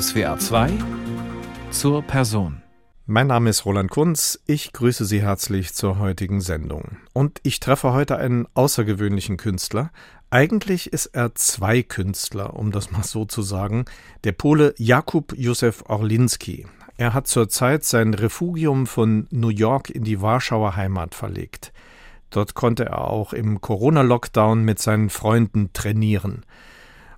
SWA 0.00 0.38
2 0.38 0.70
zur 1.70 2.00
Person. 2.00 2.62
Mein 3.04 3.26
Name 3.26 3.50
ist 3.50 3.66
Roland 3.66 3.90
Kunz. 3.90 4.40
Ich 4.46 4.72
grüße 4.72 5.04
Sie 5.04 5.20
herzlich 5.20 5.74
zur 5.74 5.98
heutigen 5.98 6.40
Sendung. 6.40 6.96
Und 7.12 7.40
ich 7.42 7.60
treffe 7.60 7.92
heute 7.92 8.16
einen 8.16 8.48
außergewöhnlichen 8.54 9.36
Künstler. 9.36 9.90
Eigentlich 10.30 10.94
ist 10.94 11.06
er 11.06 11.34
zwei 11.34 11.82
Künstler, 11.82 12.56
um 12.56 12.72
das 12.72 12.90
mal 12.90 13.02
so 13.02 13.26
zu 13.26 13.42
sagen. 13.42 13.84
Der 14.24 14.32
Pole 14.32 14.72
Jakub 14.78 15.34
Józef 15.34 15.84
Orlinski. 15.90 16.66
Er 16.96 17.12
hat 17.12 17.26
zurzeit 17.26 17.84
sein 17.84 18.14
Refugium 18.14 18.86
von 18.86 19.26
New 19.30 19.50
York 19.50 19.90
in 19.90 20.04
die 20.04 20.22
Warschauer 20.22 20.74
Heimat 20.74 21.14
verlegt. 21.14 21.70
Dort 22.30 22.54
konnte 22.54 22.86
er 22.86 23.08
auch 23.08 23.34
im 23.34 23.60
Corona-Lockdown 23.60 24.64
mit 24.64 24.78
seinen 24.78 25.10
Freunden 25.10 25.74
trainieren. 25.74 26.46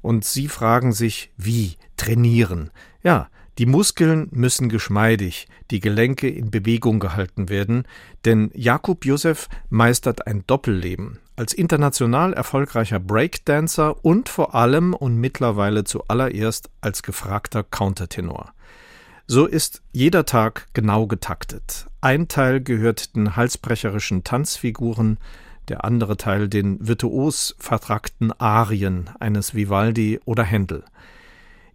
Und 0.04 0.26
Sie 0.26 0.48
fragen 0.48 0.92
sich, 0.92 1.32
wie 1.38 1.78
trainieren? 1.96 2.70
Ja, 3.02 3.30
die 3.56 3.64
Muskeln 3.64 4.28
müssen 4.32 4.68
geschmeidig, 4.68 5.48
die 5.70 5.80
Gelenke 5.80 6.28
in 6.28 6.50
Bewegung 6.50 7.00
gehalten 7.00 7.48
werden, 7.48 7.84
denn 8.26 8.50
Jakub 8.52 9.06
Josef 9.06 9.48
meistert 9.70 10.26
ein 10.26 10.44
Doppelleben 10.46 11.20
als 11.36 11.54
international 11.54 12.34
erfolgreicher 12.34 13.00
Breakdancer 13.00 14.04
und 14.04 14.28
vor 14.28 14.54
allem 14.54 14.92
und 14.92 15.16
mittlerweile 15.16 15.84
zuallererst 15.84 16.68
als 16.82 17.02
gefragter 17.02 17.62
Countertenor. 17.62 18.52
So 19.26 19.46
ist 19.46 19.80
jeder 19.92 20.26
Tag 20.26 20.66
genau 20.74 21.06
getaktet. 21.06 21.86
Ein 22.02 22.28
Teil 22.28 22.60
gehört 22.60 23.16
den 23.16 23.36
halsbrecherischen 23.36 24.22
Tanzfiguren, 24.22 25.16
der 25.68 25.84
andere 25.84 26.16
Teil 26.16 26.48
den 26.48 26.86
virtuos 26.86 27.54
vertrackten 27.58 28.32
Arien 28.32 29.10
eines 29.20 29.54
Vivaldi 29.54 30.20
oder 30.24 30.42
Händel. 30.42 30.84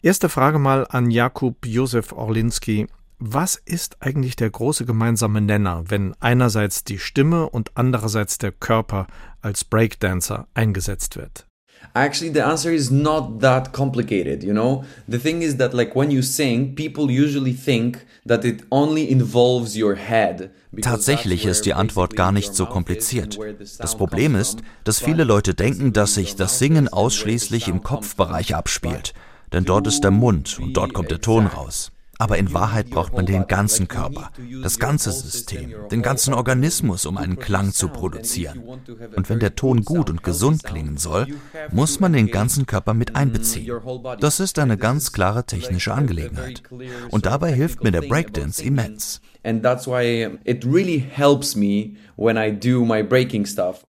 Erste 0.02 0.30
Frage 0.30 0.60
mal 0.60 0.88
an 0.90 1.12
Jakub 1.12 1.66
Josef 1.66 2.14
Orlinski. 2.14 2.88
Was 3.18 3.56
ist 3.56 4.02
eigentlich 4.02 4.38
der 4.38 4.50
große 4.50 4.86
gemeinsame 4.86 5.42
Nenner, 5.42 5.84
wenn 5.88 6.16
einerseits 6.22 6.86
die 6.86 7.00
Stimme 7.00 7.50
und 7.50 7.72
andererseits 7.76 8.38
der 8.38 8.54
Körper 8.54 9.08
als 9.42 9.66
Breakdancer 9.66 10.48
eingesetzt 10.54 11.18
wird? 11.18 11.49
Actually, 11.96 12.32
the 12.32 12.42
answer 12.42 12.72
is 12.72 12.92
not 12.92 13.42
that 13.42 13.74
complicated, 13.74 14.44
you 14.44 14.54
know? 14.54 14.84
The 15.08 15.18
thing 15.18 15.42
is 15.42 15.58
that, 15.58 15.74
like, 15.74 15.96
when 15.96 16.12
you 16.12 16.22
sing, 16.22 16.76
people 16.76 17.10
usually 17.10 17.54
think 17.54 18.06
that 18.28 18.46
it 18.46 18.64
only 18.70 19.10
involves 19.10 19.76
your 19.76 19.96
head. 19.96 20.52
Tatsächlich 20.82 21.46
ist 21.46 21.66
die 21.66 21.74
Antwort 21.74 22.16
gar 22.16 22.32
nicht 22.32 22.54
so 22.54 22.68
kompliziert. 22.68 23.40
Das 23.80 23.98
Problem 23.98 24.36
ist, 24.36 24.60
dass 24.84 25.00
viele 25.00 25.24
Leute 25.24 25.56
denken, 25.56 25.92
dass 25.92 26.14
sich 26.14 26.36
das 26.36 26.60
Singen 26.60 26.88
ausschließlich 26.88 27.68
im 27.68 27.82
Kopfbereich 27.82 28.54
abspielt. 28.54 29.14
Denn 29.52 29.66
dort 29.66 29.88
ist 29.88 30.02
der 30.02 30.12
Mund 30.12 30.60
und 30.60 30.74
dort 30.74 30.94
kommt 30.94 31.10
der 31.10 31.22
Ton 31.22 31.48
raus. 31.48 31.92
Aber 32.22 32.38
in 32.38 32.54
Wahrheit 32.54 32.90
braucht 32.90 33.14
man 33.14 33.26
den 33.26 33.48
ganzen 33.48 33.88
Körper, 33.88 34.32
das 34.62 34.78
ganze 34.78 35.14
System, 35.14 35.74
den 35.90 36.02
ganzen 36.02 36.34
Organismus, 36.34 37.06
um 37.06 37.18
einen 37.18 37.40
Klang 37.40 37.72
zu 37.72 37.88
produzieren. 37.88 38.62
Und 39.16 39.30
wenn 39.30 39.40
der 39.40 39.56
Ton 39.56 39.86
gut 39.86 40.10
und 40.10 40.22
gesund 40.22 40.66
klingen 40.66 40.98
soll, 40.98 41.28
muss 41.72 42.02
man 42.02 42.12
den 42.12 42.28
ganzen 42.28 42.66
Körper 42.66 42.94
mit 42.94 43.16
einbeziehen. 43.16 43.72
Das 44.20 44.42
ist 44.42 44.60
eine 44.60 44.78
ganz 44.78 45.14
klare 45.14 45.46
technische 45.46 45.94
Angelegenheit. 45.94 46.62
Und 47.10 47.26
dabei 47.26 47.54
hilft 47.54 47.86
mir 47.86 47.92
der 47.92 48.02
Breakdance 48.02 48.62
immens. 48.62 49.22
And 49.44 49.64
that's 49.64 49.88
why 49.88 50.38
it 50.44 50.66
really 50.66 51.00
helps 51.00 51.56
me 51.56 51.96
when 52.18 52.36
I 52.36 52.52
do 52.52 52.84
my 52.84 53.02
breaking 53.02 53.46
stuff. 53.46 53.86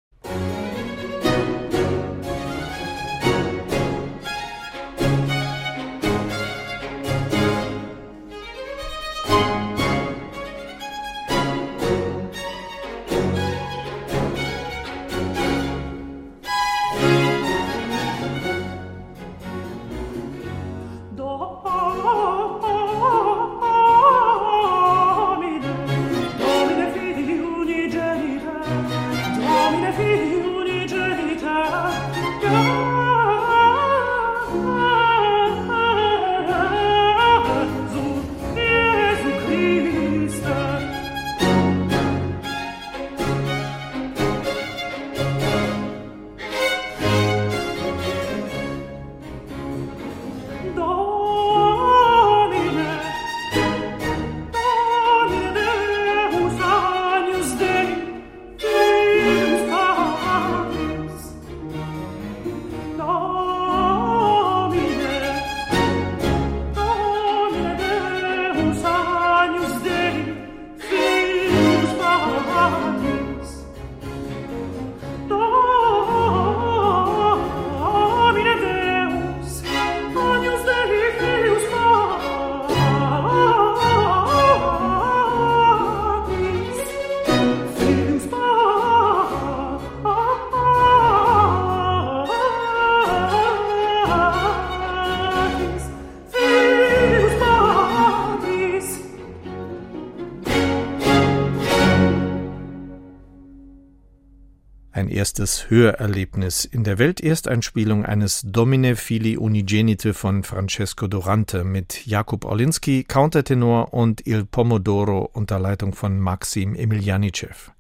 Ein 104.98 105.10
erstes 105.10 105.70
Hörerlebnis 105.70 106.66
in 106.66 106.84
der 106.84 106.98
Weltersteinspielung 106.98 108.04
eines 108.04 108.42
Domine 108.44 108.96
Fili 108.96 109.38
Unigenite 109.38 110.16
von 110.16 110.42
Francesco 110.42 111.06
Durante 111.06 111.64
mit 111.64 112.08
Jakub 112.08 112.46
Orlinski, 112.46 113.04
Countertenor 113.04 113.94
und 113.94 114.26
Il 114.26 114.44
Pomodoro 114.46 115.30
unter 115.32 115.60
Leitung 115.60 115.94
von 115.94 116.20
Maxim 116.20 116.74
Emilianicev. 116.74 117.72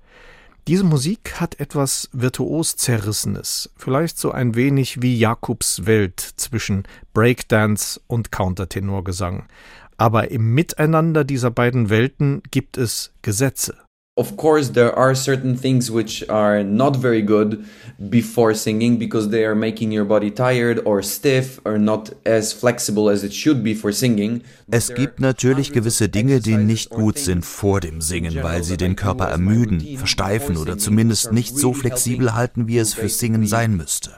Diese 0.67 0.83
Musik 0.83 1.41
hat 1.41 1.59
etwas 1.59 2.07
virtuos 2.13 2.75
Zerrissenes, 2.75 3.71
vielleicht 3.75 4.19
so 4.19 4.29
ein 4.29 4.53
wenig 4.53 5.01
wie 5.01 5.17
Jakubs 5.17 5.87
Welt 5.87 6.19
zwischen 6.19 6.83
Breakdance 7.15 7.99
und 8.05 8.31
Countertenorgesang. 8.31 9.47
Aber 9.97 10.29
im 10.29 10.53
Miteinander 10.53 11.23
dieser 11.23 11.49
beiden 11.49 11.89
Welten 11.89 12.43
gibt 12.51 12.77
es 12.77 13.11
Gesetze. 13.23 13.75
Of 14.17 14.35
course, 14.35 14.71
there 14.71 14.97
are 14.97 15.13
certain 15.13 15.55
things 15.55 15.91
which 15.91 16.27
are 16.27 16.63
not 16.63 16.95
very 16.95 17.21
good 17.21 17.63
before 18.09 18.55
singing 18.55 18.97
because 18.97 19.29
they 19.29 19.45
are 19.45 19.53
making 19.53 19.91
your 19.91 20.05
body 20.05 20.31
tired 20.31 20.81
or 20.85 21.03
stiff 21.03 21.59
or 21.65 21.77
not 21.77 22.13
as 22.25 22.51
flexible 22.51 23.11
as 23.11 23.23
it 23.23 23.31
should 23.31 23.63
be 23.63 23.75
for 23.75 23.91
singing. 23.91 24.41
Es 24.71 24.93
gibt 24.93 25.19
natürlich 25.19 25.71
gewisse 25.71 26.09
Dinge, 26.09 26.39
die 26.39 26.57
nicht 26.57 26.89
gut 26.89 27.19
sind 27.19 27.45
vor 27.45 27.79
dem 27.79 28.01
Singen, 28.01 28.35
weil 28.41 28.63
sie 28.63 28.75
den 28.75 28.95
Körper 28.95 29.25
ermüden, 29.25 29.81
versteifen 29.97 30.57
oder 30.57 30.79
zumindest 30.79 31.31
nicht 31.31 31.55
so 31.55 31.73
flexibel 31.73 32.33
halten, 32.33 32.67
wie 32.67 32.79
es 32.79 32.95
für 32.95 33.09
Singen 33.09 33.45
sein 33.45 33.77
müsste. 33.77 34.11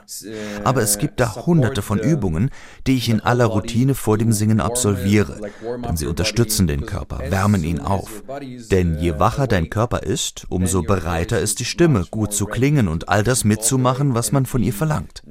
Aber 0.64 0.80
es 0.80 0.96
gibt 0.96 1.20
da 1.20 1.36
hunderte 1.46 1.82
von 1.82 1.98
Übungen, 1.98 2.50
die 2.86 2.96
ich 2.96 3.10
in 3.10 3.20
aller 3.20 3.44
Routine 3.44 3.94
vor 3.94 4.16
dem 4.16 4.32
Singen 4.32 4.60
absolviere, 4.60 5.40
denn 5.86 5.96
sie 5.98 6.06
unterstützen 6.06 6.66
den 6.66 6.86
Körper, 6.86 7.20
wärmen 7.28 7.64
ihn 7.64 7.80
auf. 7.80 8.22
Denn 8.70 8.98
je 8.98 9.18
wacher 9.18 9.46
dein 9.46 9.68
Körper 9.68 9.89
Körper 9.90 10.06
ist, 10.06 10.46
umso 10.48 10.82
bereiter 10.82 11.40
ist 11.40 11.58
die 11.58 11.64
Stimme, 11.64 12.06
gut 12.10 12.32
zu 12.32 12.46
klingen 12.46 12.86
und 12.86 13.08
all 13.08 13.24
das 13.24 13.42
mitzumachen, 13.42 14.14
was 14.14 14.30
man 14.30 14.46
von 14.46 14.62
ihr 14.62 14.72
verlangt. 14.72 15.24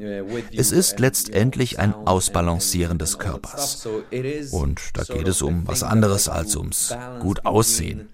Es 0.52 0.74
ist 0.74 1.00
letztendlich 1.00 1.80
ein 1.80 1.94
Ausbalancieren 1.94 2.98
des 2.98 3.20
Körpers. 3.20 3.88
Und 4.52 4.82
da 4.94 5.04
geht 5.04 5.30
es 5.30 5.42
um 5.42 5.66
was 5.66 5.84
anderes 5.84 6.28
als 6.28 6.58
ums 6.58 6.94
gut 7.22 7.46
aussehen. 7.46 8.10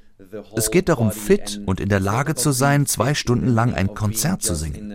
Es 0.56 0.72
geht 0.72 0.90
darum, 0.90 1.12
fit 1.12 1.62
und 1.66 1.80
in 1.80 1.90
der 1.90 2.00
Lage 2.00 2.36
zu 2.36 2.52
sein, 2.52 2.86
zwei 2.86 3.14
Stunden 3.14 3.48
lang 3.48 3.74
ein 3.74 3.94
Konzert 3.94 4.42
zu 4.42 4.56
singen. 4.56 4.94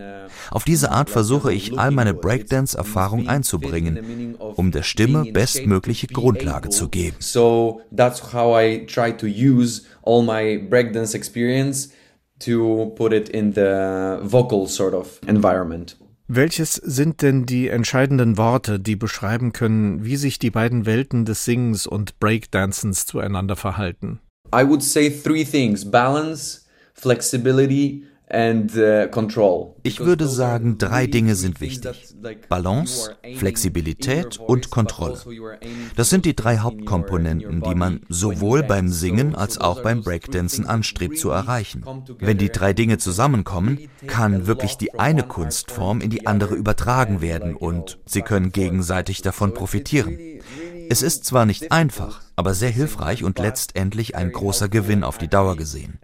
Auf 0.49 0.63
diese 0.63 0.91
Art 0.91 1.09
versuche 1.09 1.53
ich, 1.53 1.77
all 1.77 1.91
meine 1.91 2.13
Breakdance-Erfahrung 2.13 3.27
einzubringen, 3.27 4.35
um 4.35 4.71
der 4.71 4.83
Stimme 4.83 5.25
bestmögliche 5.31 6.07
Grundlage 6.07 6.69
zu 6.69 6.89
geben. 6.89 7.17
So 7.19 7.81
that's 7.95 8.33
how 8.33 8.59
I 8.59 8.85
try 8.85 9.15
to 9.15 9.27
use 9.27 9.83
all 10.03 10.23
my 10.23 10.57
breakdance 10.57 11.15
experience 11.15 11.89
to 12.39 12.93
put 12.95 13.13
it 13.13 13.29
in 13.29 13.53
the 13.53 14.19
vocal 14.23 14.67
sort 14.67 14.93
of 14.93 15.19
environment. 15.27 15.97
Welches 16.33 16.75
sind 16.75 17.21
denn 17.23 17.45
die 17.45 17.67
entscheidenden 17.67 18.37
Worte, 18.37 18.79
die 18.79 18.95
beschreiben 18.95 19.51
können, 19.51 20.05
wie 20.05 20.15
sich 20.15 20.39
die 20.39 20.49
beiden 20.49 20.85
Welten 20.85 21.25
des 21.25 21.43
Singens 21.43 21.85
und 21.85 22.19
Breakdancens 22.21 23.05
zueinander 23.05 23.57
verhalten? 23.57 24.21
I 24.53 24.63
would 24.63 24.83
say 24.83 25.09
three 25.09 25.43
things: 25.43 25.83
balance, 25.83 26.61
flexibility 26.93 28.03
and 28.27 28.71
Uh, 28.77 29.07
ich 29.83 29.99
würde 29.99 30.27
sagen, 30.27 30.77
drei 30.77 31.07
Dinge 31.07 31.35
sind 31.35 31.61
wichtig. 31.61 32.15
Balance, 32.49 33.15
Flexibilität 33.35 34.39
und 34.39 34.69
Kontrolle. 34.69 35.13
Also 35.13 35.31
das 35.95 36.09
sind 36.09 36.25
die 36.25 36.35
drei 36.35 36.59
Hauptkomponenten, 36.59 37.61
die 37.61 37.75
man 37.75 38.01
sowohl 38.09 38.63
beim 38.63 38.89
Singen 38.89 39.35
als 39.35 39.57
auch 39.59 39.81
beim 39.81 40.01
Breakdancen 40.01 40.65
anstrebt 40.65 41.17
zu 41.17 41.29
erreichen. 41.29 41.83
Wenn 42.19 42.37
die 42.37 42.49
drei 42.49 42.73
Dinge 42.73 42.97
zusammenkommen, 42.97 43.79
kann 44.07 44.47
wirklich 44.47 44.77
die 44.77 44.99
eine 44.99 45.23
Kunstform 45.23 46.01
in 46.01 46.09
die 46.09 46.27
andere 46.27 46.55
übertragen 46.55 47.21
werden 47.21 47.55
und 47.55 47.99
sie 48.05 48.21
können 48.21 48.51
gegenseitig 48.51 49.21
davon 49.21 49.53
profitieren. 49.53 50.17
Es 50.91 51.01
ist 51.01 51.23
zwar 51.23 51.45
nicht 51.45 51.71
einfach, 51.71 52.21
aber 52.35 52.53
sehr 52.53 52.69
hilfreich 52.69 53.23
und 53.23 53.39
letztendlich 53.39 54.17
ein 54.17 54.33
großer 54.33 54.67
Gewinn 54.67 55.05
auf 55.05 55.17
die 55.17 55.29
Dauer 55.29 55.55
gesehen. 55.55 55.99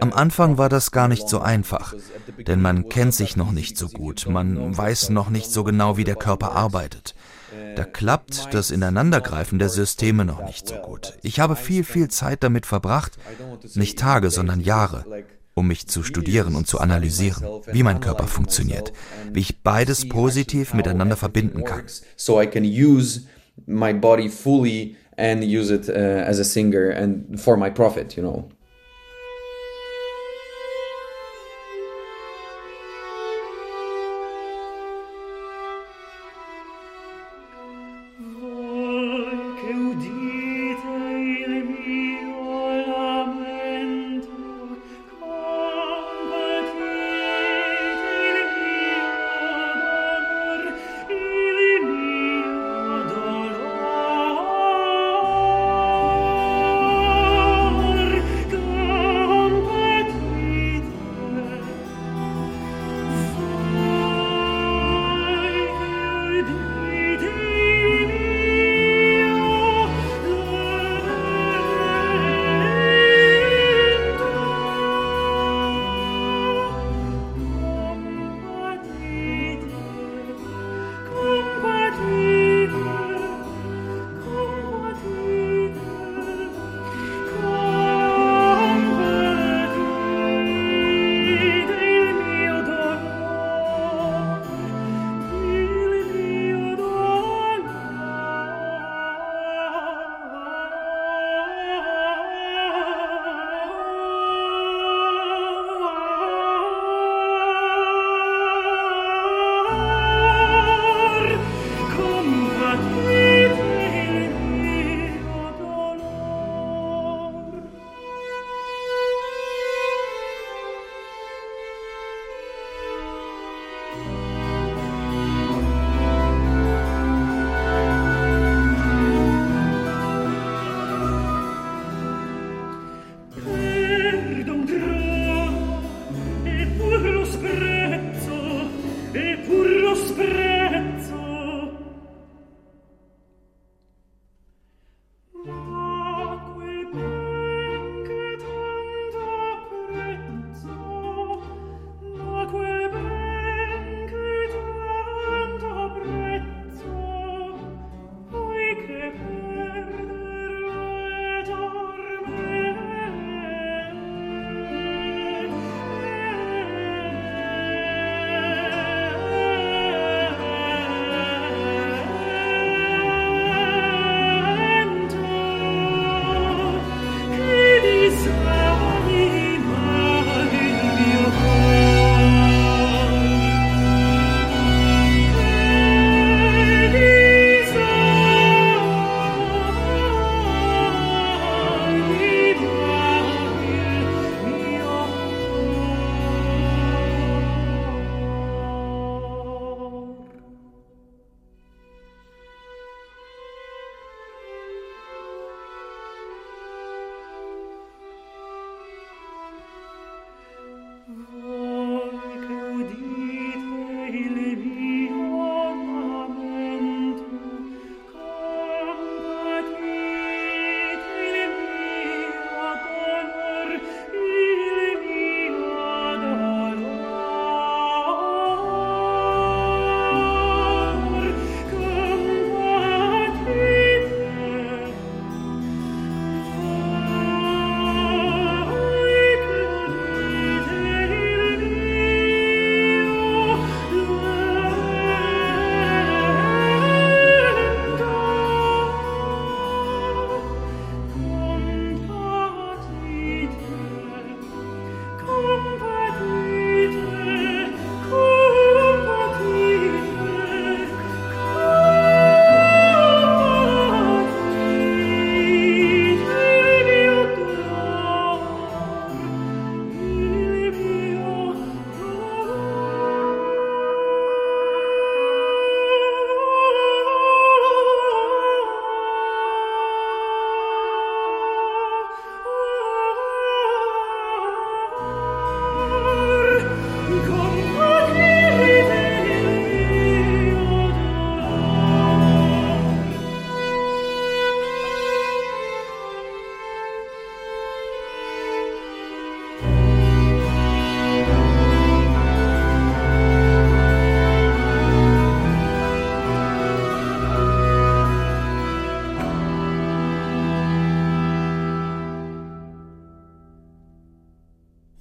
Am 0.00 0.12
Anfang 0.12 0.58
war 0.58 0.68
das 0.68 0.90
gar 0.90 1.06
nicht 1.06 1.28
so 1.28 1.38
einfach, 1.38 1.94
denn 2.44 2.60
man 2.60 2.88
kennt 2.88 3.13
sich 3.14 3.36
noch 3.36 3.52
nicht 3.52 3.76
so 3.78 3.88
gut, 3.88 4.26
man 4.28 4.76
weiß 4.76 5.10
noch 5.10 5.30
nicht 5.30 5.50
so 5.50 5.64
genau, 5.64 5.96
wie 5.96 6.04
der 6.04 6.16
Körper 6.16 6.52
arbeitet. 6.52 7.14
Da 7.76 7.84
klappt 7.84 8.52
das 8.52 8.70
Ineinandergreifen 8.70 9.58
der 9.58 9.68
Systeme 9.68 10.24
noch 10.24 10.44
nicht 10.44 10.68
so 10.68 10.74
gut. 10.76 11.16
Ich 11.22 11.40
habe 11.40 11.56
viel, 11.56 11.84
viel 11.84 12.08
Zeit 12.08 12.42
damit 12.42 12.66
verbracht, 12.66 13.16
nicht 13.74 13.98
Tage, 13.98 14.30
sondern 14.30 14.60
Jahre, 14.60 15.04
um 15.54 15.68
mich 15.68 15.86
zu 15.86 16.02
studieren 16.02 16.56
und 16.56 16.66
zu 16.66 16.80
analysieren, 16.80 17.44
wie 17.70 17.82
mein 17.84 18.00
Körper 18.00 18.26
funktioniert, 18.26 18.92
wie 19.32 19.40
ich 19.40 19.62
beides 19.62 20.08
positiv 20.08 20.74
miteinander 20.74 21.16
verbinden 21.16 21.64
kann 21.64 21.84
my 23.66 23.92
body 23.92 24.28
fully 24.28 24.96
and 25.16 25.44
use 25.44 25.70
it 25.70 25.88
uh, 25.88 25.92
as 26.26 26.38
a 26.38 26.44
singer 26.44 26.90
and 26.90 27.40
for 27.40 27.56
my 27.56 27.70
profit, 27.70 28.16
you 28.16 28.22
know. 28.22 28.48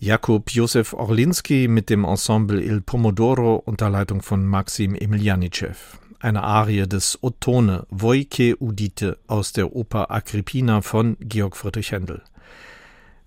Jakub 0.04 0.52
Josef 0.52 0.92
Orlinski 0.92 1.70
mit 1.70 1.90
dem 1.90 2.04
Ensemble 2.04 2.62
Il 2.62 2.82
Pomodoro 2.82 3.56
unter 3.56 3.90
Leitung 3.90 4.22
von 4.22 4.46
Maxim 4.46 4.96
Emilianicev. 4.96 5.98
Eine 6.20 6.44
Arie 6.44 6.86
des 6.90 7.20
Ottone 7.22 7.88
Voike 7.90 8.58
Udite 8.60 9.18
aus 9.28 9.54
der 9.54 9.74
Oper 9.74 10.12
Agrippina 10.12 10.82
von 10.82 11.16
Georg 11.22 11.56
Friedrich 11.56 11.94
Händel. 11.94 12.22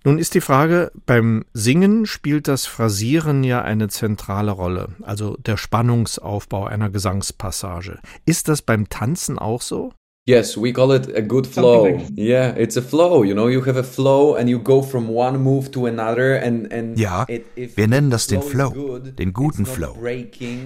Nun 0.03 0.19
ist 0.19 0.35
die 0.35 0.41
Frage, 0.41 0.91
beim 1.07 1.45
Singen 1.51 2.05
spielt 2.05 2.47
das 2.47 2.67
Phrasieren 2.67 3.43
ja 3.43 3.63
eine 3.63 3.87
zentrale 3.87 4.51
Rolle, 4.51 4.89
also 5.01 5.35
der 5.37 5.57
Spannungsaufbau 5.57 6.65
einer 6.65 6.91
Gesangspassage. 6.91 7.97
Ist 8.27 8.49
das 8.49 8.61
beim 8.61 8.87
Tanzen 8.87 9.39
auch 9.39 9.63
so? 9.63 9.93
Yes, 10.27 10.57
we 10.57 10.73
call 10.73 10.91
it 10.91 11.07
a 11.15 11.21
good 11.21 11.47
flow. 11.47 11.85
Like 11.85 12.09
yeah, 12.17 12.53
it's 12.57 12.75
a 12.75 12.81
flow. 12.81 13.23
You 13.23 13.33
know, 13.33 13.47
you 13.47 13.63
have 13.65 13.77
a 13.77 13.83
flow 13.83 14.35
and 14.35 14.49
you 14.49 14.59
go 14.59 14.81
from 14.81 15.07
one 15.07 15.37
move 15.37 15.71
to 15.71 15.85
another 15.85 16.35
and 16.35 16.69
and 16.69 16.99
Ja, 16.99 17.25
wir 17.55 17.87
nennen 17.87 18.09
das 18.09 18.27
den 18.27 18.41
Flow, 18.41 18.99
den 18.99 19.31
guten 19.31 19.65
Flow. 19.65 19.95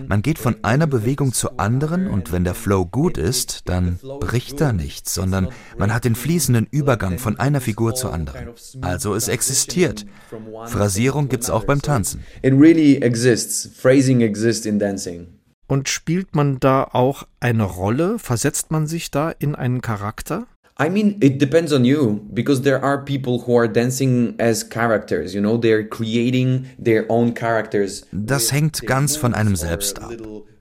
Man 0.08 0.24
geht 0.24 0.40
von 0.40 0.56
einer 0.64 0.88
Bewegung 0.88 1.32
zur 1.32 1.60
anderen 1.60 2.08
und 2.08 2.32
wenn 2.32 2.44
der 2.44 2.56
Flow 2.56 2.88
gut 2.88 3.20
ist, 3.20 3.70
dann 3.70 4.00
bricht 4.20 4.60
da 4.60 4.74
nichts, 4.74 5.14
sondern 5.14 5.50
man 5.78 5.94
hat 5.94 6.06
den 6.06 6.16
fließenden 6.16 6.68
Übergang 6.72 7.20
von 7.20 7.38
einer 7.40 7.62
Figur 7.62 7.94
zur 7.94 8.14
anderen. 8.14 8.50
Also 8.82 9.14
es 9.14 9.28
existiert. 9.28 10.08
Phrasierung 10.66 11.30
gibt's 11.30 11.52
auch 11.52 11.66
beim 11.66 11.84
Tanzen. 11.84 12.24
It 12.42 12.54
really 12.54 12.96
exists. 12.96 13.70
Phrasing 13.80 14.22
exists 14.22 14.66
in 14.66 14.80
dancing. 14.80 15.28
Und 15.72 15.88
spielt 15.88 16.36
man 16.36 16.60
da 16.60 16.84
auch 16.84 17.26
eine 17.40 17.64
Rolle? 17.64 18.20
Versetzt 18.20 18.72
man 18.72 18.88
sich 18.88 19.10
da 19.10 19.32
in 19.32 19.56
einen 19.56 19.80
Charakter? 19.80 20.46
I 20.78 20.90
mean, 20.90 21.16
it 21.22 21.42
depends 21.42 21.72
on 21.72 21.86
you 21.86 22.20
because 22.34 22.62
there 22.62 22.84
are 22.84 23.06
people 23.06 23.48
who 23.48 23.58
are 23.58 23.70
dancing 23.70 24.36
as 24.38 24.70
characters, 24.70 25.34
you 25.34 25.40
know, 25.40 25.58
they're 25.58 25.88
creating 25.88 26.66
their 26.78 27.06
own 27.08 27.34
characters. 27.34 28.06
Das 28.12 28.52
hängt 28.52 28.86
ganz 28.86 29.16
von 29.16 29.34
einem 29.34 29.56
selbst 29.56 30.02
ab. 30.02 30.12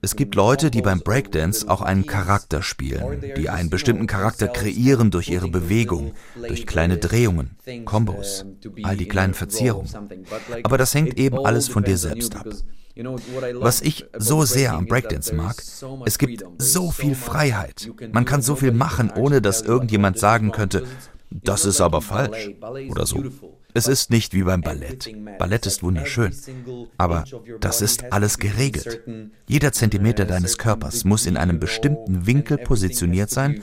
Es 0.03 0.15
gibt 0.15 0.33
Leute, 0.33 0.71
die 0.71 0.81
beim 0.81 1.01
Breakdance 1.01 1.69
auch 1.69 1.81
einen 1.81 2.07
Charakter 2.07 2.63
spielen, 2.63 3.21
die 3.37 3.49
einen 3.49 3.69
bestimmten 3.69 4.07
Charakter 4.07 4.47
kreieren 4.47 5.11
durch 5.11 5.29
ihre 5.29 5.47
Bewegung, 5.47 6.13
durch 6.35 6.65
kleine 6.65 6.97
Drehungen, 6.97 7.55
Kombos, 7.85 8.45
all 8.83 8.97
die 8.97 9.07
kleinen 9.07 9.35
Verzierungen. 9.35 9.89
Aber 10.63 10.79
das 10.79 10.95
hängt 10.95 11.19
eben 11.19 11.45
alles 11.45 11.67
von 11.67 11.83
dir 11.83 11.97
selbst 11.97 12.35
ab. 12.35 12.47
Was 13.59 13.81
ich 13.81 14.05
so 14.17 14.43
sehr 14.43 14.73
am 14.73 14.87
Breakdance 14.87 15.35
mag, 15.35 15.61
es 16.05 16.17
gibt 16.17 16.43
so 16.57 16.89
viel 16.89 17.15
Freiheit. 17.15 17.91
Man 18.11 18.25
kann 18.25 18.41
so 18.41 18.55
viel 18.55 18.71
machen, 18.71 19.11
ohne 19.15 19.41
dass 19.41 19.61
irgendjemand 19.61 20.17
sagen 20.17 20.51
könnte, 20.51 20.83
das 21.29 21.63
ist 21.63 21.79
aber 21.79 22.01
falsch 22.01 22.49
oder 22.89 23.05
so. 23.05 23.23
Es 23.73 23.87
ist 23.87 24.09
nicht 24.09 24.33
wie 24.33 24.43
beim 24.43 24.61
Ballett. 24.61 25.09
Ballett 25.37 25.65
ist 25.65 25.83
wunderschön. 25.83 26.35
Aber 26.97 27.23
das 27.59 27.81
ist 27.81 28.11
alles 28.11 28.37
geregelt. 28.37 29.01
Jeder 29.47 29.71
Zentimeter 29.71 30.25
deines 30.25 30.57
Körpers 30.57 31.03
muss 31.05 31.25
in 31.25 31.37
einem 31.37 31.59
bestimmten 31.59 32.25
Winkel 32.25 32.57
positioniert 32.57 33.29
sein. 33.29 33.61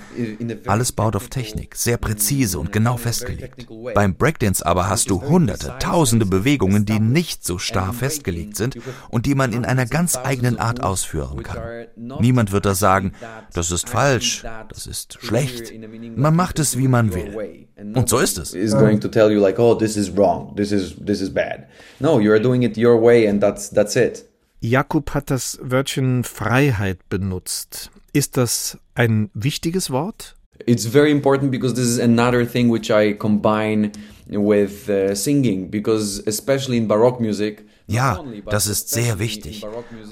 Alles 0.66 0.92
baut 0.92 1.16
auf 1.16 1.28
Technik, 1.28 1.74
sehr 1.76 1.96
präzise 1.96 2.58
und 2.58 2.72
genau 2.72 2.96
festgelegt. 2.96 3.66
Beim 3.94 4.14
Breakdance 4.14 4.64
aber 4.64 4.88
hast 4.88 5.10
du 5.10 5.22
hunderte, 5.22 5.74
tausende 5.78 6.26
Bewegungen, 6.26 6.84
die 6.84 7.00
nicht 7.00 7.44
so 7.44 7.58
starr 7.58 7.92
festgelegt 7.92 8.56
sind 8.56 8.78
und 9.10 9.26
die 9.26 9.34
man 9.34 9.52
in 9.52 9.64
einer 9.64 9.86
ganz 9.86 10.16
eigenen 10.16 10.58
Art 10.58 10.82
ausführen 10.82 11.42
kann. 11.42 11.86
Niemand 11.96 12.52
wird 12.52 12.66
da 12.66 12.74
sagen, 12.74 13.12
das 13.52 13.70
ist 13.70 13.88
falsch, 13.88 14.44
das 14.68 14.86
ist 14.86 15.18
schlecht. 15.20 15.72
Man 16.16 16.36
macht 16.36 16.58
es, 16.58 16.76
wie 16.78 16.88
man 16.88 17.14
will. 17.14 17.67
Und 17.78 18.08
so 18.08 18.18
ist 18.18 18.38
es 18.38 18.54
is 18.54 18.72
going 18.72 18.98
to 19.00 19.08
tell 19.08 19.30
you 19.30 19.40
like, 19.40 19.58
oh, 19.58 19.74
this 19.74 19.96
is 19.96 20.10
wrong, 20.16 20.54
this 20.56 20.72
is 20.72 20.96
this 20.96 21.20
is 21.20 21.32
bad. 21.32 21.66
No, 22.00 22.18
you 22.18 22.32
are 22.32 22.40
doing 22.40 22.62
it 22.62 22.76
your 22.76 23.00
way 23.00 23.26
and 23.28 23.40
that's 23.40 23.70
that's 23.70 23.94
it. 23.94 24.24
Jakob 24.60 25.14
hat 25.14 25.30
das 25.30 25.58
Wörtchen 25.62 26.24
Freiheit 26.24 27.08
benutzt. 27.08 27.90
Ist 28.12 28.36
das 28.36 28.78
ein 28.94 29.30
wichtiges 29.34 29.90
Wort? 29.90 30.34
It's 30.66 30.86
very 30.86 31.12
important 31.12 31.52
because 31.52 31.74
this 31.74 31.86
is 31.86 32.00
another 32.00 32.44
thing 32.44 32.68
which 32.68 32.90
I 32.90 33.12
combine 33.12 33.92
with 34.28 34.88
uh, 34.88 35.14
singing 35.14 35.70
because 35.70 36.20
especially 36.26 36.78
in 36.78 36.88
Baroque 36.88 37.20
music 37.20 37.64
ja, 37.88 38.22
das 38.44 38.66
ist 38.66 38.90
sehr 38.90 39.18
wichtig. 39.18 39.66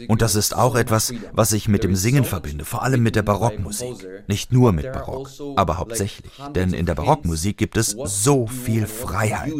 Und 0.08 0.22
das 0.22 0.34
ist 0.34 0.56
auch 0.56 0.76
etwas, 0.76 1.12
was 1.32 1.52
ich 1.52 1.68
mit 1.68 1.84
dem 1.84 1.94
Singen 1.94 2.24
verbinde, 2.24 2.64
vor 2.64 2.82
allem 2.82 3.02
mit 3.02 3.16
der 3.16 3.22
Barockmusik. 3.22 4.08
Nicht 4.26 4.50
nur 4.50 4.72
mit 4.72 4.90
Barock, 4.92 5.28
aber 5.56 5.76
hauptsächlich. 5.76 6.32
Denn 6.54 6.72
in 6.72 6.86
der 6.86 6.94
Barockmusik 6.94 7.58
gibt 7.58 7.76
es 7.76 7.94
so 8.04 8.46
viel 8.46 8.86
Freiheit. 8.86 9.52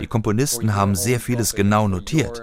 Die 0.00 0.06
Komponisten 0.06 0.76
haben 0.76 0.94
sehr 0.94 1.18
vieles 1.18 1.54
genau 1.54 1.88
notiert. 1.88 2.42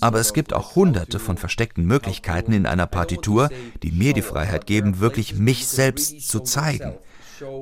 Aber 0.00 0.20
es 0.20 0.34
gibt 0.34 0.52
auch 0.52 0.76
hunderte 0.76 1.18
von 1.18 1.38
versteckten 1.38 1.86
Möglichkeiten 1.86 2.52
in 2.52 2.66
einer 2.66 2.86
Partitur, 2.86 3.48
die 3.82 3.92
mir 3.92 4.12
die 4.12 4.20
Freiheit 4.20 4.66
geben, 4.66 5.00
wirklich 5.00 5.36
mich 5.36 5.66
selbst 5.66 6.28
zu 6.28 6.40
zeigen. 6.40 6.98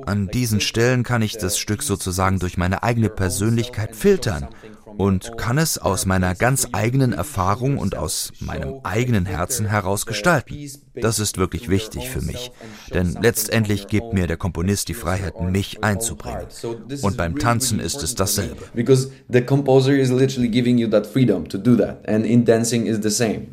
An 0.05 0.27
diesen 0.27 0.59
Stellen 0.59 1.03
kann 1.03 1.21
ich 1.21 1.37
das 1.37 1.57
Stück 1.57 1.81
sozusagen 1.81 2.39
durch 2.39 2.57
meine 2.57 2.83
eigene 2.83 3.09
Persönlichkeit 3.09 3.95
filtern 3.95 4.49
und 4.97 5.37
kann 5.37 5.57
es 5.57 5.77
aus 5.77 6.05
meiner 6.05 6.35
ganz 6.35 6.67
eigenen 6.71 7.13
Erfahrung 7.13 7.77
und 7.77 7.95
aus 7.95 8.31
meinem 8.39 8.79
eigenen 8.83 9.25
Herzen 9.25 9.65
heraus 9.65 10.05
gestalten. 10.05 10.55
Das 10.95 11.19
ist 11.19 11.37
wirklich 11.37 11.69
wichtig 11.69 12.09
für 12.09 12.21
mich, 12.21 12.51
denn 12.93 13.17
letztendlich 13.21 13.87
gibt 13.87 14.13
mir 14.13 14.27
der 14.27 14.37
Komponist 14.37 14.89
die 14.89 14.93
Freiheit, 14.93 15.39
mich 15.41 15.83
einzubringen. 15.83 16.47
Und 17.01 17.17
beim 17.17 17.37
Tanzen 17.37 17.79
ist 17.79 18.03
es 18.03 18.15
dasselbe. 18.15 18.63
Because 18.73 19.11
the 19.29 19.39
is 19.39 20.11
literally 20.11 20.49
giving 20.49 20.77
you 20.77 20.87
that 20.87 21.05
freedom 21.05 21.47
to 21.49 21.57
do 21.57 21.75
that 21.75 22.07
and 22.07 22.25
in 22.25 22.45
dancing 22.45 22.85
is 22.85 22.99
the 23.01 23.09
same. 23.09 23.47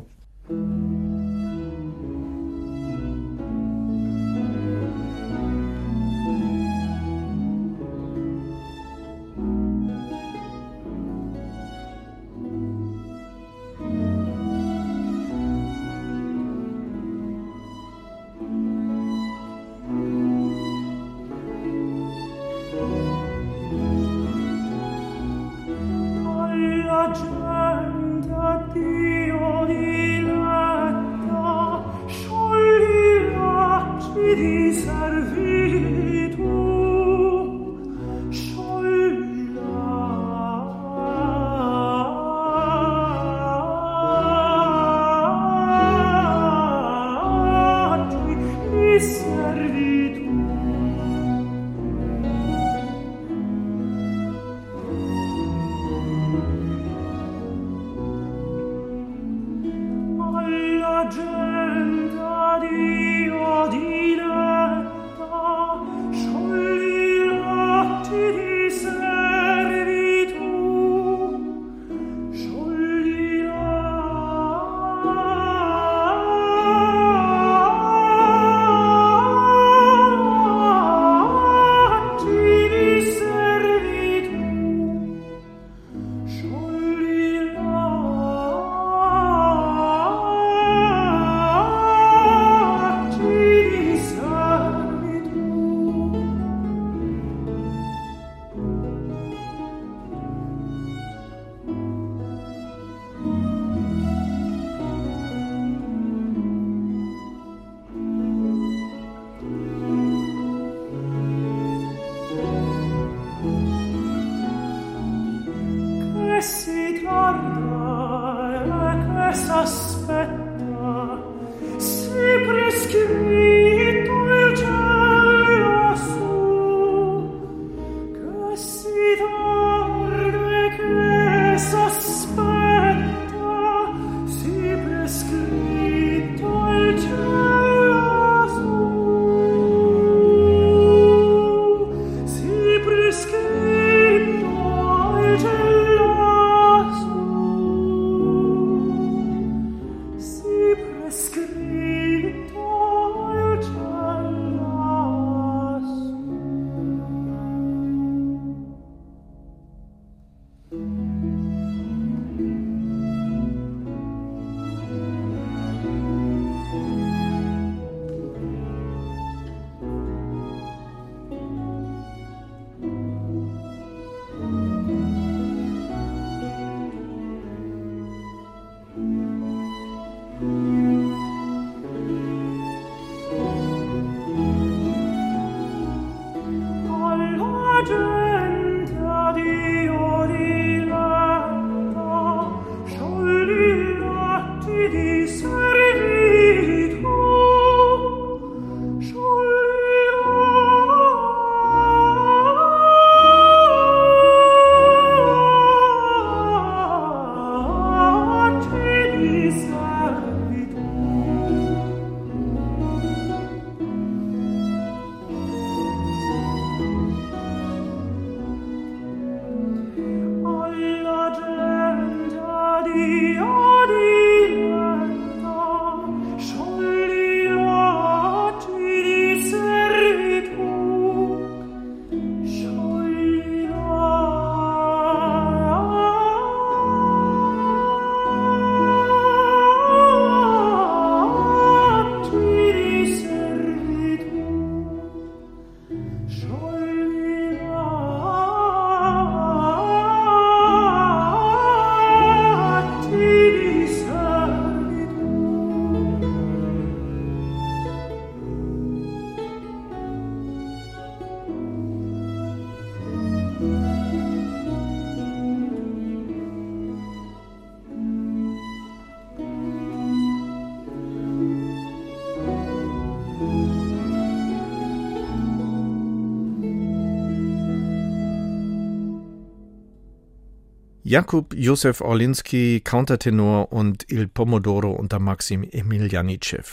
Jakub 281.11 281.53
Josef 281.53 281.99
Orlinski, 281.99 282.79
Countertenor 282.79 283.73
und 283.73 284.05
Il 284.09 284.29
Pomodoro 284.29 284.91
unter 284.91 285.19
Maxim 285.19 285.67
Emiljanitschew. 285.69 286.63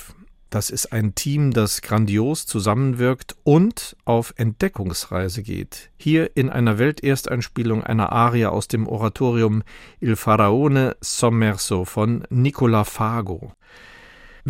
Das 0.49 0.71
ist 0.71 0.93
ein 0.93 1.17
Team, 1.17 1.51
das 1.51 1.83
grandios 1.83 2.47
zusammenwirkt 2.47 3.35
und 3.43 3.97
auf 4.05 4.35
Entdeckungsreise 4.37 5.43
geht. 5.43 5.91
Hier 5.97 6.37
in 6.37 6.51
einer 6.51 6.79
Weltersteinspielung 6.79 7.83
einer 7.83 8.13
Arie 8.13 8.47
aus 8.47 8.69
dem 8.69 8.87
Oratorium 8.87 9.65
Il 9.99 10.15
Faraone 10.15 10.97
Sommerso 11.01 11.85
von 11.85 12.23
Nicola 12.31 12.85
Fago. 12.85 13.55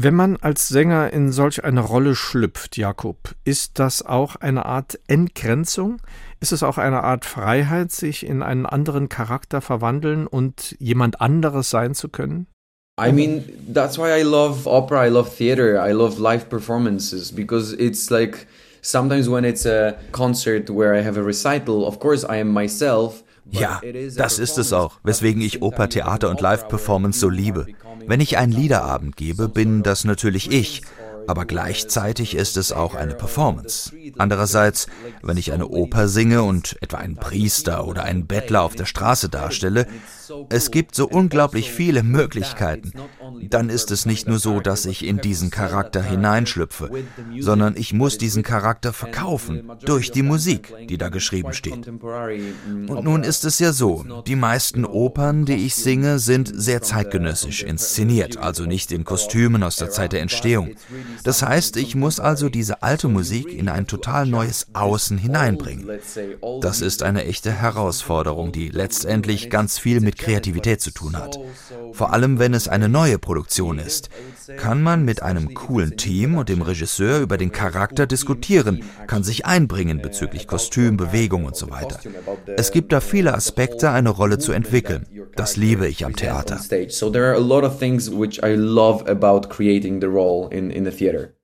Wenn 0.00 0.14
man 0.14 0.36
als 0.36 0.68
Sänger 0.68 1.12
in 1.12 1.32
solch 1.32 1.64
eine 1.64 1.80
Rolle 1.80 2.14
schlüpft, 2.14 2.76
Jakob, 2.76 3.34
ist 3.42 3.80
das 3.80 4.06
auch 4.06 4.36
eine 4.36 4.64
Art 4.64 4.96
Entgrenzung? 5.08 6.00
Ist 6.38 6.52
es 6.52 6.62
auch 6.62 6.78
eine 6.78 7.02
Art 7.02 7.24
Freiheit, 7.24 7.90
sich 7.90 8.24
in 8.24 8.44
einen 8.44 8.64
anderen 8.64 9.08
Charakter 9.08 9.60
verwandeln 9.60 10.28
und 10.28 10.76
jemand 10.78 11.20
anderes 11.20 11.70
sein 11.70 11.96
zu 11.96 12.10
können? 12.10 12.46
I 13.04 13.10
mean, 13.10 13.42
that's 13.74 13.98
why 13.98 14.20
I 14.20 14.22
love 14.22 14.70
opera, 14.70 15.04
I 15.04 15.10
love 15.10 15.30
theater, 15.36 15.84
I 15.84 15.90
love 15.90 16.22
live 16.22 16.48
performances 16.48 17.34
because 17.34 17.74
it's 17.74 18.08
like 18.08 18.46
sometimes 18.82 19.28
when 19.28 19.42
it's 19.42 19.66
a 19.66 19.94
concert 20.12 20.70
where 20.70 20.96
I 20.96 21.04
have 21.04 21.18
a 21.18 21.24
recital, 21.24 21.84
of 21.84 21.98
course 21.98 22.24
I 22.24 22.40
am 22.40 22.52
myself. 22.52 23.24
Ja, 23.50 23.80
das 24.16 24.38
ist 24.38 24.58
es 24.58 24.72
auch, 24.72 25.00
weswegen 25.02 25.42
ich 25.42 25.60
Oper, 25.60 25.88
Theater 25.88 26.30
und 26.30 26.40
Live-Performance 26.40 27.18
so 27.18 27.28
liebe. 27.28 27.66
Wenn 28.08 28.20
ich 28.20 28.38
einen 28.38 28.52
Liederabend 28.52 29.18
gebe, 29.18 29.50
bin 29.50 29.82
das 29.82 30.04
natürlich 30.04 30.50
ich, 30.50 30.80
aber 31.26 31.44
gleichzeitig 31.44 32.34
ist 32.34 32.56
es 32.56 32.72
auch 32.72 32.94
eine 32.94 33.12
Performance. 33.12 33.92
Andererseits, 34.16 34.86
wenn 35.20 35.36
ich 35.36 35.52
eine 35.52 35.68
Oper 35.68 36.08
singe 36.08 36.42
und 36.42 36.78
etwa 36.80 36.96
einen 36.96 37.16
Priester 37.16 37.86
oder 37.86 38.04
einen 38.04 38.26
Bettler 38.26 38.62
auf 38.62 38.74
der 38.74 38.86
Straße 38.86 39.28
darstelle, 39.28 39.86
es 40.48 40.70
gibt 40.70 40.94
so 40.94 41.08
unglaublich 41.08 41.70
viele 41.70 42.02
Möglichkeiten. 42.02 42.92
Dann 43.50 43.70
ist 43.70 43.90
es 43.90 44.06
nicht 44.06 44.28
nur 44.28 44.38
so, 44.38 44.60
dass 44.60 44.86
ich 44.86 45.04
in 45.04 45.18
diesen 45.18 45.50
Charakter 45.50 46.02
hineinschlüpfe, 46.02 46.90
sondern 47.38 47.76
ich 47.76 47.92
muss 47.92 48.18
diesen 48.18 48.42
Charakter 48.42 48.92
verkaufen 48.92 49.70
durch 49.84 50.10
die 50.10 50.22
Musik, 50.22 50.72
die 50.88 50.98
da 50.98 51.08
geschrieben 51.08 51.52
steht. 51.52 51.88
Und 51.88 53.04
nun 53.04 53.22
ist 53.22 53.44
es 53.44 53.58
ja 53.58 53.72
so, 53.72 54.04
die 54.26 54.36
meisten 54.36 54.84
Opern, 54.84 55.44
die 55.44 55.66
ich 55.66 55.74
singe, 55.74 56.18
sind 56.18 56.50
sehr 56.54 56.82
zeitgenössisch 56.82 57.62
inszeniert, 57.62 58.38
also 58.38 58.64
nicht 58.64 58.92
in 58.92 59.04
Kostümen 59.04 59.62
aus 59.62 59.76
der 59.76 59.90
Zeit 59.90 60.12
der 60.12 60.22
Entstehung. 60.22 60.74
Das 61.24 61.42
heißt, 61.42 61.76
ich 61.76 61.94
muss 61.94 62.20
also 62.20 62.48
diese 62.48 62.82
alte 62.82 63.08
Musik 63.08 63.52
in 63.52 63.68
ein 63.68 63.86
total 63.86 64.26
neues 64.26 64.66
Außen 64.72 65.18
hineinbringen. 65.18 65.88
Das 66.60 66.80
ist 66.80 67.02
eine 67.02 67.24
echte 67.24 67.52
Herausforderung, 67.52 68.52
die 68.52 68.68
letztendlich 68.68 69.50
ganz 69.50 69.78
viel 69.78 70.00
mit 70.00 70.17
Kreativität 70.18 70.80
zu 70.80 70.90
tun 70.90 71.16
hat. 71.16 71.38
Vor 71.92 72.12
allem, 72.12 72.38
wenn 72.38 72.54
es 72.54 72.68
eine 72.68 72.88
neue 72.88 73.18
Produktion 73.18 73.78
ist, 73.78 74.10
kann 74.56 74.82
man 74.82 75.04
mit 75.04 75.22
einem 75.22 75.54
coolen 75.54 75.96
Team 75.96 76.36
und 76.36 76.48
dem 76.48 76.62
Regisseur 76.62 77.20
über 77.20 77.38
den 77.38 77.52
Charakter 77.52 78.06
diskutieren, 78.06 78.84
kann 79.06 79.22
sich 79.22 79.46
einbringen 79.46 80.02
bezüglich 80.02 80.46
Kostüm, 80.46 80.96
Bewegung 80.96 81.44
und 81.44 81.56
so 81.56 81.70
weiter. 81.70 81.98
Es 82.56 82.70
gibt 82.70 82.92
da 82.92 83.00
viele 83.00 83.34
Aspekte, 83.34 83.90
eine 83.90 84.10
Rolle 84.10 84.38
zu 84.38 84.52
entwickeln. 84.52 85.06
Das 85.36 85.56
liebe 85.56 85.86
ich 85.88 86.04
am 86.04 86.14
Theater. 86.14 86.60
So 86.88 87.10
there 87.10 87.26
are 87.26 87.36
a 87.36 87.40
lot 87.40 87.64
of 87.64 87.78
things 87.78 88.10
which 88.10 88.40
I 88.42 88.54
love 88.54 89.08
about 89.08 89.48
creating 89.48 90.00
the 90.00 90.08
role 90.08 90.48
in, 90.50 90.70
in 90.70 90.84
the 90.84 90.90
theater. 90.90 91.37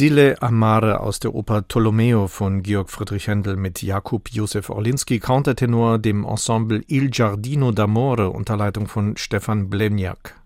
Stille 0.00 0.40
Amare 0.40 1.00
aus 1.00 1.20
der 1.20 1.34
Oper 1.34 1.68
Tolomeo 1.68 2.26
von 2.26 2.62
Georg 2.62 2.88
Friedrich 2.88 3.28
Händel 3.28 3.56
mit 3.56 3.82
Jakub 3.82 4.30
Josef 4.30 4.70
Orlinski, 4.70 5.18
Countertenor 5.18 5.98
dem 5.98 6.24
Ensemble 6.24 6.82
Il 6.86 7.10
Giardino 7.10 7.68
d'Amore 7.68 8.28
unter 8.28 8.56
Leitung 8.56 8.86
von 8.86 9.18
Stefan 9.18 9.68
Blemjak. 9.68 10.40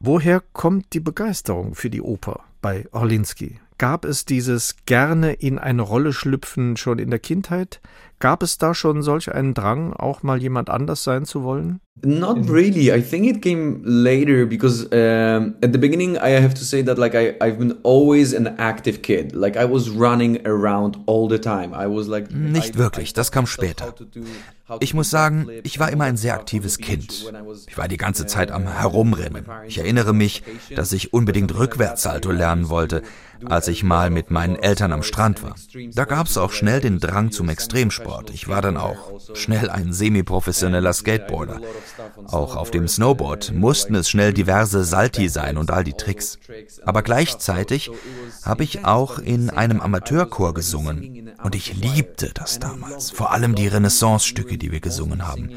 Woher 0.00 0.42
kommt 0.52 0.92
die 0.92 1.00
Begeisterung 1.00 1.74
für 1.74 1.88
die 1.88 2.02
Oper 2.02 2.40
bei 2.60 2.84
Orlinski? 2.92 3.58
Gab 3.78 4.04
es 4.04 4.26
dieses 4.26 4.76
gerne 4.84 5.32
in 5.32 5.58
eine 5.58 5.80
Rolle 5.80 6.12
schlüpfen 6.12 6.76
schon 6.76 6.98
in 6.98 7.08
der 7.08 7.20
Kindheit? 7.20 7.80
Gab 8.20 8.42
es 8.42 8.58
da 8.58 8.74
schon 8.74 9.02
solch 9.02 9.32
einen 9.32 9.54
Drang, 9.54 9.92
auch 9.92 10.22
mal 10.22 10.42
jemand 10.42 10.70
anders 10.70 11.04
sein 11.04 11.24
zu 11.24 11.44
wollen? 11.44 11.80
Not 12.04 12.48
really. 12.48 12.92
I 12.92 13.00
think 13.02 13.26
it 13.26 13.42
came 13.42 13.80
later 13.84 14.46
because 14.46 14.84
um, 14.92 15.54
at 15.62 15.72
the 15.72 15.78
beginning 15.78 16.16
I 16.16 16.40
have 16.40 16.54
to 16.54 16.64
say 16.64 16.82
that 16.84 16.96
like 16.98 17.14
I 17.14 17.34
I've 17.40 17.58
been 17.58 17.74
always 17.82 18.34
an 18.34 18.46
active 18.58 19.02
kid. 19.02 19.34
Like 19.34 19.56
I 19.56 19.64
was 19.64 19.90
running 19.90 20.46
around 20.46 20.98
all 21.06 21.28
the 21.28 21.38
time. 21.38 21.72
I 21.74 21.86
was 21.86 22.06
like 22.06 22.30
Nicht 22.32 22.78
wirklich, 22.78 23.12
das 23.14 23.32
kam 23.32 23.46
später. 23.46 23.94
Ich 24.80 24.92
muss 24.94 25.10
sagen, 25.10 25.48
ich 25.62 25.78
war 25.78 25.90
immer 25.90 26.04
ein 26.04 26.18
sehr 26.18 26.34
aktives 26.34 26.78
Kind. 26.78 27.32
Ich 27.66 27.78
war 27.78 27.88
die 27.88 27.96
ganze 27.96 28.26
Zeit 28.26 28.50
am 28.50 28.68
Herumrennen. 28.68 29.46
Ich 29.66 29.78
erinnere 29.78 30.12
mich, 30.12 30.42
dass 30.76 30.92
ich 30.92 31.12
unbedingt 31.12 31.56
Rückwärtssalto 31.58 32.30
lernen 32.30 32.68
wollte, 32.68 33.02
als 33.46 33.68
ich 33.68 33.82
mal 33.82 34.10
mit 34.10 34.30
meinen 34.30 34.56
Eltern 34.56 34.92
am 34.92 35.02
Strand 35.02 35.42
war. 35.42 35.54
Da 35.94 36.04
gab 36.04 36.26
es 36.26 36.36
auch 36.36 36.52
schnell 36.52 36.80
den 36.80 37.00
Drang 37.00 37.30
zum 37.30 37.48
Extremsport. 37.48 38.07
Ich 38.32 38.48
war 38.48 38.62
dann 38.62 38.76
auch 38.76 39.20
schnell 39.34 39.70
ein 39.70 39.92
semi-professioneller 39.92 40.92
Skateboarder. 40.92 41.60
Auch 42.26 42.56
auf 42.56 42.70
dem 42.70 42.88
Snowboard 42.88 43.52
mussten 43.52 43.94
es 43.94 44.08
schnell 44.08 44.32
diverse 44.32 44.84
Salti 44.84 45.28
sein 45.28 45.56
und 45.56 45.70
all 45.70 45.84
die 45.84 45.94
Tricks. 45.94 46.38
Aber 46.84 47.02
gleichzeitig 47.02 47.90
habe 48.42 48.64
ich 48.64 48.84
auch 48.84 49.18
in 49.18 49.50
einem 49.50 49.80
Amateurchor 49.80 50.54
gesungen 50.54 51.32
und 51.42 51.54
ich 51.54 51.74
liebte 51.74 52.30
das 52.34 52.58
damals. 52.58 53.10
Vor 53.10 53.32
allem 53.32 53.54
die 53.54 53.68
Renaissance-Stücke, 53.68 54.58
die 54.58 54.72
wir 54.72 54.80
gesungen 54.80 55.26
haben. 55.26 55.50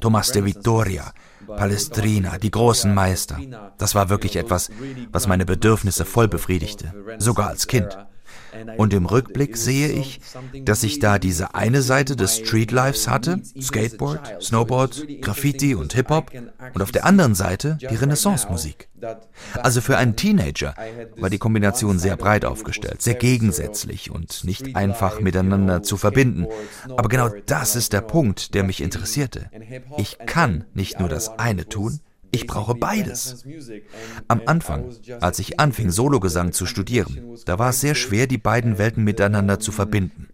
Thomas 0.00 0.30
de 0.30 0.44
Vittoria, 0.44 1.12
Palestrina, 1.46 2.38
die 2.38 2.50
großen 2.50 2.92
Meister. 2.94 3.38
Das 3.78 3.94
war 3.94 4.08
wirklich 4.08 4.36
etwas, 4.36 4.70
was 5.10 5.26
meine 5.26 5.44
Bedürfnisse 5.44 6.04
voll 6.04 6.28
befriedigte, 6.28 6.92
sogar 7.18 7.48
als 7.48 7.66
Kind. 7.66 7.98
Und 8.76 8.94
im 8.94 9.06
Rückblick 9.06 9.56
sehe 9.56 9.88
ich, 9.88 10.20
dass 10.64 10.82
ich 10.82 10.98
da 10.98 11.18
diese 11.18 11.54
eine 11.54 11.82
Seite 11.82 12.16
des 12.16 12.38
Streetlifes 12.38 13.08
hatte, 13.08 13.40
Skateboard, 13.60 14.42
Snowboard, 14.42 15.06
Graffiti 15.20 15.74
und 15.74 15.92
Hip-Hop, 15.92 16.30
und 16.74 16.82
auf 16.82 16.92
der 16.92 17.04
anderen 17.04 17.34
Seite 17.34 17.78
die 17.80 17.94
Renaissance-Musik. 17.94 18.88
Also 19.54 19.80
für 19.80 19.96
einen 19.96 20.16
Teenager 20.16 20.74
war 21.16 21.30
die 21.30 21.38
Kombination 21.38 21.98
sehr 21.98 22.16
breit 22.16 22.44
aufgestellt, 22.44 23.02
sehr 23.02 23.14
gegensätzlich 23.14 24.10
und 24.10 24.44
nicht 24.44 24.74
einfach 24.76 25.20
miteinander 25.20 25.82
zu 25.82 25.96
verbinden. 25.96 26.46
Aber 26.96 27.08
genau 27.08 27.28
das 27.46 27.76
ist 27.76 27.92
der 27.92 28.00
Punkt, 28.00 28.54
der 28.54 28.64
mich 28.64 28.80
interessierte. 28.82 29.50
Ich 29.96 30.18
kann 30.18 30.64
nicht 30.74 31.00
nur 31.00 31.08
das 31.08 31.38
eine 31.38 31.68
tun, 31.68 32.00
ich 32.30 32.46
brauche 32.46 32.74
beides. 32.74 33.44
Am 34.28 34.42
Anfang, 34.46 34.90
als 35.20 35.38
ich 35.38 35.60
anfing, 35.60 35.90
Sologesang 35.90 36.52
zu 36.52 36.66
studieren, 36.66 37.36
da 37.44 37.58
war 37.58 37.70
es 37.70 37.80
sehr 37.80 37.94
schwer, 37.94 38.26
die 38.26 38.38
beiden 38.38 38.78
Welten 38.78 39.04
miteinander 39.04 39.60
zu 39.60 39.72
verbinden. 39.72 40.28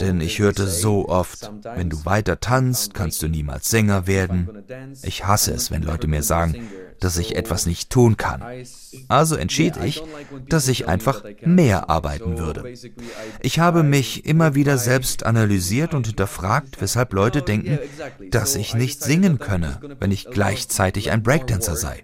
Denn 0.00 0.20
ich 0.20 0.38
hörte 0.38 0.66
so 0.66 1.08
oft, 1.08 1.50
wenn 1.76 1.90
du 1.90 2.04
weiter 2.04 2.40
tanzt, 2.40 2.94
kannst 2.94 3.22
du 3.22 3.28
niemals 3.28 3.70
Sänger 3.70 4.06
werden. 4.06 4.64
Ich 5.02 5.26
hasse 5.26 5.52
es, 5.52 5.70
wenn 5.70 5.82
Leute 5.82 6.08
mir 6.08 6.22
sagen, 6.22 6.68
dass 7.04 7.18
ich 7.18 7.36
etwas 7.36 7.66
nicht 7.66 7.90
tun 7.90 8.16
kann. 8.16 8.42
Also 9.08 9.36
entschied 9.36 9.74
ich, 9.84 10.02
dass 10.48 10.68
ich 10.68 10.88
einfach 10.88 11.22
mehr 11.44 11.90
arbeiten 11.90 12.38
würde. 12.38 12.64
Ich 13.42 13.58
habe 13.58 13.82
mich 13.82 14.24
immer 14.24 14.54
wieder 14.54 14.78
selbst 14.78 15.26
analysiert 15.26 15.92
und 15.92 16.06
hinterfragt, 16.06 16.80
weshalb 16.80 17.12
Leute 17.12 17.42
denken, 17.42 17.78
dass 18.30 18.56
ich 18.56 18.74
nicht 18.74 19.02
singen 19.02 19.38
könne, 19.38 19.78
wenn 20.00 20.10
ich 20.12 20.30
gleichzeitig 20.30 21.10
ein 21.10 21.22
Breakdancer 21.22 21.76
sei. 21.76 22.00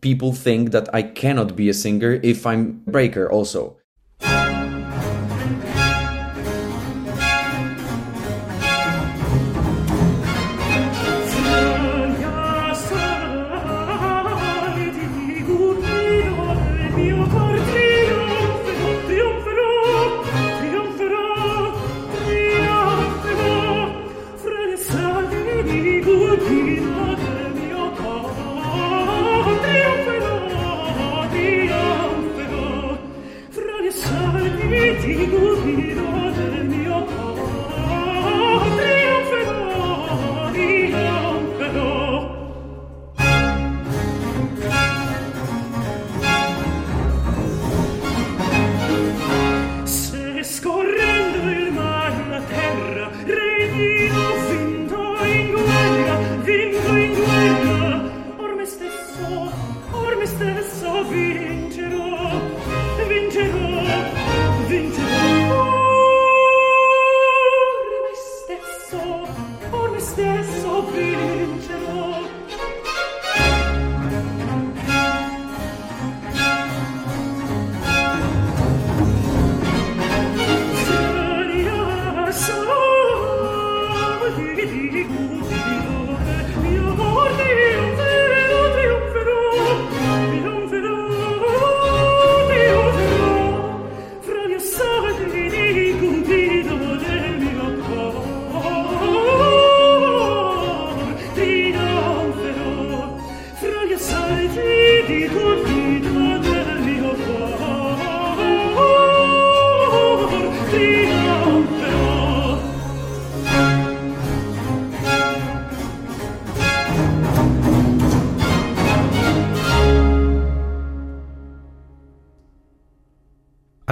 People 0.00 0.32
think 0.32 0.70
that 0.70 0.88
I 0.94 1.02
cannot 1.02 1.56
be 1.56 1.68
a 1.68 1.72
singer 1.72 2.22
if 2.22 2.46
I'm 2.46 2.84
breaker 2.86 3.32
also. 3.32 3.77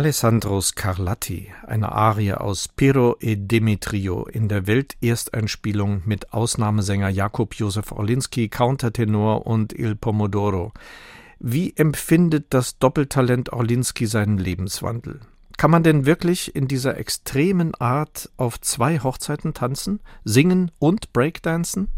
Alessandro 0.06 0.60
Scarlatti, 0.60 1.48
eine 1.66 1.90
Arie 1.90 2.32
aus 2.34 2.68
Piero 2.68 3.16
e 3.18 3.34
Demetrio 3.34 4.24
in 4.26 4.46
der 4.46 4.68
Weltersteinspielung 4.68 6.02
mit 6.04 6.32
Ausnahmesänger 6.32 7.08
Jakub 7.08 7.56
Josef 7.56 7.90
Orlinski, 7.90 8.48
Countertenor 8.48 9.48
und 9.48 9.72
Il 9.72 9.96
Pomodoro. 9.96 10.70
Wie 11.40 11.72
empfindet 11.74 12.46
das 12.50 12.78
Doppeltalent 12.78 13.52
Orlinski 13.52 14.06
seinen 14.06 14.38
Lebenswandel? 14.38 15.18
Kann 15.56 15.72
man 15.72 15.82
denn 15.82 16.06
wirklich 16.06 16.54
in 16.54 16.68
dieser 16.68 16.96
extremen 16.98 17.74
Art 17.74 18.30
auf 18.36 18.60
zwei 18.60 19.00
Hochzeiten 19.00 19.54
tanzen, 19.54 19.98
singen 20.22 20.70
und 20.78 21.12
Breakdancen? 21.12 21.88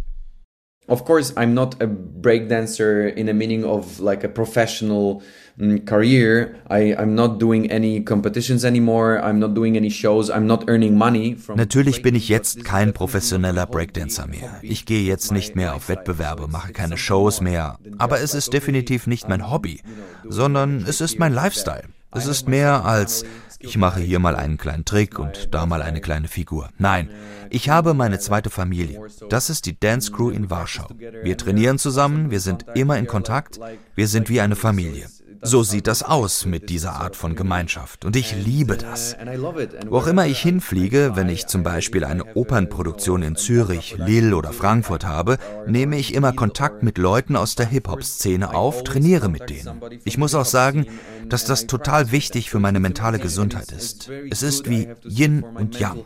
Of 0.88 1.04
course, 1.04 1.34
I'm 1.36 1.54
not 1.54 1.74
a 1.82 1.86
breakdancer 1.86 3.14
in 3.14 3.28
a 3.28 3.34
meaning 3.34 3.64
of 3.64 4.00
like 4.00 4.24
a 4.24 4.28
professional 4.28 5.22
mm, 5.58 5.84
career. 5.84 6.56
I, 6.70 6.94
I'm 6.94 7.14
not 7.14 7.38
doing 7.38 7.70
any 7.70 8.00
competitions 8.00 8.64
anymore. 8.64 9.20
I'm 9.22 9.38
not 9.38 9.54
doing 9.54 9.76
any 9.76 9.90
shows. 9.90 10.30
I'm 10.30 10.46
not 10.46 10.64
earning 10.66 10.96
money 10.96 11.34
from 11.34 11.58
Natürlich 11.58 12.00
bin 12.02 12.14
ich 12.14 12.30
jetzt 12.30 12.64
kein 12.64 12.94
professioneller 12.94 13.66
Breakdancer 13.66 14.26
mehr. 14.26 14.60
Ich 14.62 14.86
gehe 14.86 15.02
jetzt 15.02 15.30
nicht 15.30 15.56
mehr 15.56 15.74
auf 15.74 15.90
Wettbewerbe, 15.90 16.48
mache 16.48 16.72
keine 16.72 16.96
Shows 16.96 17.42
mehr. 17.42 17.78
Aber 17.98 18.20
es 18.20 18.34
ist 18.34 18.54
definitiv 18.54 19.06
nicht 19.06 19.28
mein 19.28 19.50
Hobby, 19.50 19.82
sondern 20.26 20.86
es 20.88 21.02
ist 21.02 21.18
mein 21.18 21.34
Lifestyle. 21.34 21.84
Es 22.10 22.26
ist 22.26 22.48
mehr 22.48 22.86
als 22.86 23.26
ich 23.58 23.76
mache 23.76 24.00
hier 24.00 24.18
mal 24.18 24.36
einen 24.36 24.56
kleinen 24.56 24.84
Trick 24.84 25.18
und 25.18 25.54
da 25.54 25.66
mal 25.66 25.82
eine 25.82 26.00
kleine 26.00 26.28
Figur. 26.28 26.68
Nein, 26.78 27.10
ich 27.50 27.68
habe 27.68 27.94
meine 27.94 28.18
zweite 28.18 28.50
Familie. 28.50 29.00
Das 29.28 29.50
ist 29.50 29.66
die 29.66 29.78
Dance 29.78 30.12
Crew 30.12 30.30
in 30.30 30.50
Warschau. 30.50 30.88
Wir 31.22 31.36
trainieren 31.36 31.78
zusammen, 31.78 32.30
wir 32.30 32.40
sind 32.40 32.66
immer 32.74 32.98
in 32.98 33.06
Kontakt, 33.06 33.58
wir 33.94 34.08
sind 34.08 34.28
wie 34.28 34.40
eine 34.40 34.56
Familie. 34.56 35.08
So 35.42 35.62
sieht 35.62 35.86
das 35.86 36.02
aus 36.02 36.46
mit 36.46 36.68
dieser 36.68 36.94
Art 36.94 37.14
von 37.14 37.36
Gemeinschaft. 37.36 38.04
Und 38.04 38.16
ich 38.16 38.34
liebe 38.34 38.76
das. 38.76 39.16
Wo 39.88 39.98
auch 39.98 40.06
immer 40.06 40.26
ich 40.26 40.40
hinfliege, 40.40 41.12
wenn 41.14 41.28
ich 41.28 41.46
zum 41.46 41.62
Beispiel 41.62 42.04
eine 42.04 42.36
Opernproduktion 42.36 43.22
in 43.22 43.36
Zürich, 43.36 43.96
Lille 43.98 44.34
oder 44.36 44.52
Frankfurt 44.52 45.04
habe, 45.04 45.38
nehme 45.66 45.96
ich 45.96 46.14
immer 46.14 46.32
Kontakt 46.32 46.82
mit 46.82 46.98
Leuten 46.98 47.36
aus 47.36 47.54
der 47.54 47.66
Hip-Hop-Szene 47.66 48.54
auf, 48.54 48.84
trainiere 48.84 49.28
mit 49.28 49.48
denen. 49.50 49.80
Ich 50.04 50.18
muss 50.18 50.34
auch 50.34 50.44
sagen, 50.44 50.86
dass 51.28 51.44
das 51.44 51.66
total 51.66 52.10
wichtig 52.10 52.50
für 52.50 52.58
meine 52.58 52.80
mentale 52.80 53.18
Gesundheit 53.18 53.70
ist. 53.72 54.10
Es 54.30 54.42
ist 54.42 54.68
wie 54.68 54.88
Yin 55.04 55.42
und 55.42 55.78
Yang. 55.78 56.04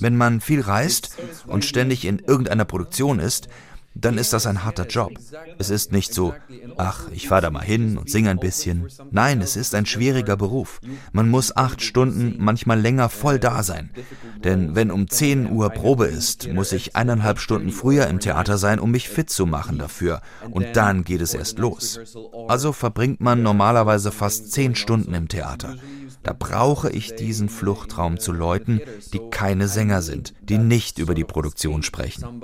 Wenn 0.00 0.16
man 0.16 0.40
viel 0.40 0.60
reist 0.60 1.16
und 1.46 1.64
ständig 1.64 2.04
in 2.04 2.18
irgendeiner 2.18 2.64
Produktion 2.64 3.20
ist, 3.20 3.48
dann 3.94 4.16
ist 4.16 4.32
das 4.32 4.46
ein 4.46 4.64
harter 4.64 4.86
Job. 4.86 5.12
Es 5.58 5.70
ist 5.70 5.92
nicht 5.92 6.14
so, 6.14 6.34
ach, 6.76 7.08
ich 7.10 7.28
fahre 7.28 7.42
da 7.42 7.50
mal 7.50 7.64
hin 7.64 7.98
und 7.98 8.08
singe 8.08 8.30
ein 8.30 8.38
bisschen. 8.38 8.86
Nein, 9.10 9.40
es 9.40 9.56
ist 9.56 9.74
ein 9.74 9.86
schwieriger 9.86 10.36
Beruf. 10.36 10.80
Man 11.12 11.28
muss 11.28 11.56
acht 11.56 11.82
Stunden, 11.82 12.36
manchmal 12.38 12.80
länger 12.80 13.08
voll 13.08 13.38
da 13.38 13.62
sein. 13.62 13.90
Denn 14.44 14.76
wenn 14.76 14.90
um 14.90 15.08
10 15.08 15.50
Uhr 15.50 15.70
Probe 15.70 16.06
ist, 16.06 16.48
muss 16.52 16.72
ich 16.72 16.94
eineinhalb 16.94 17.40
Stunden 17.40 17.72
früher 17.72 18.06
im 18.06 18.20
Theater 18.20 18.56
sein, 18.56 18.78
um 18.78 18.92
mich 18.92 19.08
fit 19.08 19.30
zu 19.30 19.46
machen 19.46 19.78
dafür. 19.78 20.20
Und 20.50 20.76
dann 20.76 21.02
geht 21.02 21.20
es 21.20 21.34
erst 21.34 21.58
los. 21.58 21.98
Also 22.46 22.72
verbringt 22.72 23.20
man 23.20 23.42
normalerweise 23.42 24.12
fast 24.12 24.52
zehn 24.52 24.76
Stunden 24.76 25.14
im 25.14 25.28
Theater. 25.28 25.76
Da 26.28 26.34
brauche 26.38 26.90
ich 26.90 27.14
diesen 27.14 27.48
Fluchtraum 27.48 28.20
zu 28.20 28.32
Leuten, 28.32 28.82
die 29.14 29.20
keine 29.30 29.66
Sänger 29.66 30.02
sind, 30.02 30.34
die 30.42 30.58
nicht 30.58 30.98
über 30.98 31.14
die 31.14 31.24
Produktion 31.24 31.82
sprechen. 31.82 32.42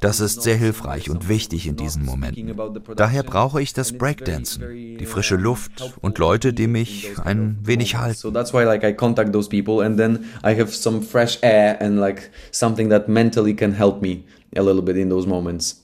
Das 0.00 0.20
ist 0.20 0.42
sehr 0.42 0.56
hilfreich 0.56 1.08
und 1.08 1.30
wichtig 1.30 1.66
in 1.66 1.76
diesen 1.76 2.04
Momenten. 2.04 2.54
Daher 2.94 3.22
brauche 3.22 3.62
ich 3.62 3.72
das 3.72 3.96
Breakdancen, 3.96 4.98
die 4.98 5.06
frische 5.06 5.36
Luft 5.36 5.94
und 6.02 6.18
Leute, 6.18 6.52
die 6.52 6.66
mich 6.66 7.12
ein 7.24 7.56
wenig 7.62 7.96
halten. 7.96 8.18
So 8.18 8.30
that's 8.30 8.52
why 8.52 8.64
like 8.64 8.84
I 8.84 8.92
contact 8.92 9.32
those 9.32 9.48
people 9.48 9.82
and 9.82 9.96
then 9.96 10.26
I 10.44 10.54
have 10.54 10.68
some 10.68 11.00
fresh 11.00 11.38
air 11.40 11.80
and 11.80 11.98
like 11.98 12.30
something 12.50 12.90
that 12.90 13.08
mentally 13.08 13.56
can 13.56 13.72
help 13.72 14.02
me 14.02 14.24
a 14.54 14.60
little 14.60 14.82
bit 14.82 14.98
in 14.98 15.08
those 15.08 15.26
moments. 15.26 15.80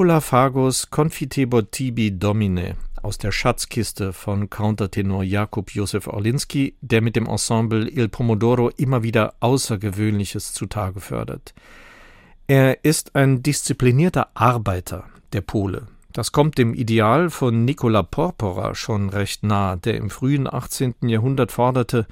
Nicola 0.00 0.22
Fagus 0.22 0.88
Confitebor 0.90 1.70
tibi 1.70 2.18
domine, 2.18 2.76
aus 3.02 3.18
der 3.18 3.32
Schatzkiste 3.32 4.14
von 4.14 4.48
Countertenor 4.48 5.22
Jakub 5.22 5.74
Josef 5.74 6.06
Orlinski, 6.06 6.74
der 6.80 7.02
mit 7.02 7.16
dem 7.16 7.26
Ensemble 7.26 7.86
Il 7.86 8.08
Pomodoro 8.08 8.70
immer 8.70 9.02
wieder 9.02 9.34
Außergewöhnliches 9.40 10.54
zutage 10.54 11.00
fördert. 11.00 11.52
Er 12.46 12.82
ist 12.82 13.14
ein 13.14 13.42
disziplinierter 13.42 14.28
Arbeiter, 14.32 15.04
der 15.34 15.42
Pole. 15.42 15.86
Das 16.14 16.32
kommt 16.32 16.56
dem 16.56 16.72
Ideal 16.72 17.28
von 17.28 17.66
Nicola 17.66 18.02
Porpora 18.02 18.74
schon 18.74 19.10
recht 19.10 19.42
nah, 19.42 19.76
der 19.76 19.98
im 19.98 20.08
frühen 20.08 20.50
18. 20.50 20.94
Jahrhundert 21.02 21.52
forderte, 21.52 22.06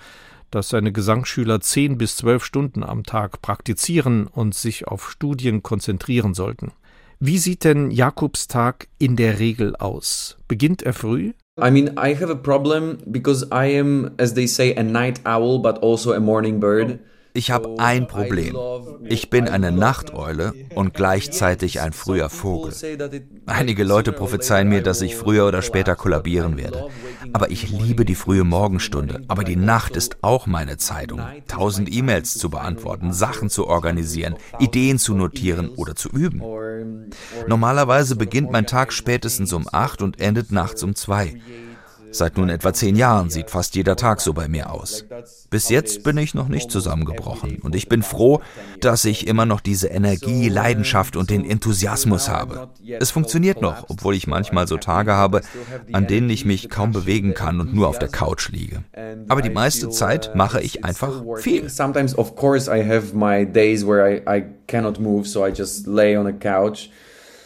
dass 0.50 0.68
seine 0.68 0.92
Gesangsschüler 0.92 1.62
zehn 1.62 1.96
bis 1.96 2.16
zwölf 2.16 2.44
Stunden 2.44 2.82
am 2.82 3.04
Tag 3.04 3.40
praktizieren 3.40 4.26
und 4.26 4.54
sich 4.54 4.86
auf 4.86 5.10
Studien 5.10 5.62
konzentrieren 5.62 6.34
sollten. 6.34 6.72
Wie 7.20 7.38
sieht 7.38 7.64
denn 7.64 7.90
Jakobs 7.90 8.46
Tag 8.46 8.86
in 9.00 9.16
der 9.16 9.40
Regel 9.40 9.74
aus? 9.74 10.38
Beginnt 10.46 10.84
er 10.84 10.92
früh? 10.92 11.32
I 11.60 11.68
mean, 11.72 11.98
I 11.98 12.14
have 12.14 12.30
a 12.30 12.36
problem 12.36 12.98
because 13.10 13.44
I 13.50 13.76
am, 13.76 14.12
as 14.18 14.34
they 14.34 14.46
say, 14.46 14.72
a 14.76 14.84
night 14.84 15.20
owl, 15.24 15.58
but 15.58 15.82
also 15.82 16.12
a 16.12 16.20
morning 16.20 16.60
bird. 16.60 17.00
Ich 17.38 17.52
habe 17.52 17.76
ein 17.78 18.08
Problem. 18.08 18.58
Ich 19.04 19.30
bin 19.30 19.46
eine 19.46 19.70
Nachteule 19.70 20.54
und 20.74 20.92
gleichzeitig 20.92 21.80
ein 21.80 21.92
früher 21.92 22.30
Vogel. 22.30 22.74
Einige 23.46 23.84
Leute 23.84 24.10
prophezeien 24.10 24.68
mir, 24.68 24.82
dass 24.82 25.02
ich 25.02 25.14
früher 25.14 25.46
oder 25.46 25.62
später 25.62 25.94
kollabieren 25.94 26.56
werde. 26.56 26.88
Aber 27.32 27.52
ich 27.52 27.70
liebe 27.70 28.04
die 28.04 28.16
frühe 28.16 28.42
Morgenstunde. 28.42 29.20
Aber 29.28 29.44
die 29.44 29.54
Nacht 29.54 29.94
ist 29.94 30.16
auch 30.20 30.48
meine 30.48 30.78
Zeit, 30.78 31.12
um 31.12 31.20
tausend 31.46 31.94
E-Mails 31.94 32.36
zu 32.38 32.50
beantworten, 32.50 33.12
Sachen 33.12 33.50
zu 33.50 33.68
organisieren, 33.68 34.34
Ideen 34.58 34.98
zu 34.98 35.14
notieren 35.14 35.68
oder 35.68 35.94
zu 35.94 36.08
üben. 36.08 36.42
Normalerweise 37.46 38.16
beginnt 38.16 38.50
mein 38.50 38.66
Tag 38.66 38.92
spätestens 38.92 39.52
um 39.52 39.68
acht 39.70 40.02
und 40.02 40.20
endet 40.20 40.50
nachts 40.50 40.82
um 40.82 40.96
zwei. 40.96 41.36
Seit 42.10 42.36
nun 42.36 42.48
etwa 42.48 42.72
zehn 42.72 42.96
Jahren 42.96 43.30
sieht 43.30 43.50
fast 43.50 43.76
jeder 43.76 43.96
Tag 43.96 44.20
so 44.20 44.32
bei 44.32 44.48
mir 44.48 44.72
aus. 44.72 45.04
Bis 45.50 45.68
jetzt 45.68 46.02
bin 46.02 46.16
ich 46.18 46.34
noch 46.34 46.48
nicht 46.48 46.70
zusammengebrochen 46.70 47.58
und 47.62 47.74
ich 47.74 47.88
bin 47.88 48.02
froh, 48.02 48.40
dass 48.80 49.04
ich 49.04 49.26
immer 49.26 49.46
noch 49.46 49.60
diese 49.60 49.88
Energie, 49.88 50.48
Leidenschaft 50.48 51.16
und 51.16 51.30
den 51.30 51.48
Enthusiasmus 51.48 52.28
habe. 52.28 52.68
Es 52.98 53.10
funktioniert 53.10 53.60
noch, 53.60 53.86
obwohl 53.88 54.14
ich 54.14 54.26
manchmal 54.26 54.66
so 54.66 54.76
Tage 54.76 55.12
habe, 55.12 55.42
an 55.92 56.06
denen 56.06 56.30
ich 56.30 56.44
mich 56.44 56.68
kaum 56.68 56.92
bewegen 56.92 57.34
kann 57.34 57.60
und 57.60 57.74
nur 57.74 57.88
auf 57.88 57.98
der 57.98 58.08
Couch 58.08 58.50
liege. 58.50 58.82
Aber 59.28 59.42
die 59.42 59.50
meiste 59.50 59.88
Zeit 59.90 60.34
mache 60.34 60.60
ich 60.60 60.84
einfach 60.84 61.22
viel. 61.38 61.68
Sometimes 61.68 62.16
of 62.16 62.36
course 62.36 62.70
I 62.70 62.84
have 62.84 63.14
my 63.14 63.44
days 63.44 63.86
where 63.86 64.06
I, 64.06 64.38
I 64.38 64.44
cannot 64.66 65.00
move 65.00 65.26
so 65.26 65.46
I 65.46 65.50
just 65.50 65.86
lay 65.86 66.16
on 66.16 66.26
a 66.26 66.32
couch. 66.32 66.90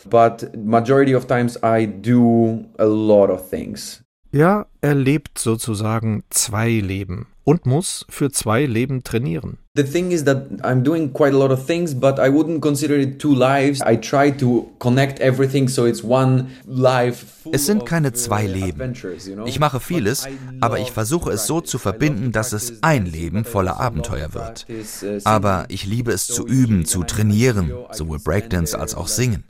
But 0.04 0.56
majority 0.56 1.14
of 1.14 1.26
times 1.26 1.56
I 1.62 1.86
do 1.86 2.64
a 2.78 2.84
lot 2.84 3.30
of 3.30 3.48
things. 3.48 4.01
Ja, 4.35 4.64
er 4.80 4.95
lebt 4.95 5.39
sozusagen 5.39 6.24
zwei 6.30 6.70
Leben 6.70 7.26
und 7.45 7.66
muss 7.66 8.07
für 8.09 8.30
zwei 8.30 8.64
Leben 8.64 9.05
trainieren. 9.05 9.59
The 9.76 9.83
thing 9.83 10.11
is 10.11 10.24
that 10.24 10.47
I'm 10.62 10.83
doing 10.83 11.12
quite 11.12 11.35
a 11.35 11.39
lot 11.39 11.51
of 11.51 11.66
things, 11.66 11.95
but 11.95 12.18
I 12.18 12.30
wouldn't 12.30 12.61
consider 12.61 12.97
it 12.99 13.18
two 13.18 13.35
lives. 13.35 13.80
I 13.87 13.99
try 13.99 14.30
to 14.39 14.70
connect 14.78 15.20
everything 15.20 15.68
so 15.68 15.87
it's 15.87 16.03
one 16.03 16.47
life. 16.66 17.26
Es 17.53 17.66
sind 17.66 17.85
keine 17.85 18.14
zwei 18.14 18.47
Leben. 18.47 18.95
Ich 19.45 19.61
mache 19.61 19.80
vieles, 19.80 20.26
aber 20.62 20.78
ich 20.78 20.93
versuche 20.93 21.30
es 21.30 21.47
so 21.47 21.61
zu 21.61 21.78
verbinden, 21.78 22.33
dass 22.33 22.55
es 22.55 22.83
ein 22.83 23.05
Leben 23.05 23.45
voller 23.45 23.80
Abenteuer 23.80 24.33
wird. 24.33 24.66
Aber 25.24 25.66
ich 25.68 25.85
liebe 25.85 26.11
es 26.11 26.26
zu 26.26 26.47
üben, 26.47 26.87
zu 26.87 27.03
trainieren, 27.05 27.70
sowohl 27.93 28.18
Breakdance 28.18 28.78
als 28.78 28.95
auch 28.95 29.09
Singen. 29.09 29.45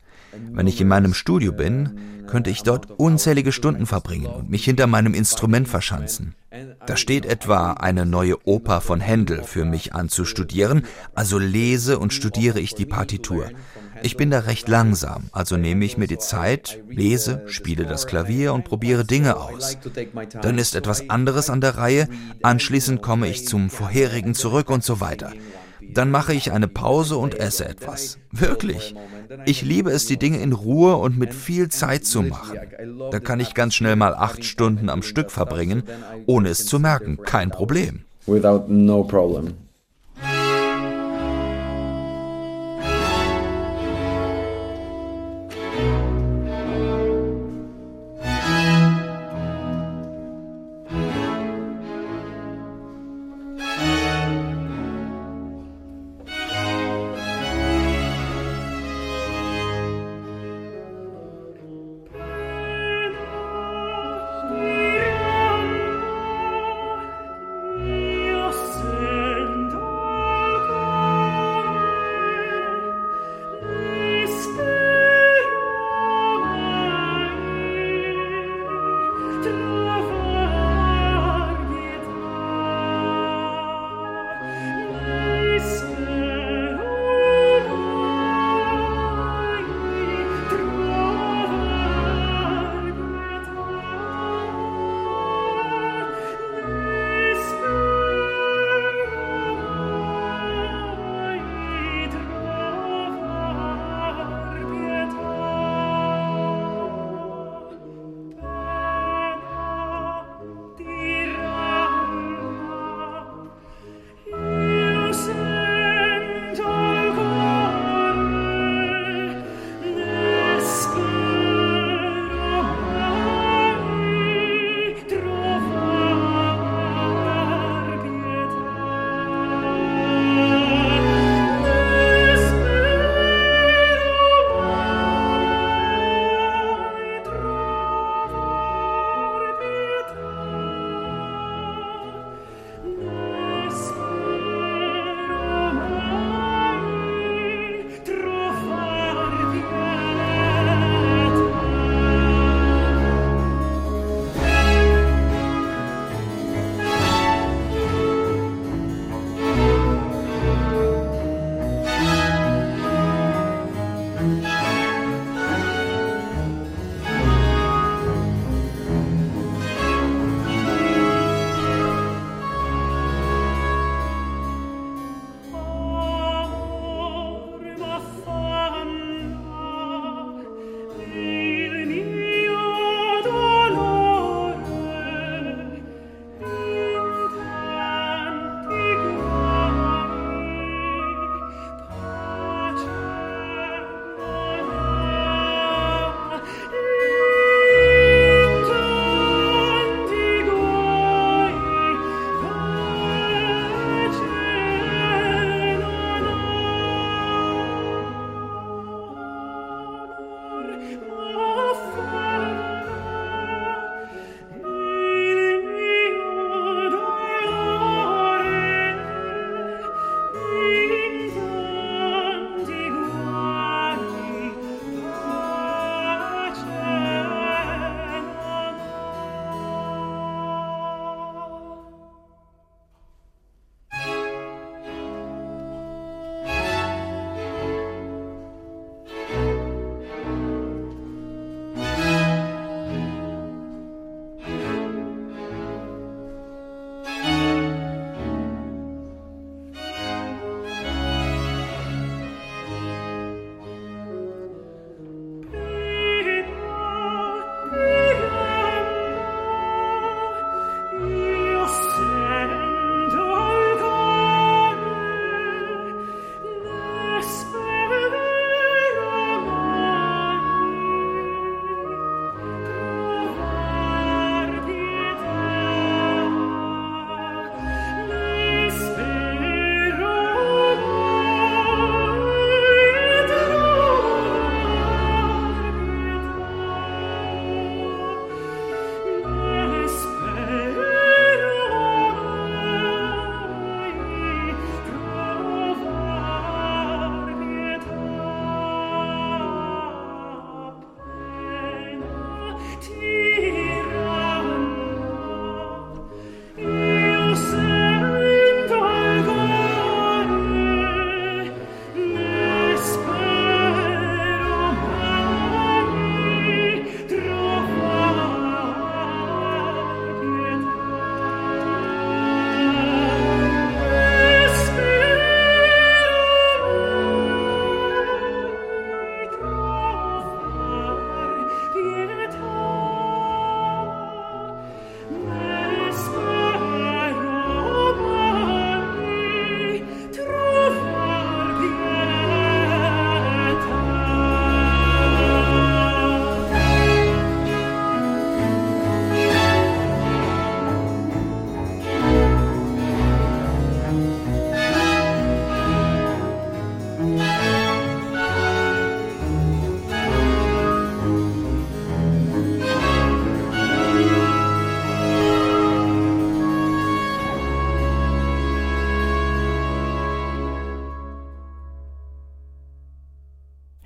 Wenn 0.52 0.66
ich 0.66 0.80
in 0.80 0.88
meinem 0.88 1.14
Studio 1.14 1.52
bin, 1.52 1.98
könnte 2.26 2.50
ich 2.50 2.62
dort 2.62 2.90
unzählige 2.98 3.52
Stunden 3.52 3.86
verbringen 3.86 4.26
und 4.26 4.50
mich 4.50 4.64
hinter 4.64 4.86
meinem 4.86 5.14
Instrument 5.14 5.68
verschanzen. 5.68 6.34
Da 6.86 6.96
steht 6.96 7.26
etwa 7.26 7.72
eine 7.72 8.06
neue 8.06 8.46
Oper 8.46 8.80
von 8.80 9.00
Händel 9.00 9.42
für 9.42 9.64
mich 9.64 9.94
anzustudieren, 9.94 10.86
also 11.14 11.38
lese 11.38 11.98
und 11.98 12.12
studiere 12.12 12.60
ich 12.60 12.74
die 12.74 12.86
Partitur. 12.86 13.50
Ich 14.02 14.16
bin 14.16 14.30
da 14.30 14.40
recht 14.40 14.68
langsam, 14.68 15.24
also 15.32 15.56
nehme 15.56 15.84
ich 15.84 15.96
mir 15.96 16.08
die 16.08 16.18
Zeit, 16.18 16.82
lese, 16.88 17.42
spiele 17.46 17.84
das 17.84 18.06
Klavier 18.06 18.52
und 18.52 18.64
probiere 18.64 19.04
Dinge 19.04 19.36
aus. 19.36 19.78
Dann 20.42 20.58
ist 20.58 20.74
etwas 20.74 21.08
anderes 21.08 21.50
an 21.50 21.60
der 21.60 21.76
Reihe, 21.76 22.08
anschließend 22.42 23.00
komme 23.00 23.28
ich 23.28 23.46
zum 23.46 23.70
vorherigen 23.70 24.34
zurück 24.34 24.70
und 24.70 24.82
so 24.82 25.00
weiter. 25.00 25.32
Dann 25.94 26.10
mache 26.10 26.34
ich 26.34 26.52
eine 26.52 26.68
Pause 26.68 27.16
und 27.16 27.34
esse 27.34 27.66
etwas. 27.66 28.18
Wirklich. 28.30 28.94
Ich 29.46 29.62
liebe 29.62 29.90
es, 29.90 30.06
die 30.06 30.18
Dinge 30.18 30.38
in 30.38 30.52
Ruhe 30.52 30.96
und 30.96 31.18
mit 31.18 31.34
viel 31.34 31.68
Zeit 31.68 32.04
zu 32.04 32.22
machen. 32.22 32.58
Da 33.10 33.20
kann 33.20 33.40
ich 33.40 33.54
ganz 33.54 33.74
schnell 33.74 33.96
mal 33.96 34.14
acht 34.14 34.44
Stunden 34.44 34.88
am 34.88 35.02
Stück 35.02 35.30
verbringen, 35.30 35.84
ohne 36.26 36.50
es 36.50 36.66
zu 36.66 36.78
merken. 36.78 37.18
Kein 37.24 37.50
Problem. 37.50 38.04
Without 38.26 38.66
no 38.68 39.04
problem. 39.04 39.54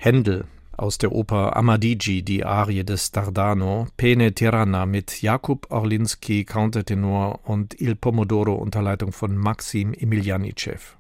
Händel 0.07 0.45
aus 0.77 0.99
der 0.99 1.11
Oper 1.11 1.57
Amadigi, 1.57 2.23
die 2.23 2.45
Arie 2.45 2.85
des 2.85 3.11
Dardano, 3.11 3.89
Pene 3.97 4.33
Tirana 4.33 4.87
mit 4.87 5.21
Jakub 5.21 5.67
Orlinski, 5.73 6.45
Countertenor 6.45 7.41
und 7.43 7.81
Il 7.81 7.97
Pomodoro 7.97 8.55
unter 8.55 8.83
Leitung 8.83 9.11
von 9.11 9.37
Maxim 9.37 9.93
Emilianicev. 9.93 10.97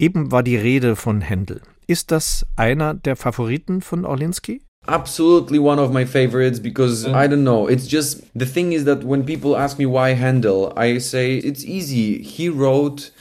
Eben 0.00 0.32
war 0.32 0.42
die 0.42 0.56
Rede 0.56 0.96
von 0.96 1.20
Händel. 1.20 1.60
Ist 1.86 2.10
das 2.10 2.44
einer 2.56 2.94
der 2.94 3.14
Favoriten 3.14 3.82
von 3.82 4.04
Orlinski? 4.04 4.62
Absolutely 4.88 5.60
one 5.60 5.80
of 5.80 5.92
my 5.92 6.04
favorites 6.04 6.60
because 6.60 7.06
I 7.06 7.28
don't 7.28 7.44
know. 7.44 7.68
It's 7.68 7.88
just 7.88 8.24
the 8.34 8.46
thing 8.46 8.72
is 8.72 8.84
that 8.84 9.04
when 9.04 9.24
people 9.24 9.56
ask 9.56 9.78
me 9.78 9.86
why 9.86 10.12
Handel, 10.16 10.72
I 10.76 10.98
say 10.98 11.38
it's 11.38 11.62
easy. 11.62 12.20
He 12.20 12.48
wrote 12.48 13.12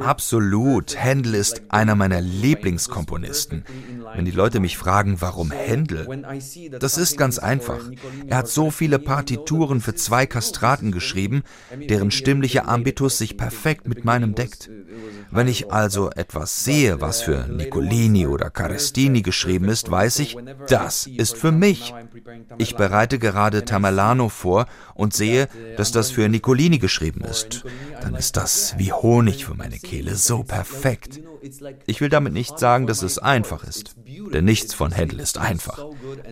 Absolut, 0.00 0.96
Händel 0.96 1.34
ist 1.34 1.62
einer 1.68 1.94
meiner 1.94 2.20
Lieblingskomponisten. 2.20 3.64
Wenn 4.14 4.24
die 4.24 4.32
Leute 4.32 4.58
mich 4.58 4.76
fragen, 4.76 5.20
warum 5.20 5.52
Händel, 5.52 6.08
das 6.78 6.98
ist 6.98 7.16
ganz 7.16 7.38
einfach. 7.38 7.88
Er 8.26 8.38
hat 8.38 8.48
so 8.48 8.70
viele 8.70 8.98
Partituren 8.98 9.80
für 9.80 9.94
zwei 9.94 10.26
Kastraten 10.26 10.90
geschrieben, 10.90 11.42
deren 11.88 12.10
stimmlicher 12.10 12.68
Ambitus 12.68 13.18
sich 13.18 13.36
perfekt 13.36 13.86
mit 13.86 14.04
meinem 14.04 14.34
deckt. 14.34 14.68
Wenn 15.30 15.48
ich 15.48 15.72
also 15.72 16.10
etwas 16.10 16.64
sehe, 16.64 17.00
was 17.00 17.22
für 17.22 17.46
Nicolini 17.46 18.26
oder 18.26 18.50
Carestini 18.50 19.22
geschrieben 19.22 19.68
ist, 19.68 19.90
weiß 19.90 20.18
ich, 20.18 20.36
das 20.68 21.06
ist 21.06 21.36
für 21.36 21.52
mich. 21.52 21.94
Ich 22.58 22.76
bereite 22.76 23.18
gerade 23.18 23.64
Tamerlano 23.64 24.28
vor 24.28 24.66
und 24.94 25.14
sehe, 25.14 25.48
dass 25.76 25.92
das 25.92 26.10
für 26.10 26.28
Nicolini 26.28 26.78
geschrieben 26.78 27.22
ist. 27.22 27.51
Dann 28.00 28.14
ist 28.14 28.36
das 28.36 28.74
wie 28.78 28.92
Honig 28.92 29.44
für 29.44 29.54
meine 29.54 29.78
Kehle, 29.78 30.16
so 30.16 30.42
perfekt. 30.42 31.20
Ich 31.86 32.00
will 32.00 32.08
damit 32.08 32.32
nicht 32.32 32.58
sagen, 32.58 32.86
dass 32.86 33.02
es 33.02 33.18
einfach 33.18 33.64
ist, 33.64 33.96
denn 34.32 34.44
nichts 34.44 34.74
von 34.74 34.92
Händel 34.92 35.20
ist 35.20 35.38
einfach. 35.38 35.84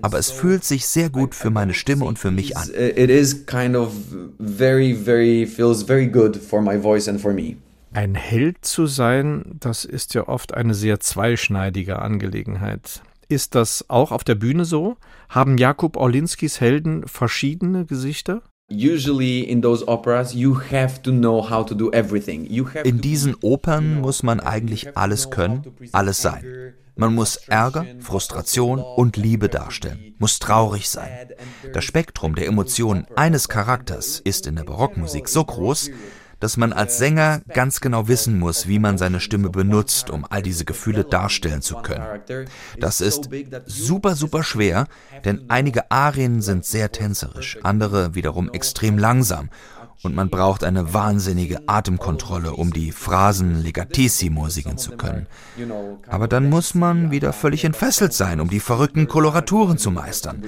Aber 0.02 0.18
es 0.18 0.30
fühlt 0.30 0.64
sich 0.64 0.86
sehr 0.86 1.10
gut 1.10 1.34
für 1.34 1.50
meine 1.50 1.74
Stimme 1.74 2.04
und 2.04 2.18
für 2.18 2.30
mich 2.30 2.56
an. 2.56 2.68
It 2.70 3.10
is 3.10 3.46
kind 3.46 3.76
of 3.76 3.92
very, 4.38 4.94
very, 4.94 5.46
feels 5.46 5.82
very 5.82 6.06
good 6.06 6.36
for 6.36 6.62
my 6.62 6.80
voice 6.80 7.08
and 7.08 7.20
for 7.20 7.32
me. 7.32 7.56
Ein 7.92 8.14
Held 8.14 8.64
zu 8.64 8.86
sein, 8.86 9.44
das 9.58 9.84
ist 9.84 10.14
ja 10.14 10.28
oft 10.28 10.54
eine 10.54 10.74
sehr 10.74 11.00
zweischneidige 11.00 11.98
Angelegenheit. 11.98 13.02
Ist 13.28 13.54
das 13.54 13.84
auch 13.88 14.12
auf 14.12 14.22
der 14.22 14.36
Bühne 14.36 14.64
so? 14.64 14.96
Haben 15.28 15.58
Jakub 15.58 15.96
Orlinskis 15.96 16.60
Helden 16.60 17.06
verschiedene 17.06 17.84
Gesichter? 17.84 18.42
In 22.84 23.00
diesen 23.00 23.34
Opern 23.40 24.00
muss 24.00 24.22
man 24.22 24.38
eigentlich 24.38 24.96
alles 24.96 25.30
können, 25.30 25.62
alles 25.90 26.22
sein. 26.22 26.74
Man 26.94 27.14
muss 27.14 27.36
Ärger, 27.48 27.84
Frustration 27.98 28.78
und 28.78 29.16
Liebe 29.16 29.48
darstellen, 29.48 30.14
muss 30.18 30.38
traurig 30.38 30.88
sein. 30.88 31.08
Das 31.72 31.84
Spektrum 31.84 32.34
der 32.34 32.46
Emotionen 32.46 33.06
eines 33.16 33.48
Charakters 33.48 34.20
ist 34.20 34.46
in 34.46 34.54
der 34.54 34.64
Barockmusik 34.64 35.28
so 35.28 35.44
groß, 35.44 35.90
dass 36.40 36.56
man 36.56 36.72
als 36.72 36.98
Sänger 36.98 37.42
ganz 37.52 37.80
genau 37.80 38.08
wissen 38.08 38.38
muss, 38.38 38.66
wie 38.66 38.78
man 38.78 38.98
seine 38.98 39.20
Stimme 39.20 39.50
benutzt, 39.50 40.10
um 40.10 40.26
all 40.28 40.42
diese 40.42 40.64
Gefühle 40.64 41.04
darstellen 41.04 41.62
zu 41.62 41.76
können. 41.76 42.06
Das 42.78 43.00
ist 43.00 43.28
super, 43.66 44.16
super 44.16 44.42
schwer, 44.42 44.86
denn 45.24 45.44
einige 45.48 45.90
Arien 45.90 46.42
sind 46.42 46.64
sehr 46.64 46.90
tänzerisch, 46.90 47.58
andere 47.62 48.14
wiederum 48.14 48.50
extrem 48.50 48.98
langsam 48.98 49.50
und 50.02 50.14
man 50.14 50.30
braucht 50.30 50.64
eine 50.64 50.94
wahnsinnige 50.94 51.68
Atemkontrolle, 51.68 52.52
um 52.52 52.72
die 52.72 52.90
Phrasen 52.90 53.62
legatissimo 53.62 54.48
singen 54.48 54.78
zu 54.78 54.92
können. 54.92 55.26
Aber 56.08 56.26
dann 56.26 56.48
muss 56.48 56.74
man 56.74 57.10
wieder 57.10 57.32
völlig 57.32 57.64
entfesselt 57.64 58.12
sein, 58.12 58.40
um 58.40 58.48
die 58.48 58.60
verrückten 58.60 59.08
Koloraturen 59.08 59.76
zu 59.76 59.90
meistern. 59.90 60.42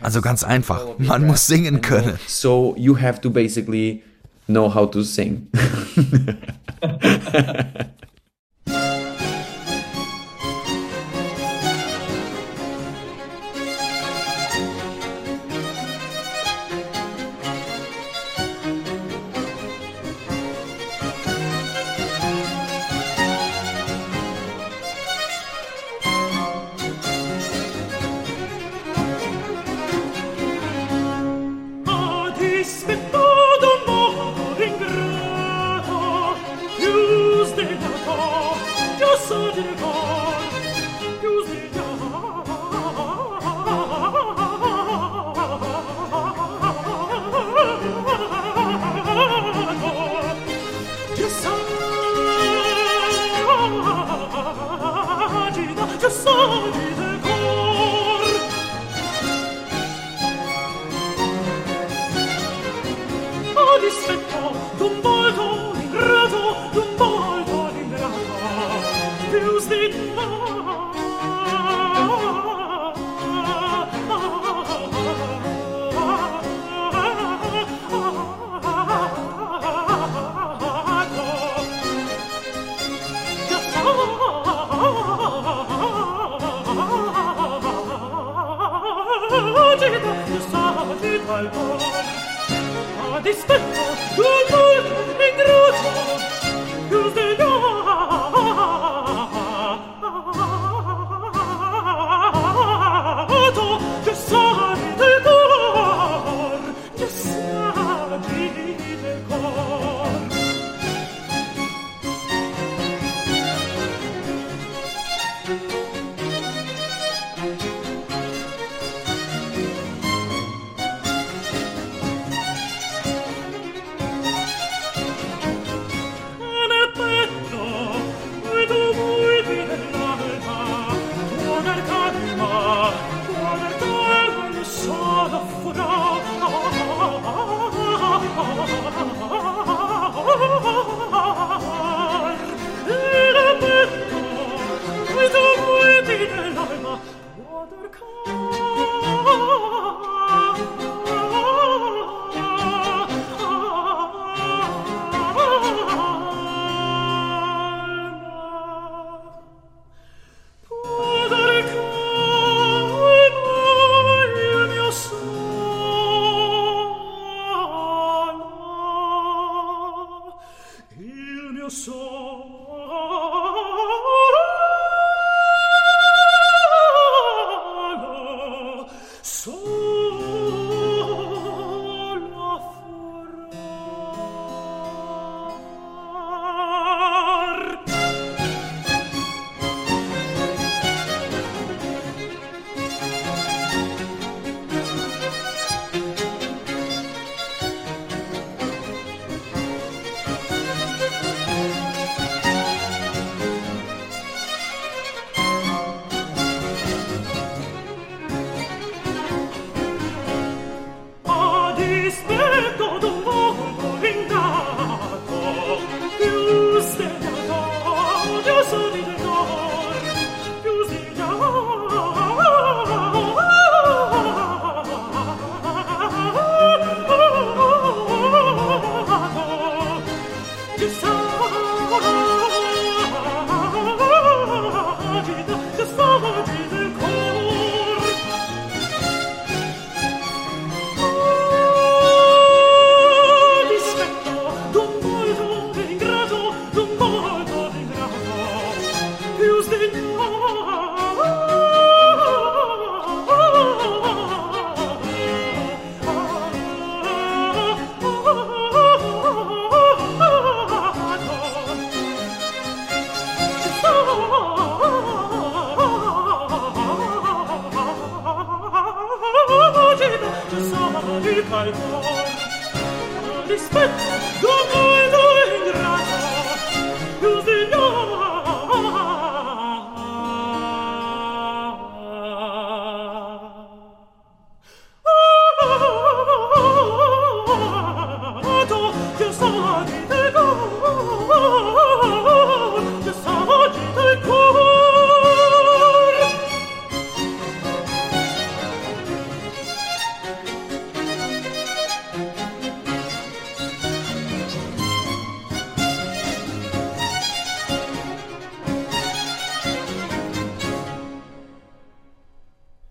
Also 0.00 0.20
ganz 0.20 0.44
einfach, 0.44 0.98
man 0.98 1.26
muss 1.26 1.46
singen 1.46 1.82
können. 1.82 2.18
So 2.26 2.74
you 2.78 2.98
have 2.98 3.20
to 3.20 3.30
basically 3.30 4.02
know 4.48 4.68
how 4.68 4.86
to 4.86 5.04
sing. 5.04 5.48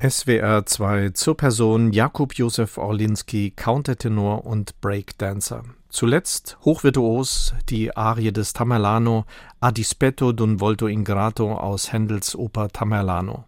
SWR 0.07 0.67
2 0.67 1.09
zur 1.11 1.35
Person 1.35 1.91
Jakub 1.91 2.35
Josef 2.35 2.77
Orlinski, 2.77 3.53
Countertenor 3.55 4.45
und 4.45 4.79
Breakdancer. 4.79 5.63
Zuletzt 5.89 6.59
hochvirtuos 6.63 7.55
die 7.69 7.95
Arie 7.95 8.31
des 8.31 8.53
Tamerlano 8.53 9.25
A 9.61 9.71
dispetto 9.71 10.29
d'un 10.29 10.59
volto 10.59 10.85
ingrato 10.85 11.53
aus 11.53 11.91
Händels 11.91 12.35
Oper 12.35 12.67
Tamerlano. 12.67 13.45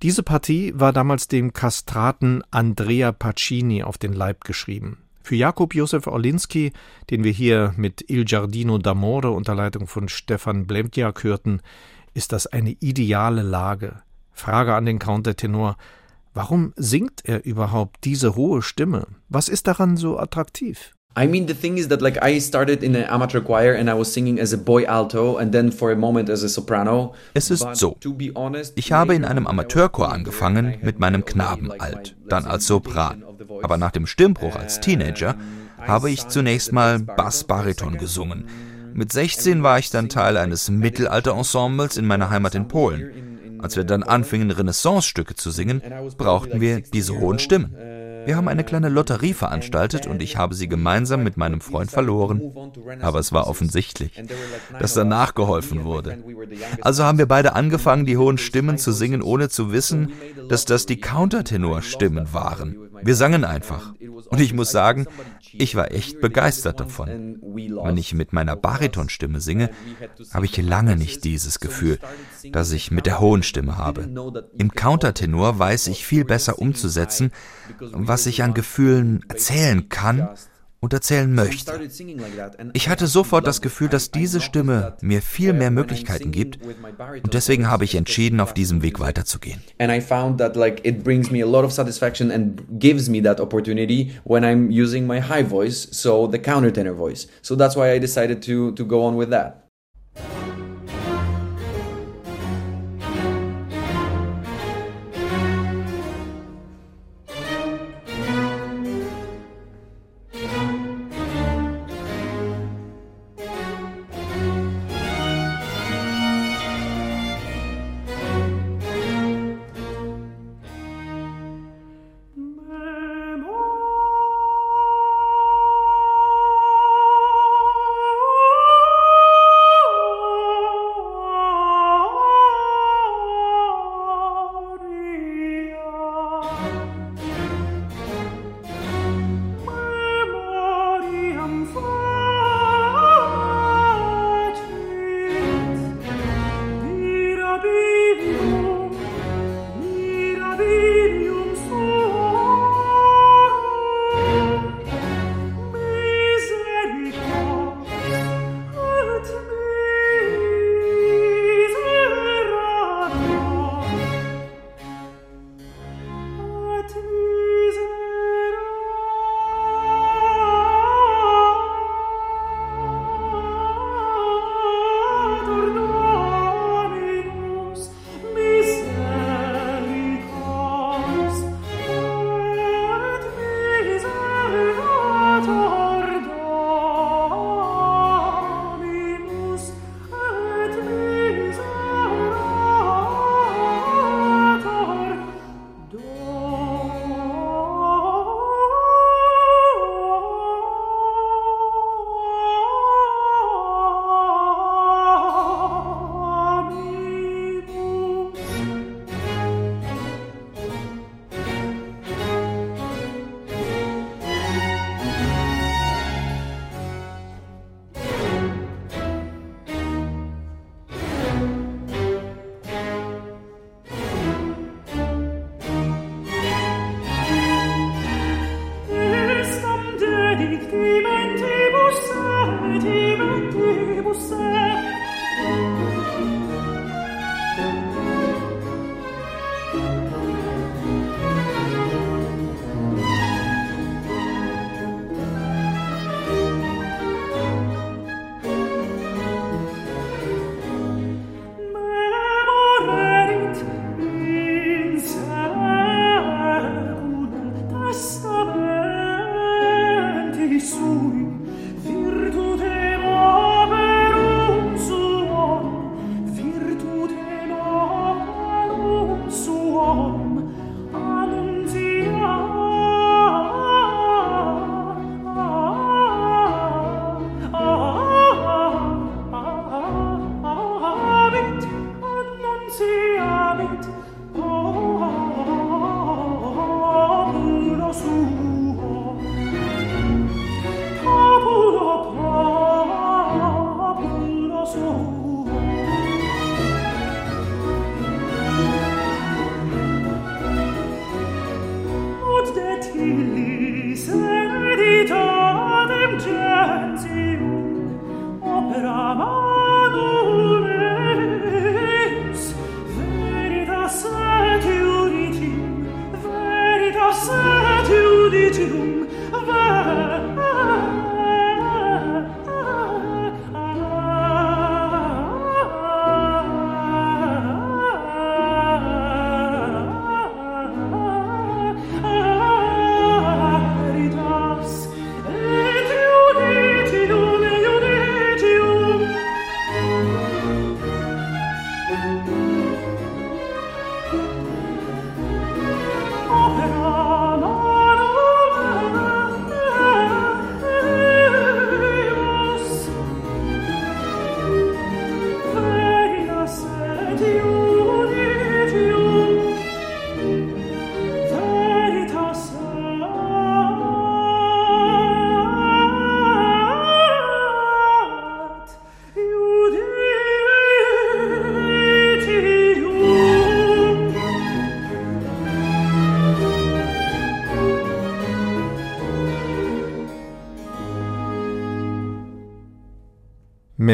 Diese 0.00 0.22
Partie 0.22 0.72
war 0.76 0.92
damals 0.92 1.26
dem 1.26 1.52
Kastraten 1.52 2.44
Andrea 2.52 3.10
Pacini 3.10 3.82
auf 3.82 3.98
den 3.98 4.12
Leib 4.12 4.44
geschrieben. 4.44 4.98
Für 5.22 5.34
Jakub 5.34 5.74
Josef 5.74 6.06
Orlinski, 6.06 6.72
den 7.10 7.24
wir 7.24 7.32
hier 7.32 7.74
mit 7.76 8.08
Il 8.08 8.26
Giardino 8.26 8.76
d'Amore 8.76 9.28
unter 9.28 9.56
Leitung 9.56 9.88
von 9.88 10.08
Stefan 10.08 10.68
Blemtjak 10.68 11.24
hörten, 11.24 11.62
ist 12.12 12.30
das 12.30 12.46
eine 12.46 12.76
ideale 12.78 13.42
Lage. 13.42 14.02
Frage 14.34 14.74
an 14.74 14.84
den 14.84 14.98
Countertenor. 14.98 15.76
Warum 16.34 16.72
singt 16.76 17.22
er 17.24 17.44
überhaupt 17.44 18.04
diese 18.04 18.34
hohe 18.34 18.60
Stimme? 18.60 19.06
Was 19.28 19.48
ist 19.48 19.66
daran 19.66 19.96
so 19.96 20.18
attraktiv? 20.18 20.92
I 21.16 21.28
mean, 21.28 21.46
the 21.46 21.54
thing 21.54 21.76
is 21.76 21.86
that 21.88 22.02
like 22.02 22.18
I 22.24 22.40
started 22.40 22.82
in 22.82 22.96
an 22.96 23.04
amateur 23.04 23.40
choir 23.40 23.76
and 23.76 23.88
I 23.88 23.92
was 23.92 24.12
singing 24.12 24.40
as 24.40 24.52
a 24.52 24.56
boy 24.56 24.84
alto 24.84 25.36
and 25.36 25.52
then 25.52 25.70
for 25.70 25.92
a 25.92 25.94
moment 25.94 26.28
as 26.28 26.42
a 26.42 26.48
soprano. 26.48 27.14
Es 27.34 27.52
ist 27.52 27.64
so. 27.74 27.96
Ich 28.74 28.90
habe 28.90 29.14
in 29.14 29.24
einem 29.24 29.46
Amateurchor 29.46 30.12
angefangen 30.12 30.78
mit 30.82 30.98
meinem 30.98 31.24
Knabenalt, 31.24 32.16
dann 32.28 32.46
als 32.46 32.66
Sopran. 32.66 33.22
Aber 33.62 33.76
nach 33.76 33.92
dem 33.92 34.06
Stimmbruch 34.06 34.56
als 34.56 34.80
Teenager 34.80 35.36
habe 35.78 36.10
ich 36.10 36.26
zunächst 36.26 36.72
mal 36.72 36.98
Bass-Bariton 36.98 37.96
gesungen. 37.96 38.46
Mit 38.92 39.12
16 39.12 39.62
war 39.62 39.78
ich 39.78 39.90
dann 39.90 40.08
Teil 40.08 40.36
eines 40.36 40.68
Mittelalter-Ensembles 40.68 41.96
in 41.96 42.06
meiner 42.06 42.30
Heimat 42.30 42.56
in 42.56 42.66
Polen. 42.66 43.43
Als 43.64 43.76
wir 43.76 43.84
dann 43.84 44.02
anfingen, 44.02 44.50
Renaissance-Stücke 44.50 45.36
zu 45.36 45.50
singen, 45.50 45.80
brauchten 46.18 46.60
wir 46.60 46.82
diese 46.82 47.18
hohen 47.18 47.38
Stimmen. 47.38 47.74
Wir 48.26 48.36
haben 48.36 48.46
eine 48.46 48.62
kleine 48.62 48.90
Lotterie 48.90 49.32
veranstaltet 49.32 50.06
und 50.06 50.22
ich 50.22 50.36
habe 50.36 50.54
sie 50.54 50.68
gemeinsam 50.68 51.22
mit 51.22 51.38
meinem 51.38 51.62
Freund 51.62 51.90
verloren. 51.90 52.42
Aber 53.00 53.18
es 53.18 53.32
war 53.32 53.46
offensichtlich, 53.46 54.22
dass 54.78 54.92
danach 54.92 55.34
geholfen 55.34 55.84
wurde. 55.84 56.18
Also 56.82 57.04
haben 57.04 57.16
wir 57.16 57.26
beide 57.26 57.54
angefangen, 57.54 58.04
die 58.04 58.18
hohen 58.18 58.36
Stimmen 58.36 58.76
zu 58.76 58.92
singen, 58.92 59.22
ohne 59.22 59.48
zu 59.48 59.72
wissen, 59.72 60.12
dass 60.50 60.66
das 60.66 60.84
die 60.84 61.00
Countertenor-Stimmen 61.00 62.34
waren. 62.34 62.76
Wir 63.04 63.14
sangen 63.14 63.44
einfach. 63.44 63.92
Und 64.30 64.40
ich 64.40 64.54
muss 64.54 64.70
sagen, 64.70 65.06
ich 65.52 65.74
war 65.74 65.92
echt 65.92 66.20
begeistert 66.20 66.80
davon. 66.80 67.38
Wenn 67.42 67.96
ich 67.96 68.14
mit 68.14 68.32
meiner 68.32 68.56
Baritonstimme 68.56 69.40
singe, 69.40 69.70
habe 70.32 70.46
ich 70.46 70.56
lange 70.56 70.96
nicht 70.96 71.24
dieses 71.24 71.60
Gefühl, 71.60 71.98
das 72.50 72.72
ich 72.72 72.90
mit 72.90 73.06
der 73.06 73.20
hohen 73.20 73.42
Stimme 73.42 73.76
habe. 73.76 74.08
Im 74.58 74.70
Countertenor 74.70 75.58
weiß 75.58 75.88
ich 75.88 76.06
viel 76.06 76.24
besser 76.24 76.58
umzusetzen, 76.58 77.30
was 77.78 78.26
ich 78.26 78.42
an 78.42 78.54
Gefühlen 78.54 79.24
erzählen 79.28 79.88
kann 79.88 80.28
und 80.84 80.92
erzählen 80.92 81.32
möchte. 81.34 81.72
Ich 82.74 82.88
hatte 82.88 83.06
sofort 83.06 83.46
das 83.46 83.60
Gefühl, 83.60 83.88
dass 83.88 84.10
diese 84.10 84.40
Stimme 84.40 84.96
mir 85.00 85.22
viel 85.22 85.52
mehr 85.52 85.70
Möglichkeiten 85.70 86.30
gibt 86.30 86.58
und 86.62 87.34
deswegen 87.34 87.70
habe 87.70 87.84
ich 87.84 87.94
entschieden, 87.94 88.40
auf 88.40 88.54
diesem 88.54 88.82
Weg 88.82 89.00
weiterzugehen. 89.00 89.60
And 89.78 89.90
I 89.90 90.00
found 90.00 90.38
that 90.38 90.56
like 90.56 90.84
it 90.86 91.02
brings 91.02 91.30
me 91.30 91.42
a 91.42 91.46
lot 91.46 91.64
of 91.64 91.72
satisfaction 91.72 92.30
and 92.30 92.62
gives 92.78 93.08
me 93.08 93.22
that 93.22 93.40
opportunity 93.40 94.12
when 94.24 94.44
I'm 94.44 94.70
using 94.70 95.06
my 95.06 95.20
high 95.20 95.44
voice, 95.44 95.88
so 95.90 96.28
the 96.30 96.38
countertenor 96.38 96.94
voice. 96.94 97.26
So 97.42 97.56
that's 97.56 97.76
why 97.76 97.92
I 97.92 97.98
decided 97.98 98.42
to 98.42 98.72
to 98.72 98.84
go 98.84 99.02
on 99.02 99.16
with 99.16 99.30
that. 99.30 99.63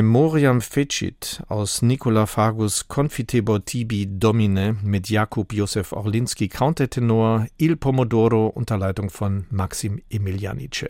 Memoriam 0.03 0.63
fecit 0.63 1.43
aus 1.49 1.83
Nicola 1.83 2.25
Fagus 2.25 2.89
Confitebor 2.89 3.67
tibi 3.67 4.09
Domine 4.11 4.79
mit 4.83 5.11
Jakub 5.11 5.53
Josef 5.53 5.93
Orlinski 5.93 6.49
Countertenor 6.49 7.47
Il 7.59 7.77
Pomodoro 7.77 8.47
unter 8.47 8.79
Leitung 8.79 9.11
von 9.11 9.45
Maxim 9.51 10.01
Emilianitschew. 10.09 10.89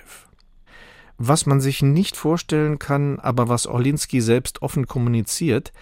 Was 1.19 1.45
man 1.45 1.61
sich 1.61 1.83
nicht 1.83 2.17
vorstellen 2.17 2.79
kann, 2.79 3.19
aber 3.19 3.49
was 3.49 3.67
Orlinski 3.67 4.21
selbst 4.21 4.63
offen 4.63 4.87
kommuniziert, 4.87 5.73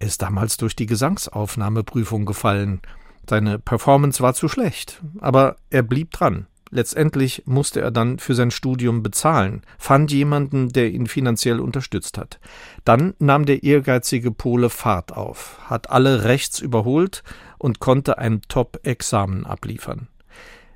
ist 0.00 0.22
damals 0.22 0.56
durch 0.56 0.74
die 0.74 0.86
Gesangsaufnahmeprüfung 0.86 2.24
gefallen. 2.24 2.82
Seine 3.30 3.60
Performance 3.60 4.20
war 4.20 4.34
zu 4.34 4.48
schlecht, 4.48 5.00
aber 5.20 5.54
er 5.70 5.84
blieb 5.84 6.10
dran. 6.10 6.48
Letztendlich 6.74 7.44
musste 7.46 7.80
er 7.80 7.92
dann 7.92 8.18
für 8.18 8.34
sein 8.34 8.50
Studium 8.50 9.04
bezahlen, 9.04 9.62
fand 9.78 10.10
jemanden, 10.10 10.70
der 10.70 10.90
ihn 10.90 11.06
finanziell 11.06 11.60
unterstützt 11.60 12.18
hat. 12.18 12.40
Dann 12.84 13.14
nahm 13.20 13.44
der 13.44 13.62
ehrgeizige 13.62 14.32
Pole 14.32 14.70
Fahrt 14.70 15.12
auf, 15.16 15.60
hat 15.66 15.90
alle 15.90 16.24
rechts 16.24 16.58
überholt 16.58 17.22
und 17.58 17.78
konnte 17.78 18.18
ein 18.18 18.40
Top-Examen 18.48 19.46
abliefern. 19.46 20.08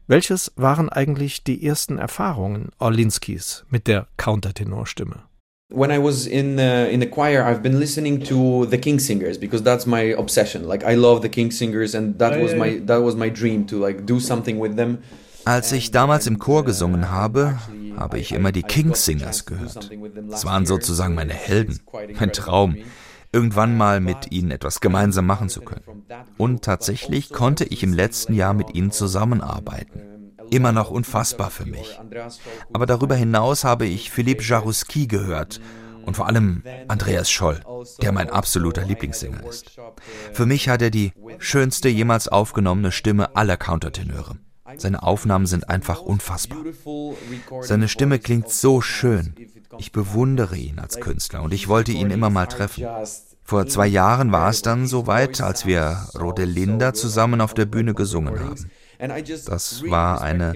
Welches 0.06 0.52
waren 0.54 0.88
eigentlich 0.88 1.42
die 1.42 1.66
ersten 1.66 1.98
Erfahrungen 1.98 2.68
Orlinskis 2.78 3.64
mit 3.68 3.88
der 3.88 4.06
Countertenorstimme? 4.16 5.24
when 5.70 5.90
I 5.90 5.98
was 5.98 6.26
in 6.26 6.58
uh, 6.58 6.88
in 6.90 7.00
the 7.00 7.06
choir, 7.06 7.44
I've 7.44 7.62
been 7.62 7.78
listening 7.78 8.22
to 8.22 8.64
the 8.64 8.78
King 8.78 8.98
Singers 8.98 9.36
because 9.36 9.62
that's 9.62 9.84
my 9.84 10.14
obsession. 10.16 10.66
Like 10.66 10.82
I 10.82 10.94
love 10.94 11.20
the 11.20 11.28
King 11.28 11.50
Singers, 11.50 11.94
and 11.94 12.18
that 12.18 12.40
was 12.40 12.54
my 12.54 12.78
that 12.86 13.02
was 13.02 13.16
my 13.16 13.28
dream 13.28 13.66
to 13.66 13.78
like 13.78 14.06
do 14.06 14.18
something 14.18 14.58
with 14.58 14.76
them. 14.76 15.02
Als 15.48 15.72
ich 15.72 15.90
damals 15.90 16.26
im 16.26 16.38
Chor 16.38 16.62
gesungen 16.66 17.10
habe, 17.10 17.58
habe 17.96 18.18
ich 18.18 18.32
immer 18.32 18.52
die 18.52 18.62
Kingsingers 18.62 19.46
gehört. 19.46 19.90
Es 20.30 20.44
waren 20.44 20.66
sozusagen 20.66 21.14
meine 21.14 21.32
Helden, 21.32 21.80
mein 22.20 22.34
Traum, 22.34 22.76
irgendwann 23.32 23.74
mal 23.74 24.00
mit 24.00 24.30
ihnen 24.30 24.50
etwas 24.50 24.80
gemeinsam 24.80 25.24
machen 25.24 25.48
zu 25.48 25.62
können. 25.62 26.04
Und 26.36 26.64
tatsächlich 26.66 27.30
konnte 27.30 27.64
ich 27.64 27.82
im 27.82 27.94
letzten 27.94 28.34
Jahr 28.34 28.52
mit 28.52 28.74
ihnen 28.74 28.90
zusammenarbeiten. 28.90 30.34
Immer 30.50 30.72
noch 30.72 30.90
unfassbar 30.90 31.48
für 31.48 31.64
mich. 31.64 31.98
Aber 32.74 32.84
darüber 32.84 33.14
hinaus 33.14 33.64
habe 33.64 33.86
ich 33.86 34.10
Philippe 34.10 34.44
Jarouski 34.44 35.06
gehört 35.06 35.62
und 36.04 36.14
vor 36.14 36.26
allem 36.26 36.62
Andreas 36.88 37.30
Scholl, 37.30 37.62
der 38.02 38.12
mein 38.12 38.28
absoluter 38.28 38.84
Lieblingssänger 38.84 39.48
ist. 39.48 39.78
Für 40.34 40.44
mich 40.44 40.68
hat 40.68 40.82
er 40.82 40.90
die 40.90 41.14
schönste 41.38 41.88
jemals 41.88 42.28
aufgenommene 42.28 42.92
Stimme 42.92 43.34
aller 43.34 43.56
Countertenöre. 43.56 44.36
Seine 44.76 45.02
Aufnahmen 45.02 45.46
sind 45.46 45.68
einfach 45.68 46.00
unfassbar. 46.00 46.58
Seine 47.62 47.88
Stimme 47.88 48.18
klingt 48.18 48.50
so 48.50 48.80
schön. 48.80 49.34
Ich 49.78 49.92
bewundere 49.92 50.56
ihn 50.56 50.78
als 50.78 51.00
Künstler 51.00 51.42
und 51.42 51.54
ich 51.54 51.68
wollte 51.68 51.92
ihn 51.92 52.10
immer 52.10 52.30
mal 52.30 52.46
treffen. 52.46 52.86
Vor 53.44 53.66
zwei 53.66 53.86
Jahren 53.86 54.30
war 54.30 54.50
es 54.50 54.60
dann 54.60 54.86
soweit, 54.86 55.40
als 55.40 55.64
wir 55.64 56.06
Rodelinda 56.18 56.92
zusammen 56.92 57.40
auf 57.40 57.54
der 57.54 57.64
Bühne 57.64 57.94
gesungen 57.94 58.38
haben. 58.40 58.70
Das 59.46 59.84
war 59.88 60.20
eine 60.20 60.54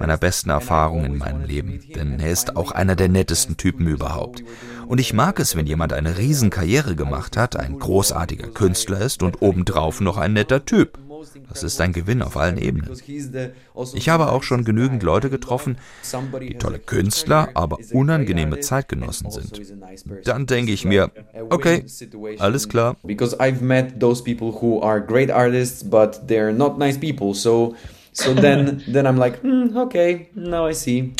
meiner 0.00 0.16
besten 0.16 0.50
Erfahrungen 0.50 1.04
in 1.04 1.18
meinem 1.18 1.44
Leben, 1.44 1.80
denn 1.94 2.18
er 2.18 2.30
ist 2.30 2.56
auch 2.56 2.72
einer 2.72 2.96
der 2.96 3.10
nettesten 3.10 3.58
Typen 3.58 3.86
überhaupt. 3.86 4.42
Und 4.88 4.98
ich 4.98 5.12
mag 5.12 5.38
es, 5.38 5.54
wenn 5.56 5.66
jemand 5.66 5.92
eine 5.92 6.18
Riesenkarriere 6.18 6.96
gemacht 6.96 7.36
hat, 7.36 7.54
ein 7.54 7.78
großartiger 7.78 8.48
Künstler 8.48 9.00
ist 9.00 9.22
und 9.22 9.42
obendrauf 9.42 10.00
noch 10.00 10.16
ein 10.16 10.32
netter 10.32 10.64
Typ. 10.64 10.98
Das 11.48 11.62
ist 11.62 11.80
ein 11.80 11.92
Gewinn 11.92 12.22
auf 12.22 12.36
allen 12.36 12.58
Ebenen. 12.58 12.90
Ich 13.94 14.08
habe 14.08 14.30
auch 14.30 14.42
schon 14.42 14.64
genügend 14.64 15.02
Leute 15.02 15.30
getroffen, 15.30 15.76
die 16.40 16.58
tolle 16.58 16.78
Künstler, 16.78 17.50
aber 17.54 17.78
unangenehme 17.92 18.60
Zeitgenossen 18.60 19.30
sind. 19.30 19.60
Dann 20.24 20.46
denke 20.46 20.72
ich 20.72 20.84
mir, 20.84 21.10
okay, 21.50 21.84
alles 22.38 22.68
klar. 22.68 22.96
Because 23.02 23.38
I've 23.40 23.62
met 23.62 24.00
those 24.00 24.22
people 24.22 24.60
who 24.60 24.82
are 24.82 25.00
great 25.00 25.30
artists, 25.30 25.84
but 25.84 26.28
they're 26.28 26.52
not 26.52 26.78
nice 26.78 26.98
people. 26.98 27.34
So, 27.34 27.74
so 28.12 28.34
then, 28.34 28.82
then 28.86 29.06
I'm 29.06 29.16
like, 29.18 29.40
hmm, 29.42 29.76
okay, 29.76 30.28
now 30.34 30.68
I 30.68 30.74
see. 30.74 31.12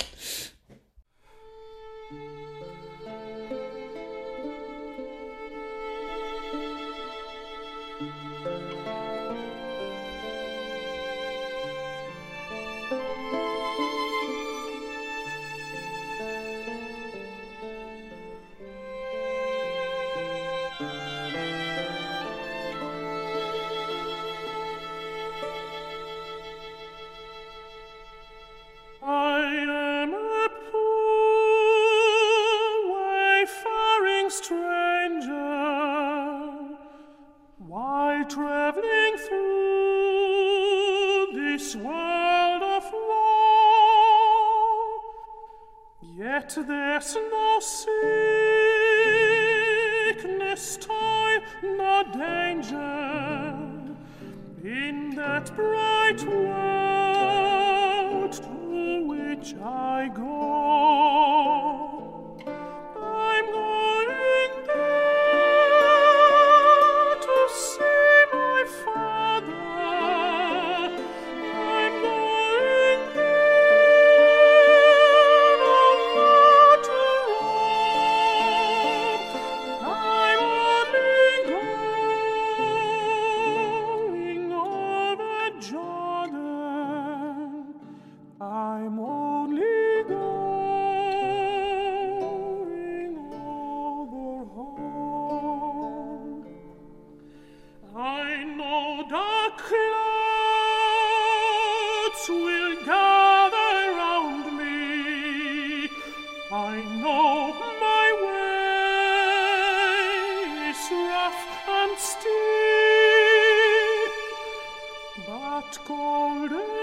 golden 115.79 116.82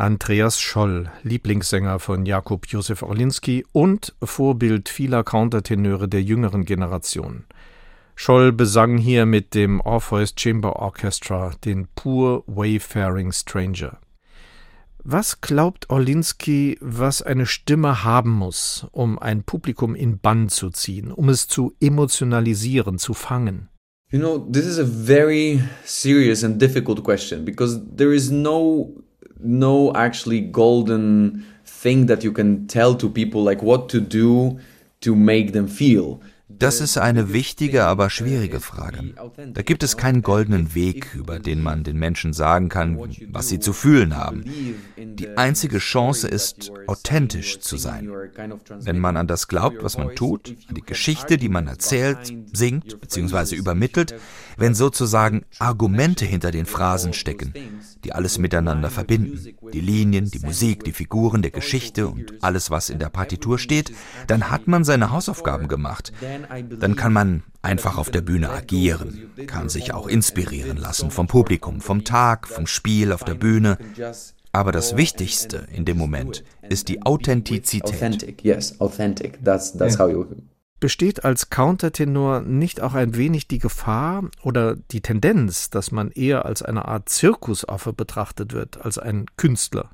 Andreas 0.00 0.58
Scholl, 0.58 1.10
Lieblingssänger 1.24 1.98
von 1.98 2.24
Jakub 2.24 2.66
Josef 2.66 3.02
Orlinski 3.02 3.66
und 3.72 4.14
Vorbild 4.22 4.88
vieler 4.88 5.24
Countertenöre 5.24 6.08
der 6.08 6.22
jüngeren 6.22 6.64
Generation. 6.64 7.44
Scholl 8.14 8.50
besang 8.50 8.96
hier 8.96 9.26
mit 9.26 9.54
dem 9.54 9.78
Orpheus 9.82 10.32
Chamber 10.34 10.76
Orchestra 10.76 11.52
den 11.66 11.86
Poor 11.94 12.44
Wayfaring 12.46 13.30
Stranger. 13.30 13.98
Was 15.04 15.42
glaubt 15.42 15.90
Orlinski, 15.90 16.78
was 16.80 17.20
eine 17.20 17.44
Stimme 17.44 18.02
haben 18.02 18.30
muss, 18.30 18.86
um 18.92 19.18
ein 19.18 19.42
Publikum 19.42 19.94
in 19.94 20.18
Bann 20.18 20.48
zu 20.48 20.70
ziehen, 20.70 21.12
um 21.12 21.28
es 21.28 21.46
zu 21.46 21.74
emotionalisieren, 21.78 22.98
zu 22.98 23.12
fangen? 23.12 23.68
You 24.10 24.18
know, 24.18 24.38
this 24.38 24.66
is 24.66 24.78
a 24.78 24.84
very 24.84 25.62
serious 25.84 26.42
and 26.42 26.60
difficult 26.60 27.04
question 27.04 27.44
because 27.44 27.80
there 27.96 28.14
is 28.14 28.30
no 28.30 28.99
no 29.42 29.92
actually 29.94 30.40
golden 30.40 31.46
thing 31.64 32.06
that 32.06 32.24
you 32.24 32.32
can 32.32 32.66
tell 32.66 32.94
to 32.94 33.08
people 33.08 33.42
like 33.42 33.62
what 33.62 33.88
to 33.88 34.00
do 34.00 34.58
to 35.00 35.14
make 35.16 35.52
them 35.52 35.66
feel. 35.66 36.20
Das 36.58 36.80
ist 36.80 36.98
eine 36.98 37.32
wichtige, 37.32 37.84
aber 37.84 38.10
schwierige 38.10 38.60
Frage. 38.60 39.14
Da 39.52 39.62
gibt 39.62 39.82
es 39.82 39.96
keinen 39.96 40.22
goldenen 40.22 40.74
Weg, 40.74 41.14
über 41.14 41.38
den 41.38 41.62
man 41.62 41.84
den 41.84 41.98
Menschen 41.98 42.32
sagen 42.32 42.68
kann, 42.68 42.98
was 43.28 43.48
sie 43.48 43.60
zu 43.60 43.72
fühlen 43.72 44.16
haben. 44.16 44.44
Die 44.96 45.36
einzige 45.36 45.78
Chance 45.78 46.28
ist, 46.28 46.72
authentisch 46.86 47.60
zu 47.60 47.76
sein. 47.76 48.10
Wenn 48.80 48.98
man 48.98 49.16
an 49.16 49.26
das 49.26 49.48
glaubt, 49.48 49.82
was 49.82 49.96
man 49.96 50.14
tut, 50.14 50.56
an 50.68 50.74
die 50.74 50.82
Geschichte, 50.82 51.38
die 51.38 51.48
man 51.48 51.66
erzählt, 51.66 52.34
singt 52.52 53.00
bzw. 53.00 53.56
übermittelt, 53.56 54.14
wenn 54.56 54.74
sozusagen 54.74 55.44
Argumente 55.58 56.24
hinter 56.24 56.50
den 56.50 56.66
Phrasen 56.66 57.12
stecken, 57.12 57.54
die 58.04 58.12
alles 58.12 58.38
miteinander 58.38 58.90
verbinden, 58.90 59.54
die 59.72 59.80
Linien, 59.80 60.30
die 60.30 60.40
Musik, 60.40 60.84
die 60.84 60.92
Figuren 60.92 61.42
der 61.42 61.50
Geschichte 61.50 62.08
und 62.08 62.42
alles, 62.42 62.70
was 62.70 62.90
in 62.90 62.98
der 62.98 63.08
Partitur 63.08 63.58
steht, 63.58 63.92
dann 64.26 64.50
hat 64.50 64.68
man 64.68 64.84
seine 64.84 65.10
Hausaufgaben 65.10 65.68
gemacht. 65.68 66.12
Dann 66.78 66.96
kann 66.96 67.12
man 67.12 67.42
einfach 67.62 67.98
auf 67.98 68.10
der 68.10 68.20
Bühne 68.20 68.50
agieren, 68.50 69.30
kann 69.46 69.68
sich 69.68 69.92
auch 69.94 70.06
inspirieren 70.06 70.76
lassen 70.76 71.10
vom 71.10 71.26
Publikum, 71.26 71.80
vom 71.80 72.04
Tag, 72.04 72.48
vom 72.48 72.66
Spiel 72.66 73.12
auf 73.12 73.24
der 73.24 73.34
Bühne. 73.34 73.78
Aber 74.52 74.72
das 74.72 74.96
Wichtigste 74.96 75.68
in 75.72 75.84
dem 75.84 75.96
Moment 75.96 76.44
ist 76.68 76.88
die 76.88 77.02
Authentizität. 77.02 78.36
Besteht 80.80 81.24
als 81.26 81.50
Countertenor 81.50 82.40
nicht 82.40 82.80
auch 82.80 82.94
ein 82.94 83.14
wenig 83.14 83.48
die 83.48 83.58
Gefahr 83.58 84.24
oder 84.42 84.76
die 84.76 85.02
Tendenz, 85.02 85.68
dass 85.68 85.92
man 85.92 86.10
eher 86.10 86.46
als 86.46 86.62
eine 86.62 86.86
Art 86.86 87.10
Zirkusaffe 87.10 87.92
betrachtet 87.92 88.54
wird 88.54 88.82
als 88.82 88.98
ein 88.98 89.26
Künstler? 89.36 89.90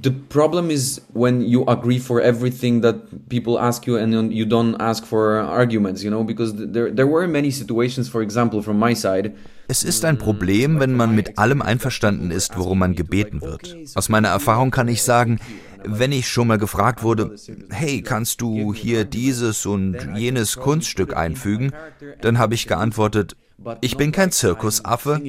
The 0.00 0.10
problem 0.10 0.70
is 0.70 1.00
when 1.12 1.42
you 1.42 1.64
agree 1.66 1.98
for 1.98 2.20
everything 2.20 2.80
that 2.82 3.28
people 3.28 3.58
ask 3.58 3.86
you 3.86 3.96
and 3.96 4.32
you 4.32 4.46
don't 4.46 4.76
ask 4.80 5.04
for 5.04 5.38
arguments, 5.40 6.02
you 6.02 6.10
know, 6.10 6.24
because 6.24 6.54
there, 6.54 6.90
there 6.90 7.06
were 7.06 7.26
many 7.26 7.50
situations, 7.50 8.08
for 8.08 8.22
example, 8.22 8.62
from 8.62 8.78
my 8.78 8.94
side. 8.94 9.32
Es 9.68 9.84
ist 9.84 10.04
ein 10.04 10.18
Problem, 10.18 10.80
wenn 10.80 10.94
man 10.94 11.14
mit 11.14 11.38
allem 11.38 11.62
einverstanden 11.62 12.30
ist, 12.30 12.56
worum 12.56 12.80
man 12.80 12.94
gebeten 12.94 13.40
wird. 13.42 13.76
Aus 13.94 14.08
meiner 14.08 14.28
Erfahrung 14.28 14.70
kann 14.70 14.88
ich 14.88 15.02
sagen, 15.02 15.38
wenn 15.84 16.12
ich 16.12 16.28
schon 16.28 16.48
mal 16.48 16.58
gefragt 16.58 17.02
wurde, 17.02 17.36
hey, 17.70 18.02
kannst 18.02 18.40
du 18.40 18.74
hier 18.74 19.04
dieses 19.04 19.66
und 19.66 19.96
jenes 20.16 20.56
Kunststück 20.56 21.16
einfügen, 21.16 21.72
dann 22.20 22.38
habe 22.38 22.54
ich 22.54 22.66
geantwortet, 22.66 23.36
ich 23.80 23.96
bin 23.96 24.12
kein 24.12 24.32
Zirkusaffe. 24.32 25.20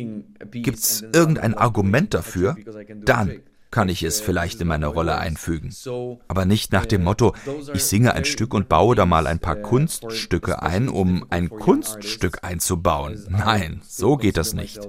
Gibt's 0.52 1.04
irgendein 1.14 1.54
Argument 1.54 2.14
dafür? 2.14 2.56
Dann 3.06 3.42
kann 3.74 3.90
ich 3.90 4.04
es 4.04 4.22
vielleicht 4.22 4.62
in 4.62 4.68
meine 4.68 4.86
Rolle 4.86 5.18
einfügen. 5.18 5.74
Aber 6.28 6.46
nicht 6.46 6.72
nach 6.72 6.86
dem 6.86 7.04
Motto, 7.04 7.34
ich 7.74 7.84
singe 7.84 8.14
ein 8.14 8.24
Stück 8.24 8.54
und 8.54 8.70
baue 8.70 8.96
da 8.96 9.08
mal 9.08 9.26
ein 9.26 9.40
paar 9.40 9.56
Kunststücke 9.56 10.62
ein, 10.62 10.90
um 10.90 11.26
ein 11.32 11.50
Kunststück 11.50 12.44
einzubauen. 12.44 13.26
Nein, 13.30 13.82
so 13.88 14.16
geht 14.16 14.38
das 14.38 14.54
nicht. 14.54 14.80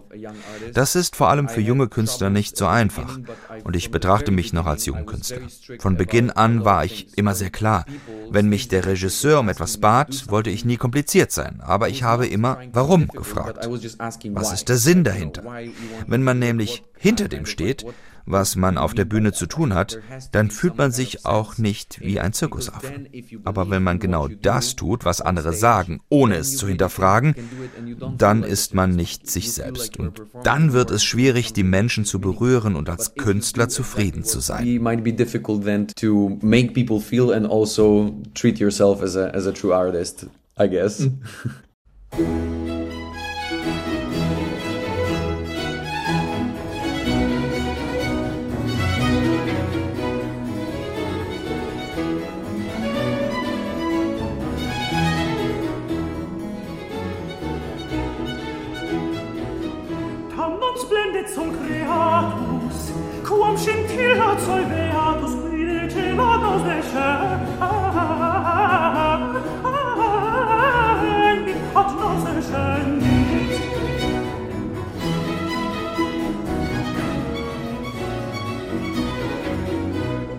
Das 0.75 0.97
ist 0.97 1.17
vor 1.17 1.31
allem 1.31 1.49
für 1.49 1.63
junge 1.63 1.89
Künstler 1.89 2.29
nicht 2.29 2.59
so 2.59 2.67
einfach. 2.67 3.19
Und 3.65 3.75
ich 3.75 3.91
betrachte 3.91 4.31
mich 4.31 4.53
noch 4.53 4.67
als 4.67 4.85
jungen 4.85 5.07
Künstler. 5.07 5.41
Von 5.79 5.97
Beginn 5.97 6.31
an 6.31 6.67
war 6.67 6.85
ich 6.85 7.17
immer 7.17 7.35
sehr 7.35 7.51
klar. 7.51 7.87
Wenn 8.29 8.51
mich 8.51 8.69
der 8.69 8.85
Regisseur 8.85 9.41
um 9.41 9.49
etwas 9.49 9.79
bat, 9.79 10.31
wollte 10.31 10.51
ich 10.51 10.67
nie 10.67 10.77
kompliziert 10.77 11.33
sein. 11.33 11.63
Aber 11.63 11.89
ich 11.89 12.03
habe 12.03 12.27
immer 12.27 12.59
warum 12.75 13.09
gefragt. 13.09 13.67
Was 14.35 14.53
ist 14.53 14.69
der 14.69 14.77
Sinn 14.77 15.05
dahinter? 15.05 15.43
Wenn 16.07 16.23
man 16.23 16.39
nämlich 16.39 16.83
hinter 16.99 17.29
dem 17.29 17.47
steht, 17.47 17.87
was 18.27 18.57
man 18.57 18.79
auf 18.79 18.95
der 18.95 19.05
Bühne 19.05 19.33
zu 19.33 19.47
tun 19.47 19.75
hat, 19.75 19.99
dann 20.33 20.51
fühlt 20.51 20.77
man 20.77 20.91
sich 20.91 21.27
auch 21.27 21.59
nicht 21.59 22.01
wie 22.01 22.21
ein 22.21 22.33
Zirkusaffe. 22.33 22.93
Aber 23.45 23.71
wenn 23.71 23.83
man 23.83 23.99
genau 23.99 24.29
das 24.29 24.77
tut, 24.77 25.05
was 25.05 25.21
andere 25.21 25.53
sagen, 25.53 26.01
ohne 26.09 26.37
es 26.37 26.57
zu 26.57 26.67
hinterfragen, 26.67 27.35
dann 28.17 28.43
ist 28.43 28.75
man 28.75 28.97
nicht 28.97 29.31
sich 29.31 29.53
selbst. 29.53 29.99
Und 29.99 30.23
dann 30.43 30.73
wird 30.73 30.91
es 30.91 31.05
schwierig, 31.05 31.53
die 31.53 31.65
Menschen 31.65 32.05
zu 32.05 32.21
berühren 32.21 32.77
und 32.77 32.89
als 32.89 33.15
Künstler 33.15 33.69
zufrieden 33.69 34.25
zu 34.25 34.41
sein. 34.41 34.67
I 40.59 40.69
guess. 40.69 41.09
versum 61.25 61.53
creatus, 61.53 62.93
quam 63.27 63.57
scintilla 63.57 64.37
solveatus 64.47 65.33
spiritum 65.33 66.21
ad 66.21 66.41
nos 66.43 66.63
descendi, 66.69 67.51
ad 71.81 71.91
nos 72.01 72.23
descendi. 72.29 73.15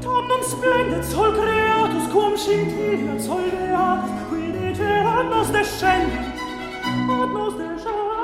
Tandem 0.04 0.44
splendid 0.52 1.04
sol 1.04 1.32
creatus, 1.34 2.06
quam 2.14 2.34
scintilla 2.38 3.20
solveatus 3.20 4.12
spiritum 4.22 5.08
ad 5.18 5.26
nos 5.32 5.50
descendi, 5.50 6.20
ad 7.10 7.30
nos 7.34 7.54
descendi. 7.58 8.15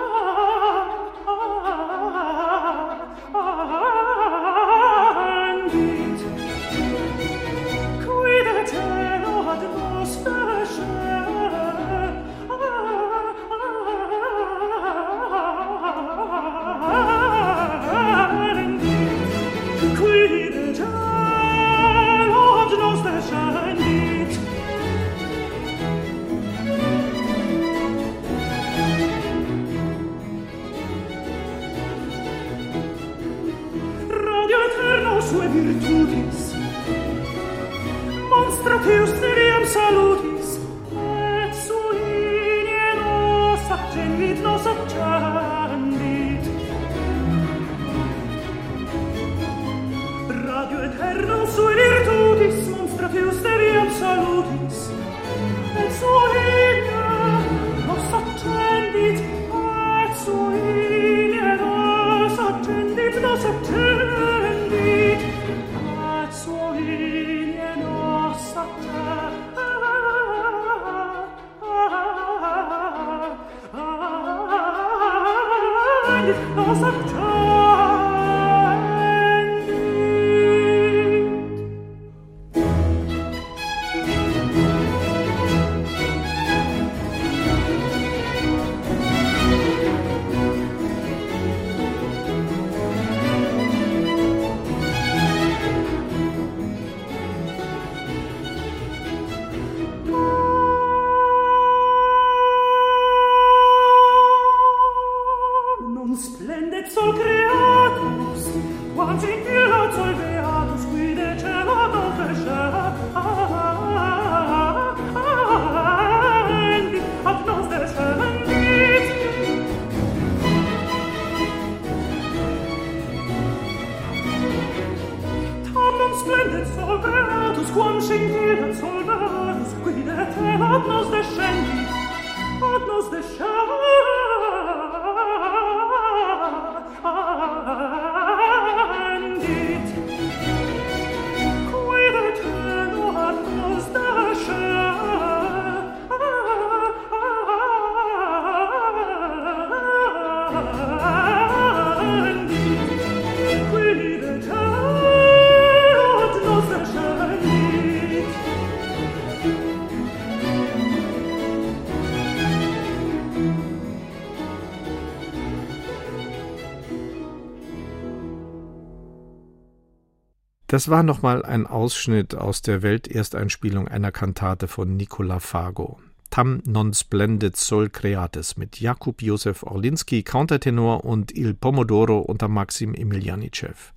Das 170.72 170.88
war 170.88 171.04
nochmal 171.04 171.44
ein 171.44 171.68
Ausschnitt 171.68 172.34
aus 172.34 172.62
der 172.62 172.82
Weltersteinspielung 172.82 173.90
einer 173.90 174.14
Kantate 174.14 174.70
von 174.70 174.96
Nicola 174.96 175.42
Fago. 175.42 176.00
Tam 176.30 176.62
non 176.66 176.94
splendid 176.94 177.58
sol 177.58 177.90
creatis 177.90 178.56
mit 178.56 178.80
Jakub 178.80 179.22
Josef 179.22 179.64
Orlinski, 179.64 180.24
Countertenor 180.24 181.04
und 181.04 181.36
Il 181.36 181.56
Pomodoro 181.56 182.20
unter 182.20 182.48
Maxim 182.48 182.94
Emilianicev. 182.94 183.92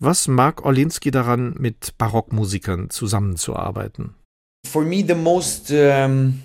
Was 0.00 0.26
mag 0.26 0.64
Orlinski 0.64 1.12
daran, 1.12 1.54
mit 1.56 1.96
Barockmusikern 1.96 2.90
zusammenzuarbeiten? 2.90 4.16
For 4.66 4.84
me, 4.84 5.04
the 5.06 5.14
most 5.14 5.70
um, 5.70 6.42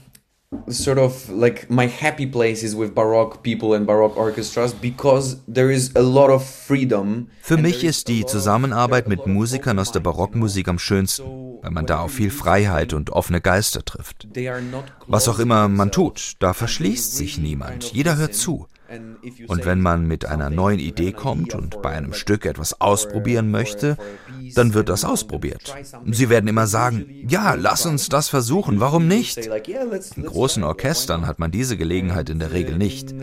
sort 0.68 0.98
of 0.98 1.30
like 1.30 1.70
my 1.70 1.88
happy 1.88 2.26
place 2.26 2.64
is 2.64 2.76
with 2.76 2.94
baroque 2.94 3.44
people 3.44 3.76
and 3.76 3.86
baroque 3.86 4.18
orchestras 4.18 4.74
because 4.74 5.38
there 5.48 5.72
is 5.72 5.92
a 5.96 6.02
lot 6.02 6.30
of 6.30 6.44
freedom. 6.44 7.28
Für 7.42 7.58
mich 7.58 7.84
ist 7.84 8.08
die 8.08 8.26
Zusammenarbeit 8.26 9.08
mit 9.08 9.28
Musikern 9.28 9.80
aus 9.80 9.92
der 9.92 10.00
Barockmusik 10.00 10.68
am 10.68 10.80
schönsten, 10.80 11.24
weil 11.62 11.72
man 11.72 11.86
da 11.86 12.00
auf 12.00 12.12
viel 12.12 12.32
Freiheit 12.32 12.94
und 12.94 13.12
offene 13.12 13.42
Geister 13.42 13.84
trifft. 13.84 14.28
Was 15.08 15.28
auch 15.28 15.40
immer 15.40 15.68
man 15.68 15.92
tut, 15.92 16.34
da 16.40 16.54
verschließt 16.54 17.16
sich 17.16 17.38
niemand, 17.38 17.92
jeder 17.94 18.18
hört 18.18 18.34
zu. 18.36 18.68
Und 19.48 19.66
wenn 19.66 19.82
man 19.82 20.06
mit 20.06 20.26
einer 20.26 20.50
neuen 20.50 20.80
Idee 20.80 21.14
kommt 21.14 21.56
und 21.56 21.82
bei 21.82 21.90
einem 21.90 22.14
Stück 22.14 22.46
etwas 22.46 22.80
ausprobieren 22.80 23.50
möchte, 23.50 23.98
dann 24.54 24.74
wird 24.74 24.90
das 24.90 25.06
ausprobiert. 25.06 25.74
Sie 26.06 26.30
werden 26.30 26.48
immer 26.48 26.68
sagen, 26.68 27.06
ja, 27.28 27.54
lass 27.56 27.86
uns 27.86 28.10
das 28.10 28.30
versuchen, 28.30 28.80
warum 28.80 29.08
nicht? 29.08 29.38
In 29.38 30.24
großen 30.24 30.64
Orchestern 30.64 31.28
hat 31.28 31.40
man 31.40 31.52
diese 31.52 31.78
Gelegenheit 31.78 32.30
in 32.30 32.40
der 32.40 32.52
Regel 32.52 32.78
nicht. 32.78 33.14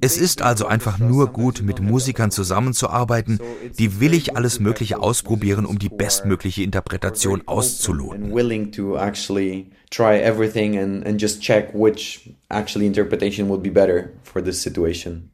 Es 0.00 0.16
ist 0.16 0.42
also 0.42 0.66
einfach 0.66 0.98
nur 0.98 1.28
gut, 1.28 1.62
mit 1.62 1.80
Musikern 1.80 2.30
zusammenzuarbeiten, 2.30 3.40
die 3.78 4.00
willig 4.00 4.36
alles 4.36 4.60
Mögliche 4.60 5.00
ausprobieren, 5.00 5.66
um 5.66 5.78
die 5.78 5.88
bestmögliche 5.88 6.62
Interpretation 6.62 7.42
auszuloten. 7.46 8.32
try 9.90 10.16
everything 10.16 10.76
and, 10.76 11.06
and 11.06 11.20
just 11.20 11.40
check 11.40 11.72
which 11.72 12.28
actually 12.50 12.86
interpretation 12.86 13.48
would 13.48 13.62
be 13.62 13.70
better 13.70 14.12
for 14.24 14.42
this 14.42 14.60
situation. 14.60 15.30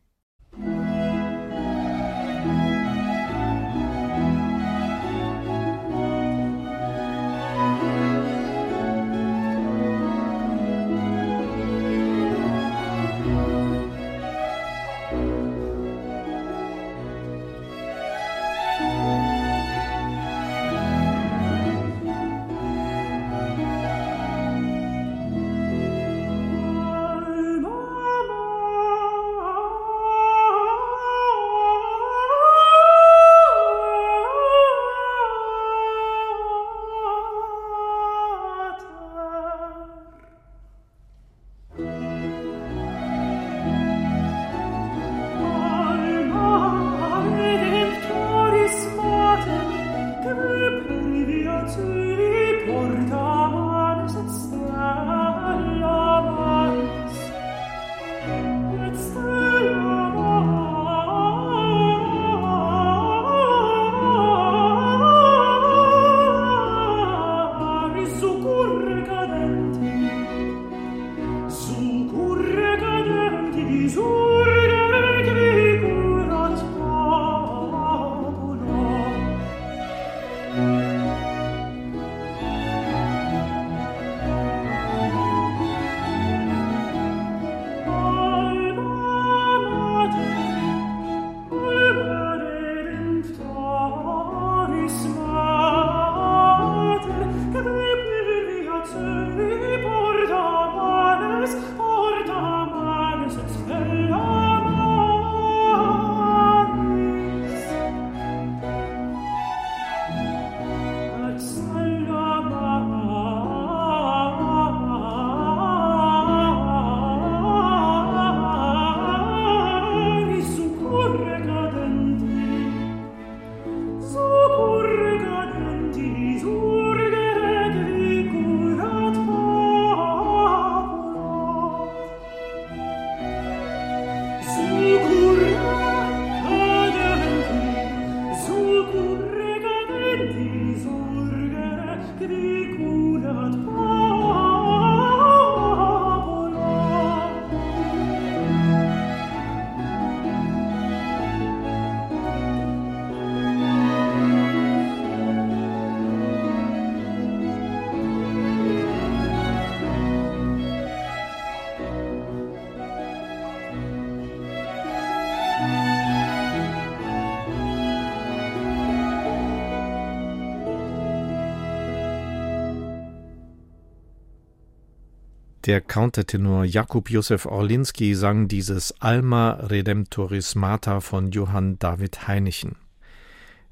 Der 175.64 175.80
Countertenor 175.80 176.64
Jakub 176.64 177.08
Josef 177.08 177.46
Orlinski 177.46 178.16
sang 178.16 178.48
dieses 178.48 179.00
Alma 179.00 179.52
Redemptoris 179.52 180.56
Mater 180.56 181.00
von 181.00 181.30
Johann 181.30 181.78
David 181.78 182.26
Heinichen. 182.26 182.74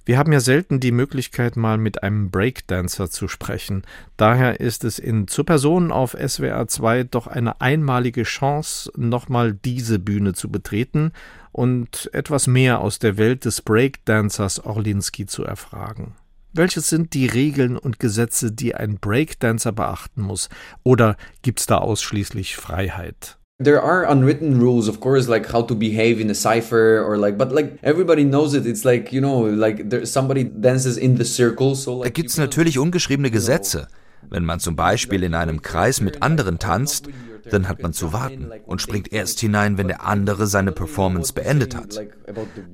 Wir 0.04 0.16
haben 0.16 0.30
ja 0.30 0.38
selten 0.38 0.78
die 0.78 0.92
Möglichkeit, 0.92 1.56
mal 1.56 1.78
mit 1.78 2.04
einem 2.04 2.30
Breakdancer 2.30 3.10
zu 3.10 3.26
sprechen. 3.26 3.82
Daher 4.16 4.60
ist 4.60 4.84
es 4.84 5.00
in 5.00 5.26
Zur 5.26 5.44
Person 5.44 5.90
auf 5.90 6.12
SWR 6.12 6.68
2 6.68 7.02
doch 7.04 7.26
eine 7.26 7.60
einmalige 7.60 8.22
Chance, 8.22 8.92
nochmal 8.96 9.52
diese 9.52 9.98
Bühne 9.98 10.32
zu 10.32 10.48
betreten 10.48 11.10
und 11.50 12.08
etwas 12.12 12.46
mehr 12.46 12.82
aus 12.82 13.00
der 13.00 13.18
Welt 13.18 13.44
des 13.44 13.62
Breakdancers 13.62 14.64
Orlinski 14.64 15.26
zu 15.26 15.42
erfragen. 15.42 16.14
Welches 16.52 16.88
sind 16.88 17.14
die 17.14 17.26
Regeln 17.26 17.76
und 17.76 18.00
Gesetze, 18.00 18.50
die 18.50 18.74
ein 18.74 18.98
Breakdancer 18.98 19.72
beachten 19.72 20.22
muss? 20.22 20.48
Oder 20.82 21.16
gibt 21.42 21.60
es 21.60 21.66
da 21.66 21.78
ausschließlich 21.78 22.56
Freiheit? 22.56 23.36
there 23.62 23.82
are 23.82 24.06
unwritten 24.06 24.58
rules 24.58 24.88
of 24.88 25.00
course 25.00 25.28
like 25.28 25.52
how 25.52 25.60
to 25.60 25.74
behave 25.74 26.18
in 26.18 26.30
a 26.30 26.34
cipher 26.34 27.04
or 27.06 27.18
like 27.18 27.36
but 27.36 27.52
like 27.52 27.78
everybody 27.82 28.24
knows 28.24 28.54
it 28.54 28.64
it's 28.64 28.86
like 28.86 29.12
you 29.12 29.20
know 29.20 29.42
like 29.42 29.90
there, 29.90 30.06
somebody 30.06 30.44
dances 30.44 30.96
in 30.96 31.16
the 31.18 31.24
circle 31.26 31.74
so 31.74 31.98
like 31.98 32.14
da 32.14 32.22
gibt's 32.22 32.38
natürlich 32.38 32.78
ungeschriebene 32.78 33.30
Gesetze 33.30 33.86
wenn 34.30 34.46
man 34.46 34.60
zum 34.60 34.76
Beispiel 34.76 35.22
in 35.22 35.34
einem 35.34 35.60
Kreis 35.60 36.00
mit 36.00 36.22
anderen 36.22 36.58
tanzt 36.58 37.08
dann 37.50 37.68
hat 37.68 37.82
man 37.82 37.92
zu 37.92 38.12
warten 38.12 38.50
und 38.66 38.80
springt 38.80 39.12
erst 39.12 39.40
hinein, 39.40 39.78
wenn 39.78 39.88
der 39.88 40.06
andere 40.06 40.46
seine 40.46 40.72
Performance 40.72 41.32
beendet 41.32 41.74
hat. 41.76 42.00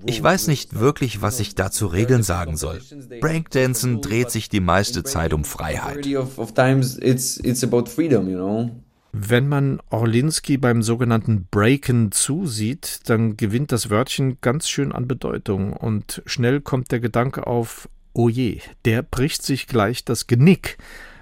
Ich 0.06 0.22
weiß 0.22 0.48
nicht 0.48 0.78
wirklich, 0.78 1.22
was 1.22 1.40
ich 1.40 1.54
da 1.54 1.70
zu 1.70 1.86
Regeln 1.86 2.22
sagen 2.22 2.56
soll. 2.56 2.80
Breakdancen 3.20 4.00
dreht 4.00 4.30
sich 4.30 4.48
die 4.48 4.60
meiste 4.60 5.02
Zeit 5.04 5.32
um 5.32 5.44
Freiheit. 5.44 6.06
Wenn 9.18 9.48
man 9.48 9.80
Orlinski 9.88 10.58
beim 10.58 10.82
sogenannten 10.82 11.46
Breaken 11.50 12.12
zusieht, 12.12 13.00
dann 13.06 13.38
gewinnt 13.38 13.72
das 13.72 13.88
Wörtchen 13.88 14.42
ganz 14.42 14.68
schön 14.68 14.92
an 14.92 15.08
Bedeutung 15.08 15.72
und 15.72 16.22
schnell 16.26 16.60
kommt 16.60 16.92
der 16.92 17.00
Gedanke 17.00 17.46
auf, 17.46 17.88
oh 18.12 18.28
je, 18.28 18.60
der 18.84 19.02
bricht 19.02 19.42
sich 19.42 19.66
gleich 19.68 20.04
das 20.04 20.26
Genick. 20.26 20.76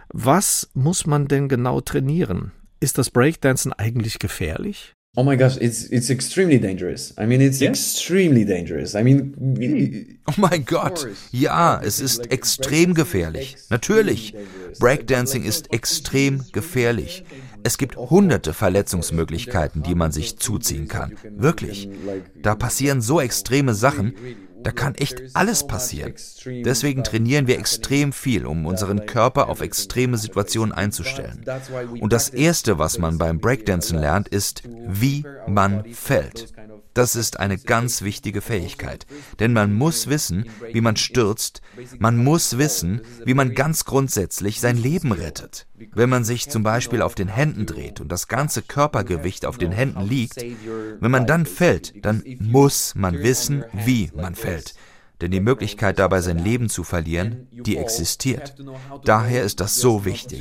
Was 0.08 0.70
muss 0.74 1.06
man 1.06 1.28
denn 1.28 1.48
genau 1.48 1.80
trainieren? 1.80 2.50
Ist 2.84 2.98
das 2.98 3.08
Breakdancen 3.08 3.72
eigentlich 3.72 4.18
gefährlich? 4.18 4.92
Oh 5.16 5.22
my 5.22 5.38
gosh, 5.38 5.56
it's 5.56 5.84
it's 5.84 6.10
extremely 6.10 6.60
dangerous. 6.60 7.14
I 7.18 7.24
mean, 7.24 7.40
it's 7.40 7.62
yeah? 7.62 7.70
extremely 7.70 8.44
dangerous. 8.44 8.94
I 8.94 9.02
mean, 9.02 10.18
oh 10.26 10.32
mein 10.36 10.66
Gott, 10.66 11.08
ja, 11.32 11.80
es 11.82 11.98
ist 11.98 12.30
extrem 12.30 12.92
gefährlich. 12.92 13.56
Natürlich, 13.70 14.34
Breakdancing 14.78 15.44
ist 15.44 15.72
extrem 15.72 16.44
gefährlich. 16.52 17.24
Es 17.62 17.78
gibt 17.78 17.96
hunderte 17.96 18.52
Verletzungsmöglichkeiten, 18.52 19.82
die 19.82 19.94
man 19.94 20.12
sich 20.12 20.36
zuziehen 20.36 20.86
kann. 20.86 21.14
Wirklich. 21.38 21.88
Da 22.42 22.54
passieren 22.54 23.00
so 23.00 23.18
extreme 23.18 23.72
Sachen. 23.72 24.12
Da 24.64 24.72
kann 24.72 24.94
echt 24.94 25.22
alles 25.34 25.66
passieren. 25.66 26.14
Deswegen 26.64 27.04
trainieren 27.04 27.46
wir 27.46 27.58
extrem 27.58 28.12
viel, 28.12 28.46
um 28.46 28.66
unseren 28.66 29.06
Körper 29.06 29.48
auf 29.48 29.60
extreme 29.60 30.16
Situationen 30.18 30.72
einzustellen. 30.72 31.44
Und 32.00 32.12
das 32.12 32.30
Erste, 32.30 32.78
was 32.78 32.98
man 32.98 33.18
beim 33.18 33.38
Breakdancen 33.38 33.98
lernt, 33.98 34.28
ist, 34.28 34.62
wie 34.86 35.24
man 35.46 35.84
fällt. 35.92 36.52
Das 36.94 37.16
ist 37.16 37.40
eine 37.40 37.58
ganz 37.58 38.02
wichtige 38.02 38.40
Fähigkeit, 38.40 39.06
denn 39.40 39.52
man 39.52 39.72
muss 39.72 40.08
wissen, 40.08 40.46
wie 40.72 40.80
man 40.80 40.96
stürzt, 40.96 41.60
man 41.98 42.16
muss 42.16 42.56
wissen, 42.56 43.00
wie 43.24 43.34
man 43.34 43.54
ganz 43.54 43.84
grundsätzlich 43.84 44.60
sein 44.60 44.76
Leben 44.76 45.10
rettet. 45.10 45.66
Wenn 45.92 46.08
man 46.08 46.24
sich 46.24 46.48
zum 46.48 46.62
Beispiel 46.62 47.02
auf 47.02 47.16
den 47.16 47.28
Händen 47.28 47.66
dreht 47.66 48.00
und 48.00 48.12
das 48.12 48.28
ganze 48.28 48.62
Körpergewicht 48.62 49.44
auf 49.44 49.58
den 49.58 49.72
Händen 49.72 50.02
liegt, 50.02 50.40
wenn 51.00 51.10
man 51.10 51.26
dann 51.26 51.46
fällt, 51.46 52.04
dann 52.04 52.22
muss 52.38 52.94
man 52.94 53.18
wissen, 53.22 53.64
wie 53.72 54.10
man 54.14 54.36
fällt. 54.36 54.74
Denn 55.20 55.30
die 55.30 55.40
Möglichkeit 55.40 55.98
dabei 55.98 56.20
sein 56.20 56.38
Leben 56.38 56.68
zu 56.68 56.84
verlieren, 56.84 57.48
die 57.50 57.76
existiert. 57.76 58.54
Daher 59.04 59.42
ist 59.42 59.60
das 59.60 59.76
so 59.76 60.04
wichtig. 60.04 60.40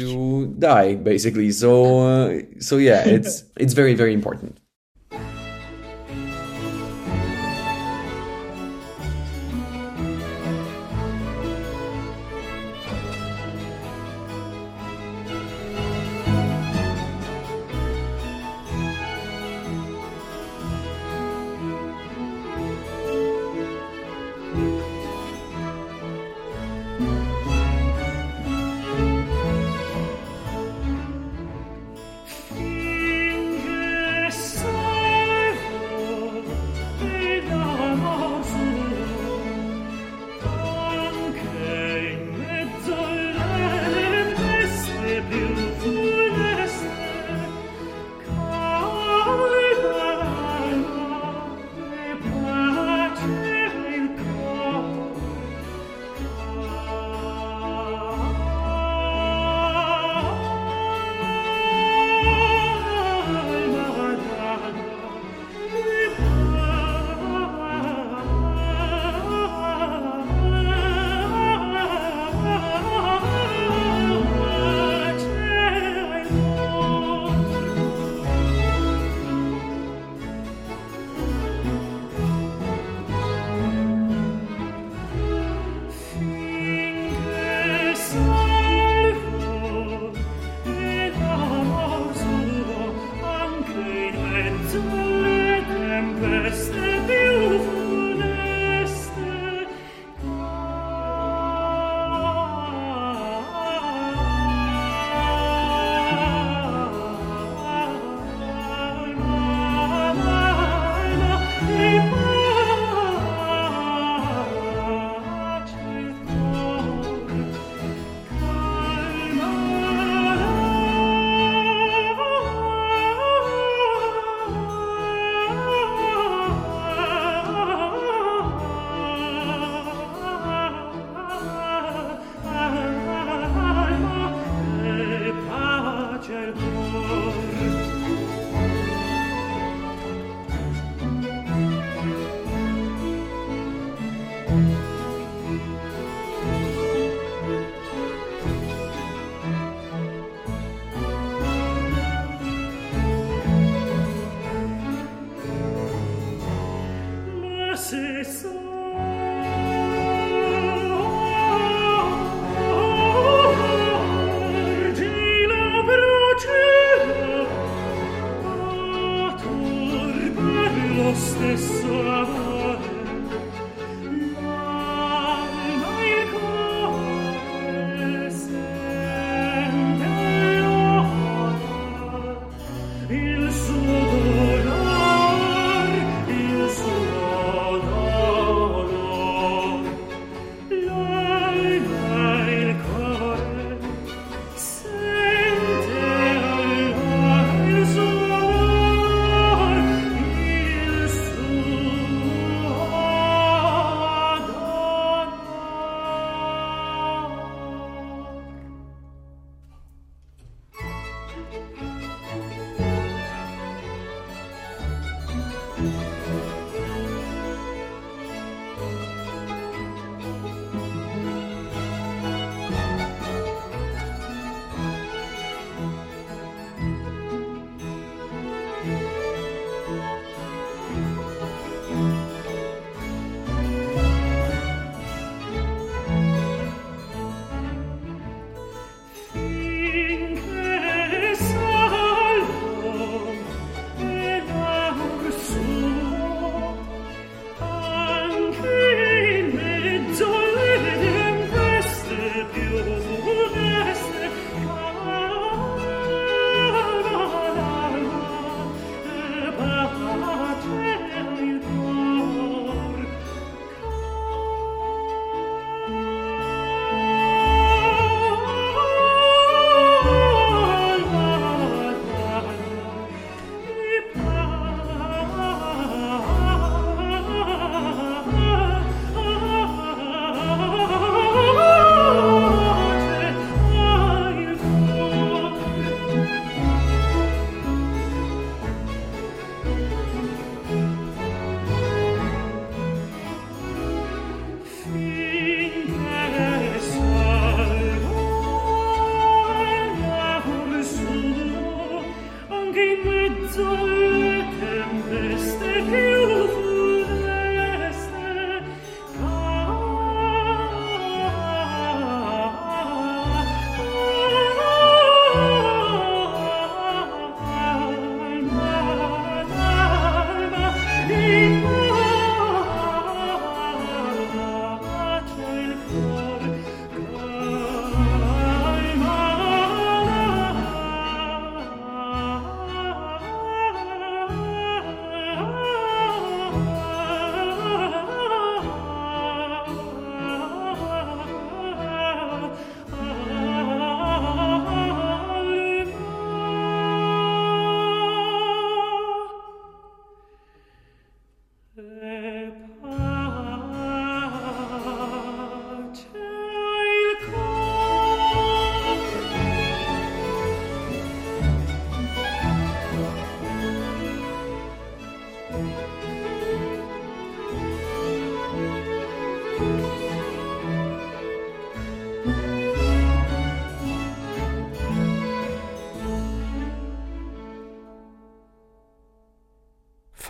Oh. 137.05 137.92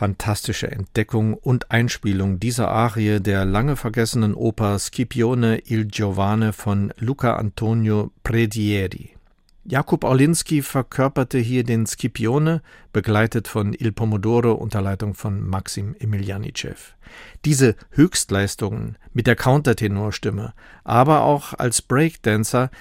Fantastische 0.04 0.70
Entdeckung 0.70 1.34
und 1.34 1.72
Einspielung 1.72 2.38
dieser 2.38 2.68
Arie 2.68 3.22
der 3.22 3.46
lange 3.46 3.78
vergessenen 3.78 4.34
Oper 4.34 4.78
Scipione 4.78 5.60
il 5.66 5.86
Giovane 5.86 6.52
von 6.52 6.92
Luca 6.98 7.38
Antonio 7.38 8.12
Predieri. 8.22 9.16
Jakub 9.64 10.04
Orlinski 10.04 10.62
verkörperte 10.62 11.38
hier 11.38 11.64
den 11.64 11.86
Scipione, 11.86 12.62
begleitet 12.92 13.48
von 13.48 13.72
Il 13.72 13.94
Pomodoro 13.94 14.52
unter 14.52 14.82
Leitung 14.82 15.14
von 15.14 15.40
Maxim 15.40 15.96
Emilianicev. 15.98 16.98
Diese 17.46 17.78
Höchstleistungen 17.92 18.98
mit 19.14 19.26
der 19.26 19.38
Countertenorstimme, 19.38 20.54
aber 20.84 21.22
auch 21.22 21.54
als 21.54 21.82
Breakdancer, 21.82 22.72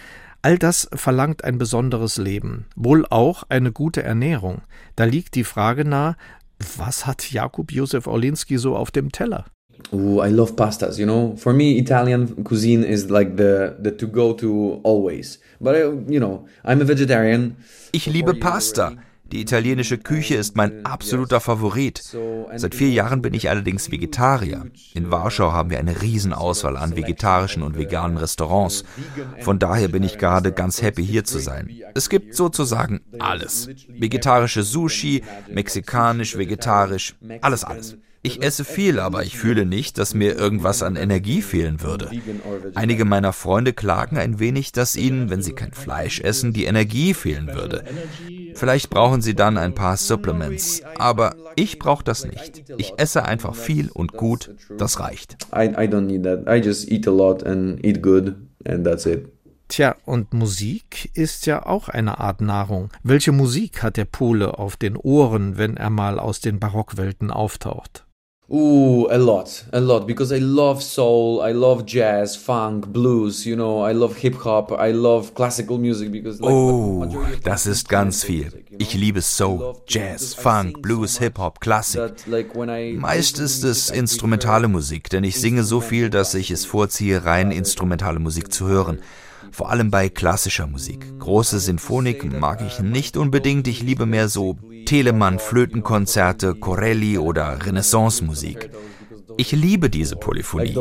all 0.45 0.59
das 0.59 0.89
verlangt 0.93 1.45
ein 1.45 1.57
besonderes 1.57 2.17
Leben, 2.17 2.67
wohl 2.75 3.07
auch 3.09 3.45
eine 3.49 3.71
gute 3.71 4.03
Ernährung. 4.03 4.63
Da 4.97 5.05
liegt 5.05 5.37
die 5.37 5.45
Frage 5.45 5.85
nahe, 5.85 6.17
was 6.79 7.07
hat 7.07 7.33
Jakub 7.33 7.73
Josef 7.73 8.07
Orlinski 8.07 8.59
so 8.59 8.77
auf 8.77 8.91
dem 8.91 9.11
Teller? 9.11 9.45
Ooh, 9.93 10.21
I 10.23 10.31
love 10.31 10.55
pastas. 10.55 10.99
You 10.99 11.07
know, 11.07 11.35
for 11.37 11.53
me, 11.53 11.79
Italian 11.79 12.45
cuisine 12.45 12.85
is 12.85 13.11
like 13.11 13.37
the 13.37 13.77
the 13.83 13.91
to 13.91 14.07
go 14.07 14.33
to 14.35 14.81
always. 14.85 15.39
But 15.61 15.75
I, 15.75 15.83
you 16.09 16.21
know, 16.21 16.47
I'm 16.65 16.81
a 16.81 16.85
vegetarian. 16.85 17.57
Ich 17.93 18.07
liebe 18.07 18.35
Pasta. 18.35 18.97
Die 19.33 19.41
italienische 19.41 19.97
Küche 19.97 20.35
ist 20.35 20.57
mein 20.57 20.85
absoluter 20.85 21.41
Favorit. 21.41 22.03
Seit 22.55 22.75
vier 22.75 22.91
Jahren 22.91 23.23
bin 23.23 23.33
ich 23.33 23.49
allerdings 23.49 23.91
Vegetarier. 23.91 24.67
In 24.93 25.11
Warschau 25.11 25.53
haben 25.53 25.71
wir 25.71 25.79
eine 25.79 26.03
Riesenauswahl 26.03 26.77
an 26.77 26.97
vegetarischen 26.97 27.63
und 27.63 27.79
veganen 27.79 28.19
Restaurants. 28.19 28.85
Von 29.41 29.59
daher 29.59 29.89
bin 29.89 30.03
ich 30.03 30.19
gerade 30.19 30.53
ganz 30.53 30.83
happy 30.83 31.05
hier 31.05 31.25
zu 31.25 31.39
sein. 31.39 31.71
Es 31.95 32.11
gibt 32.11 32.35
sozusagen 32.35 33.01
alles. 33.19 33.69
Vegetarische 33.89 34.63
Sushi, 34.63 35.23
mexikanisch, 35.51 36.37
vegetarisch, 36.37 37.15
alles, 37.41 37.65
alles. 37.65 37.97
Ich 38.25 38.41
esse 38.41 38.65
viel, 38.65 39.01
aber 39.01 39.25
ich 39.25 39.37
fühle 39.37 39.67
nicht, 39.67 39.99
dass 39.99 40.15
mir 40.15 40.39
irgendwas 40.39 40.85
an 40.85 40.95
Energie 40.95 41.43
fehlen 41.43 41.83
würde. 41.83 42.09
Einige 42.75 43.05
meiner 43.05 43.33
Freunde 43.33 43.73
klagen 43.73 44.17
ein 44.17 44.39
wenig, 44.39 44.71
dass 44.71 44.95
ihnen, 44.95 45.29
wenn 45.29 45.43
sie 45.43 45.55
kein 45.55 45.73
Fleisch 45.73 46.21
essen, 46.21 46.53
die 46.53 46.67
Energie 46.67 47.15
fehlen 47.15 47.49
würde. 47.49 47.83
Vielleicht 48.55 48.91
brauchen 48.91 49.23
sie 49.23 49.35
dann 49.35 49.59
ein 49.59 49.75
paar 49.75 49.97
Supplements, 49.97 50.83
aber 50.99 51.35
ich 51.57 51.81
brauche 51.81 52.05
das 52.05 52.25
nicht. 52.25 52.63
Ich 52.77 52.95
esse 52.97 53.25
einfach 53.25 53.57
viel 53.57 53.91
und 53.91 54.13
gut, 54.13 54.55
das 54.79 55.01
reicht. 55.01 55.37
I, 55.53 55.67
I 55.67 55.89
don't 55.89 56.03
need 56.03 56.23
that. 56.23 56.47
I 56.47 56.65
just 56.65 56.89
eat 56.93 57.09
a 57.09 57.11
lot 57.11 57.45
and 57.45 57.85
eat 57.85 58.03
good 58.03 58.37
and 58.65 58.85
that's 58.85 59.05
it. 59.05 59.33
Tja, 59.67 59.97
und 60.05 60.33
Musik 60.33 61.11
ist 61.15 61.47
ja 61.47 61.65
auch 61.65 61.89
eine 61.89 62.21
Art 62.21 62.41
Nahrung. 62.41 62.91
Welche 63.03 63.33
Musik 63.33 63.83
hat 63.83 63.97
der 63.97 64.05
Pole 64.05 64.59
auf 64.59 64.77
den 64.77 64.97
Ohren, 64.97 65.57
wenn 65.57 65.77
er 65.77 65.91
mal 65.91 66.19
aus 66.21 66.41
den 66.41 66.61
Barockwelten 66.61 67.31
auftaucht? 67.31 68.05
Ooh, 68.53 69.09
a 69.11 69.17
lot, 69.17 69.65
a 69.73 69.81
lot, 69.81 70.07
because 70.07 70.31
I 70.31 70.39
love 70.39 70.83
soul, 70.83 71.41
I 71.41 71.53
love 71.53 71.87
jazz, 71.87 72.37
funk, 72.37 72.87
blues, 72.87 73.47
you 73.47 73.57
know, 73.57 73.81
I 73.81 73.93
love 73.93 74.15
hip 74.17 74.35
hop, 74.35 74.73
I 74.73 74.93
love 74.93 75.35
classical 75.35 75.79
music 75.79 76.13
because. 76.13 76.39
Like, 76.39 76.53
oh, 76.53 77.07
das 77.45 77.67
ist 77.67 77.89
ganz 77.89 78.25
viel. 78.25 78.53
Ich 78.77 78.93
liebe 78.93 79.23
Soul, 79.23 79.77
Jazz, 79.87 80.35
Funk, 80.35 80.83
Blues, 80.83 81.19
Hip 81.19 81.39
Hop, 81.39 81.61
Klassik. 81.61 82.03
Meist 82.99 83.39
ist 83.39 83.65
es 83.65 83.89
instrumentale 83.89 84.69
Musik, 84.69 85.09
denn 85.09 85.25
ich 85.25 85.41
singe 85.41 85.63
so 85.63 85.81
viel, 85.81 86.11
dass 86.11 86.35
ich 86.35 86.51
es 86.51 86.67
vorziehe, 86.67 87.25
rein 87.25 87.53
instrumentale 87.53 88.19
Musik 88.19 88.53
zu 88.53 88.67
hören 88.67 88.99
vor 89.51 89.71
allem 89.71 89.91
bei 89.91 90.09
klassischer 90.09 90.67
Musik. 90.67 91.19
Große 91.19 91.59
Sinfonik 91.59 92.25
mag 92.41 92.63
ich 92.67 92.81
nicht 92.81 93.19
unbedingt, 93.19 93.69
ich 93.69 93.83
liebe 93.83 94.07
mehr 94.07 94.29
so 94.29 94.57
Telemann 94.85 95.39
Flötenkonzerte, 95.39 96.55
Corelli 96.55 97.19
oder 97.19 97.65
Renaissance-Musik. 97.65 98.71
Ich 99.37 99.53
liebe 99.53 99.89
diese 99.89 100.17
Polyphonie. 100.17 100.77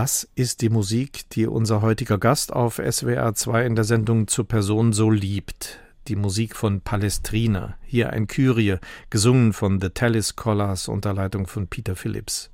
Das 0.00 0.28
ist 0.36 0.62
die 0.62 0.68
Musik, 0.68 1.28
die 1.30 1.48
unser 1.48 1.82
heutiger 1.82 2.18
Gast 2.18 2.52
auf 2.52 2.76
SWR 2.76 3.34
2 3.34 3.66
in 3.66 3.74
der 3.74 3.82
Sendung 3.82 4.28
zur 4.28 4.46
Person 4.46 4.92
so 4.92 5.10
liebt. 5.10 5.80
Die 6.06 6.14
Musik 6.14 6.54
von 6.54 6.82
Palestrina, 6.82 7.74
hier 7.84 8.10
ein 8.10 8.28
Kyrie, 8.28 8.76
gesungen 9.10 9.52
von 9.52 9.80
The 9.80 9.88
Tallis 9.88 10.28
Scholars 10.28 10.86
unter 10.86 11.14
Leitung 11.14 11.48
von 11.48 11.66
Peter 11.66 11.96
Phillips. 11.96 12.52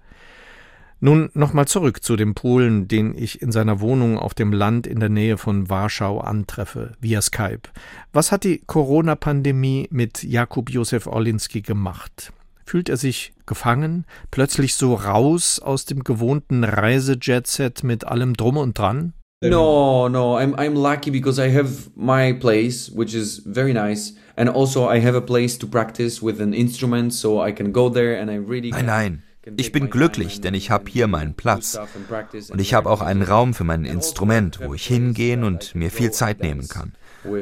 Nun 1.01 1.29
nochmal 1.35 1.69
zurück 1.69 2.03
zu 2.03 2.17
dem 2.17 2.35
Polen, 2.35 2.89
den 2.89 3.15
ich 3.15 3.43
in 3.43 3.53
seiner 3.53 3.79
Wohnung 3.81 4.19
auf 4.19 4.33
dem 4.33 4.51
Land 4.51 4.87
in 4.87 4.99
der 4.99 5.11
Nähe 5.11 5.37
von 5.37 5.69
Warschau 5.69 6.21
antreffe, 6.21 6.93
via 7.03 7.21
Skype. 7.21 7.69
Was 8.15 8.33
hat 8.33 8.45
die 8.45 8.63
Corona-Pandemie 8.67 9.89
mit 9.91 10.23
Jakub 10.23 10.71
Josef 10.71 11.07
Orlinski 11.07 11.61
gemacht? 11.61 12.33
Fühlt 12.75 12.89
er 12.89 12.97
sich 12.97 13.33
gefangen, 13.47 14.05
plötzlich 14.33 14.75
so 14.75 14.95
raus 14.95 15.61
aus 15.61 15.85
dem 15.85 16.03
gewohnten 16.03 16.65
Reisejet-Set 16.65 17.85
mit 17.85 18.05
allem 18.05 18.35
Drum 18.35 18.57
und 18.57 18.77
Dran? 18.77 19.13
No, 19.45 20.09
no, 20.09 20.37
I'm 20.37 20.57
I'm 20.57 20.75
lucky 20.75 21.13
because 21.13 21.41
I 21.41 21.55
have 21.55 21.93
my 21.95 22.33
place, 22.33 22.91
which 22.93 23.15
is 23.15 23.43
very 23.47 23.73
nice, 23.73 24.17
and 24.35 24.49
also 24.49 24.91
I 24.91 24.99
have 25.01 25.17
a 25.17 25.21
place 25.21 25.57
to 25.61 25.69
practice 25.69 26.21
with 26.21 26.41
an 26.41 26.53
instrument, 26.53 27.15
so 27.15 27.47
I 27.47 27.53
can 27.53 27.73
go 27.73 27.89
there 27.89 28.21
and 28.21 28.29
I 28.29 28.39
really. 28.39 28.73
Nein, 28.73 28.87
nein. 28.87 29.23
Ich 29.57 29.73
bin 29.73 29.91
glücklich, 29.91 30.41
denn 30.41 30.55
ich 30.55 30.71
habe 30.71 30.91
hier 30.91 31.07
meinen 31.07 31.35
Platz. 31.35 31.79
Und 32.51 32.61
ich 32.61 32.75
habe 32.75 32.91
auch 32.91 33.01
einen 33.01 33.23
Raum 33.23 33.55
für 33.55 33.65
mein 33.65 33.85
Instrument, 33.85 34.61
wo 34.63 34.75
ich 34.75 34.87
hingehen 34.87 35.45
und 35.45 35.75
mir 35.75 35.91
viel 35.91 36.11
Zeit 36.11 36.41
nehmen 36.41 36.69
kann. 36.69 36.93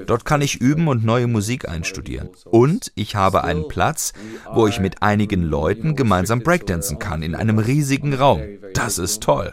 Dort 0.06 0.24
kann 0.24 0.42
ich 0.42 0.60
üben 0.60 0.88
und 0.88 1.04
neue 1.04 1.26
Musik 1.26 1.68
einstudieren. 1.68 2.30
Und 2.44 2.92
ich 2.94 3.16
habe 3.16 3.44
einen 3.44 3.68
Platz, 3.68 4.12
wo 4.52 4.66
ich 4.66 4.80
mit 4.80 5.02
einigen 5.02 5.42
Leuten 5.42 5.96
gemeinsam 5.96 6.40
breakdancen 6.40 6.98
kann, 6.98 7.22
in 7.22 7.34
einem 7.34 7.58
riesigen 7.58 8.14
Raum. 8.14 8.42
Das 8.74 8.98
ist 8.98 9.22
toll. 9.22 9.52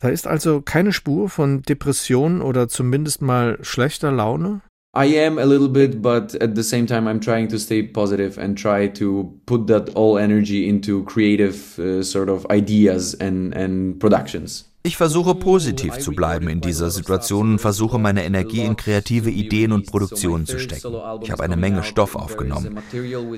Da 0.00 0.08
ist 0.08 0.26
also 0.26 0.60
keine 0.60 0.92
Spur 0.92 1.30
von 1.30 1.62
Depression 1.62 2.42
oder 2.42 2.68
zumindest 2.68 3.22
mal 3.22 3.58
schlechter 3.62 4.10
Laune? 4.10 4.60
I 4.96 5.06
am 5.06 5.38
a 5.38 5.44
little 5.44 5.68
bit, 5.68 6.00
but 6.00 6.36
at 6.36 6.54
the 6.54 6.62
same 6.62 6.86
time, 6.86 7.08
I'm 7.08 7.20
trying 7.20 7.48
to 7.48 7.58
stay 7.58 7.82
positive 7.82 8.38
and 8.38 8.56
try 8.56 8.86
to 8.88 9.32
put 9.44 9.66
that 9.66 9.90
all 9.96 10.18
energy 10.18 10.68
into 10.68 11.02
creative 11.04 11.78
uh, 11.80 12.02
sort 12.04 12.28
of 12.28 12.46
ideas 12.50 13.14
and, 13.14 13.52
and 13.54 13.98
productions. 13.98 14.66
Ich 14.86 14.98
versuche 14.98 15.34
positiv 15.34 15.98
zu 15.98 16.12
bleiben 16.12 16.46
in 16.48 16.60
dieser 16.60 16.90
Situation 16.90 17.52
und 17.52 17.58
versuche 17.58 17.98
meine 17.98 18.22
Energie 18.22 18.60
in 18.60 18.76
kreative 18.76 19.30
Ideen 19.30 19.72
und 19.72 19.86
Produktionen 19.86 20.44
zu 20.44 20.58
stecken. 20.58 20.94
Ich 21.22 21.30
habe 21.30 21.42
eine 21.42 21.56
Menge 21.56 21.82
Stoff 21.82 22.14
aufgenommen. 22.14 22.78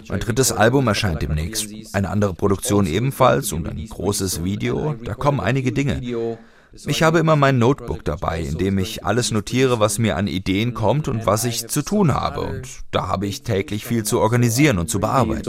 Mein 0.09 0.21
drittes 0.21 0.51
Album 0.51 0.89
erscheint 0.89 1.23
demnächst, 1.23 1.69
eine 1.93 2.11
andere 2.11 2.35
Produktion 2.35 2.89
ebenfalls 2.89 3.53
und 3.53 3.69
ein 3.69 3.87
großes 3.89 4.43
Video. 4.43 4.97
Da 5.05 5.15
kommen 5.15 5.39
einige 5.39 5.71
Dinge. 5.71 6.01
Ich 6.87 7.03
habe 7.03 7.19
immer 7.19 7.37
mein 7.37 7.59
Notebook 7.59 8.05
dabei, 8.05 8.41
in 8.41 8.59
dem 8.59 8.79
ich 8.79 9.05
alles 9.05 9.31
notiere, 9.31 9.81
was 9.81 9.99
mir 9.99 10.17
an 10.17 10.27
Ideen 10.27 10.75
kommt 10.75 11.09
und 11.09 11.27
was 11.27 11.45
ich 11.45 11.69
zu 11.69 11.83
tun 11.83 12.15
habe. 12.15 12.41
Und 12.41 12.69
da 12.91 13.09
habe 13.09 13.27
ich 13.27 13.43
täglich 13.43 13.85
viel 13.85 14.05
zu 14.05 14.21
organisieren 14.21 14.79
und 14.79 14.91
zu 14.91 15.01
bearbeiten. 15.01 15.43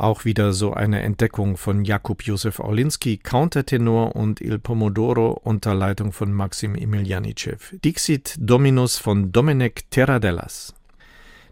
Auch 0.00 0.24
wieder 0.24 0.54
so 0.54 0.72
eine 0.72 1.02
Entdeckung 1.02 1.58
von 1.58 1.84
Jakub 1.84 2.22
Josef 2.22 2.58
Orlinski, 2.58 3.18
Countertenor 3.18 4.16
und 4.16 4.40
Il 4.40 4.58
Pomodoro 4.58 5.38
unter 5.44 5.74
Leitung 5.74 6.12
von 6.12 6.32
Maxim 6.32 6.74
Emilianicev. 6.74 7.74
Dixit 7.84 8.34
Dominus 8.40 8.96
von 8.96 9.30
Domenech 9.30 9.84
Terradellas. 9.90 10.74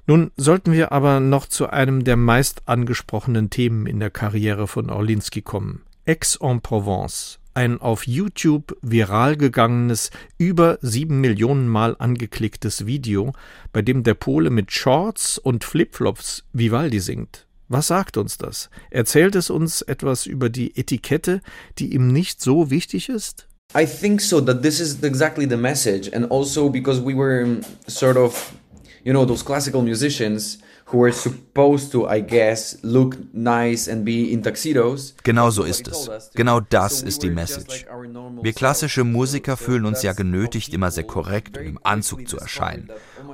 Nun 0.07 0.31
sollten 0.39 0.73
wir 0.73 0.93
aber 0.93 1.21
noch 1.21 1.45
zu 1.45 1.69
einem 1.69 2.05
der 2.05 2.17
meist 2.17 2.63
angesprochenen 2.65 3.51
Themen 3.51 3.85
in 3.85 4.01
der 4.01 4.09
Karriere 4.09 4.67
von 4.67 4.89
Orlinski 4.89 5.43
kommen. 5.43 5.83
Aix-en-Provence, 6.07 7.41
ein 7.53 7.79
auf 7.83 8.07
YouTube 8.07 8.79
viral 8.81 9.37
gegangenes, 9.37 10.11
über 10.39 10.79
sieben 10.81 11.21
Millionen 11.21 11.69
Mal 11.69 11.97
angeklicktes 11.99 12.87
Video, 12.87 13.35
bei 13.75 13.83
dem 13.83 14.05
der 14.05 14.15
Pole 14.15 14.49
mit 14.49 14.73
Shorts 14.73 15.37
und 15.37 15.65
Flipflops 15.65 16.45
Vivaldi 16.55 17.01
singt. 17.01 17.48
Was 17.69 17.89
sagt 17.89 18.17
uns 18.17 18.39
das? 18.39 18.71
Erzählt 18.91 19.35
es 19.35 19.51
uns 19.51 19.83
etwas 19.83 20.25
über 20.25 20.49
die 20.49 20.75
Etikette, 20.77 21.43
die 21.79 21.93
ihm 21.93 22.09
nicht 22.09 22.41
so 22.41 22.71
wichtig 22.71 23.11
ist? 23.11 23.47
I 23.77 23.85
think 23.85 24.23
so 24.23 24.41
that 24.41 24.63
this 24.63 24.81
is 24.81 25.03
exactly 25.03 25.47
the 25.47 25.59
message 25.59 26.11
and 26.15 26.31
also 26.33 26.71
because 26.71 27.05
we 27.05 27.15
were 27.15 27.61
sort 27.87 28.17
of 28.17 28.53
you 29.05 29.13
know 29.13 29.27
those 29.27 29.45
classical 29.45 29.83
musicians 29.83 30.61
who 30.87 31.01
were 31.01 31.13
supposed 31.13 31.93
to 31.93 32.09
I 32.09 32.23
guess 32.23 32.79
look 32.83 33.19
nice 33.35 33.87
and 33.87 34.03
be 34.07 34.33
in 34.33 34.43
tuxedos. 34.43 35.15
Genau 35.23 35.51
so 35.51 35.65
ist 35.65 35.87
es. 35.89 36.31
Genau 36.35 36.61
das 36.61 37.03
ist 37.03 37.23
die 37.23 37.29
Message. 37.29 37.85
Wir 38.41 38.55
klassische 38.55 39.05
Musiker 39.05 39.59
fühlen 39.59 39.85
uns 39.85 40.03
ja 40.03 40.15
genötigt, 40.15 40.73
immer 40.73 40.91
sehr 40.91 41.05
korrekt 41.05 41.59
und 41.59 41.67
im 41.67 41.79
Anzug 41.83 42.27
zu 42.27 42.39
erscheinen 42.39 42.89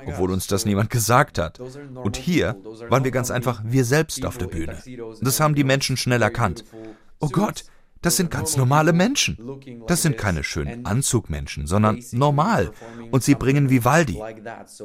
obwohl 0.05 0.31
uns 0.31 0.47
das 0.47 0.65
niemand 0.65 0.89
gesagt 0.89 1.37
hat. 1.37 1.59
Und 1.59 2.17
hier 2.17 2.55
waren 2.89 3.03
wir 3.03 3.11
ganz 3.11 3.31
einfach 3.31 3.61
wir 3.65 3.85
selbst 3.85 4.25
auf 4.25 4.37
der 4.37 4.47
Bühne. 4.47 4.81
Das 5.21 5.39
haben 5.39 5.55
die 5.55 5.63
Menschen 5.63 5.97
schnell 5.97 6.21
erkannt. 6.21 6.63
Oh 7.19 7.29
Gott, 7.29 7.65
das 8.05 8.17
sind 8.17 8.29
ganz 8.29 8.55
normale 8.55 8.93
Menschen. 8.93 9.35
Das 9.87 10.03
sind 10.03 10.15
keine 10.15 10.43
schönen 10.43 10.85
Anzugmenschen, 10.85 11.65
sondern 11.65 12.03
normal. 12.11 12.71
Und 13.09 13.23
sie 13.23 13.33
bringen 13.33 13.71
Vivaldi. 13.71 14.21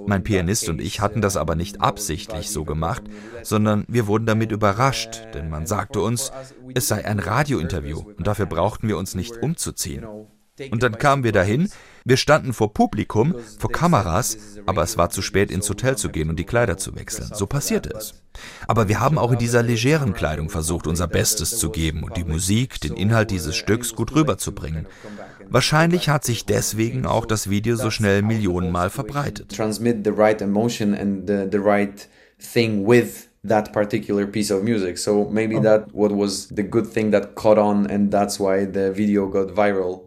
Mein 0.06 0.22
Pianist 0.22 0.70
und 0.70 0.80
ich 0.80 1.00
hatten 1.00 1.20
das 1.20 1.36
aber 1.36 1.54
nicht 1.54 1.82
absichtlich 1.82 2.48
so 2.48 2.64
gemacht, 2.64 3.02
sondern 3.42 3.84
wir 3.88 4.06
wurden 4.06 4.24
damit 4.24 4.52
überrascht, 4.52 5.20
denn 5.34 5.50
man 5.50 5.66
sagte 5.66 6.00
uns, 6.00 6.32
es 6.74 6.88
sei 6.88 7.04
ein 7.04 7.18
Radiointerview 7.18 7.98
und 8.16 8.26
dafür 8.26 8.46
brauchten 8.46 8.88
wir 8.88 8.96
uns 8.96 9.14
nicht 9.14 9.36
umzuziehen. 9.42 10.06
Und 10.70 10.82
dann 10.82 10.96
kamen 10.96 11.22
wir 11.22 11.32
dahin, 11.32 11.68
wir 12.04 12.16
standen 12.16 12.52
vor 12.52 12.72
Publikum, 12.72 13.34
vor 13.58 13.70
Kameras, 13.72 14.36
aber 14.66 14.82
es 14.82 14.96
war 14.96 15.10
zu 15.10 15.22
spät 15.22 15.50
ins 15.50 15.68
Hotel 15.68 15.96
zu 15.96 16.08
gehen 16.08 16.30
und 16.30 16.38
die 16.38 16.44
Kleider 16.44 16.76
zu 16.76 16.96
wechseln. 16.96 17.30
So 17.34 17.46
passierte 17.46 17.90
es. 17.90 18.14
Aber 18.66 18.88
wir 18.88 19.00
haben 19.00 19.18
auch 19.18 19.32
in 19.32 19.38
dieser 19.38 19.62
legeren 19.62 20.14
Kleidung 20.14 20.50
versucht, 20.50 20.86
unser 20.86 21.08
Bestes 21.08 21.58
zu 21.58 21.70
geben 21.70 22.04
und 22.04 22.16
die 22.16 22.24
Musik, 22.24 22.80
den 22.80 22.94
Inhalt 22.94 23.30
dieses 23.30 23.56
Stücks 23.56 23.94
gut 23.94 24.14
rüberzubringen. 24.14 24.86
Wahrscheinlich 25.48 26.08
hat 26.08 26.24
sich 26.24 26.46
deswegen 26.46 27.06
auch 27.06 27.26
das 27.26 27.50
Video 27.50 27.76
so 27.76 27.90
schnell 27.90 28.22
Millionenmal 28.22 28.88
verbreitet. 28.90 29.54
Transmit 29.54 30.04
the 30.04 30.12
right 30.12 30.40
emotion 30.40 30.94
and 30.94 31.28
the, 31.28 31.48
the 31.50 31.58
right 31.58 32.08
thing 32.38 32.86
with 32.86 33.28
that 33.46 33.72
particular 33.72 34.26
piece 34.26 34.50
of 34.50 34.62
music. 34.62 34.98
So 34.98 35.28
maybe 35.30 35.60
that 35.60 35.92
what 35.92 36.12
was 36.12 36.48
the 36.54 36.62
good 36.62 36.86
thing 36.86 37.10
that 37.12 37.34
caught 37.34 37.58
on 37.58 37.86
and 37.86 38.12
that's 38.12 38.38
why 38.38 38.64
the 38.64 38.92
video 38.92 39.28
got 39.28 39.54
viral. 39.54 40.02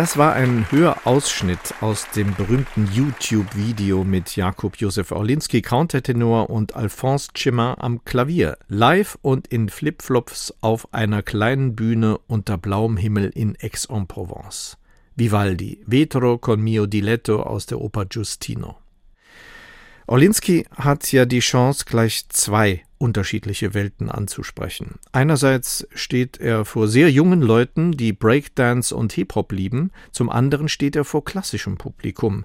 Das 0.00 0.16
war 0.16 0.32
ein 0.32 0.64
Hörausschnitt 0.70 1.74
aus 1.82 2.08
dem 2.16 2.34
berühmten 2.34 2.88
YouTube-Video 2.90 4.02
mit 4.02 4.34
Jakub 4.34 4.78
Josef 4.78 5.12
Orlinski, 5.12 5.60
Countertenor 5.60 6.48
und 6.48 6.74
Alphonse 6.74 7.28
Chimmer 7.34 7.76
am 7.80 8.02
Klavier, 8.06 8.56
live 8.68 9.18
und 9.20 9.48
in 9.48 9.68
Flipflops 9.68 10.54
auf 10.62 10.94
einer 10.94 11.22
kleinen 11.22 11.76
Bühne 11.76 12.16
unter 12.28 12.56
blauem 12.56 12.96
Himmel 12.96 13.30
in 13.34 13.58
Aix-en-Provence. 13.60 14.78
Vivaldi, 15.16 15.82
Vetro 15.86 16.38
con 16.38 16.62
mio 16.62 16.86
diletto 16.86 17.42
aus 17.42 17.66
der 17.66 17.78
Oper 17.78 18.06
Giustino. 18.06 18.79
Orlinski 20.10 20.66
hat 20.74 21.12
ja 21.12 21.24
die 21.24 21.38
Chance, 21.38 21.84
gleich 21.86 22.28
zwei 22.30 22.82
unterschiedliche 22.98 23.74
Welten 23.74 24.10
anzusprechen. 24.10 24.98
Einerseits 25.12 25.86
steht 25.94 26.40
er 26.40 26.64
vor 26.64 26.88
sehr 26.88 27.12
jungen 27.12 27.40
Leuten, 27.40 27.92
die 27.92 28.12
Breakdance 28.12 28.94
und 28.94 29.12
Hip-Hop 29.12 29.52
lieben, 29.52 29.92
zum 30.10 30.28
anderen 30.28 30.68
steht 30.68 30.96
er 30.96 31.04
vor 31.04 31.24
klassischem 31.24 31.78
Publikum. 31.78 32.44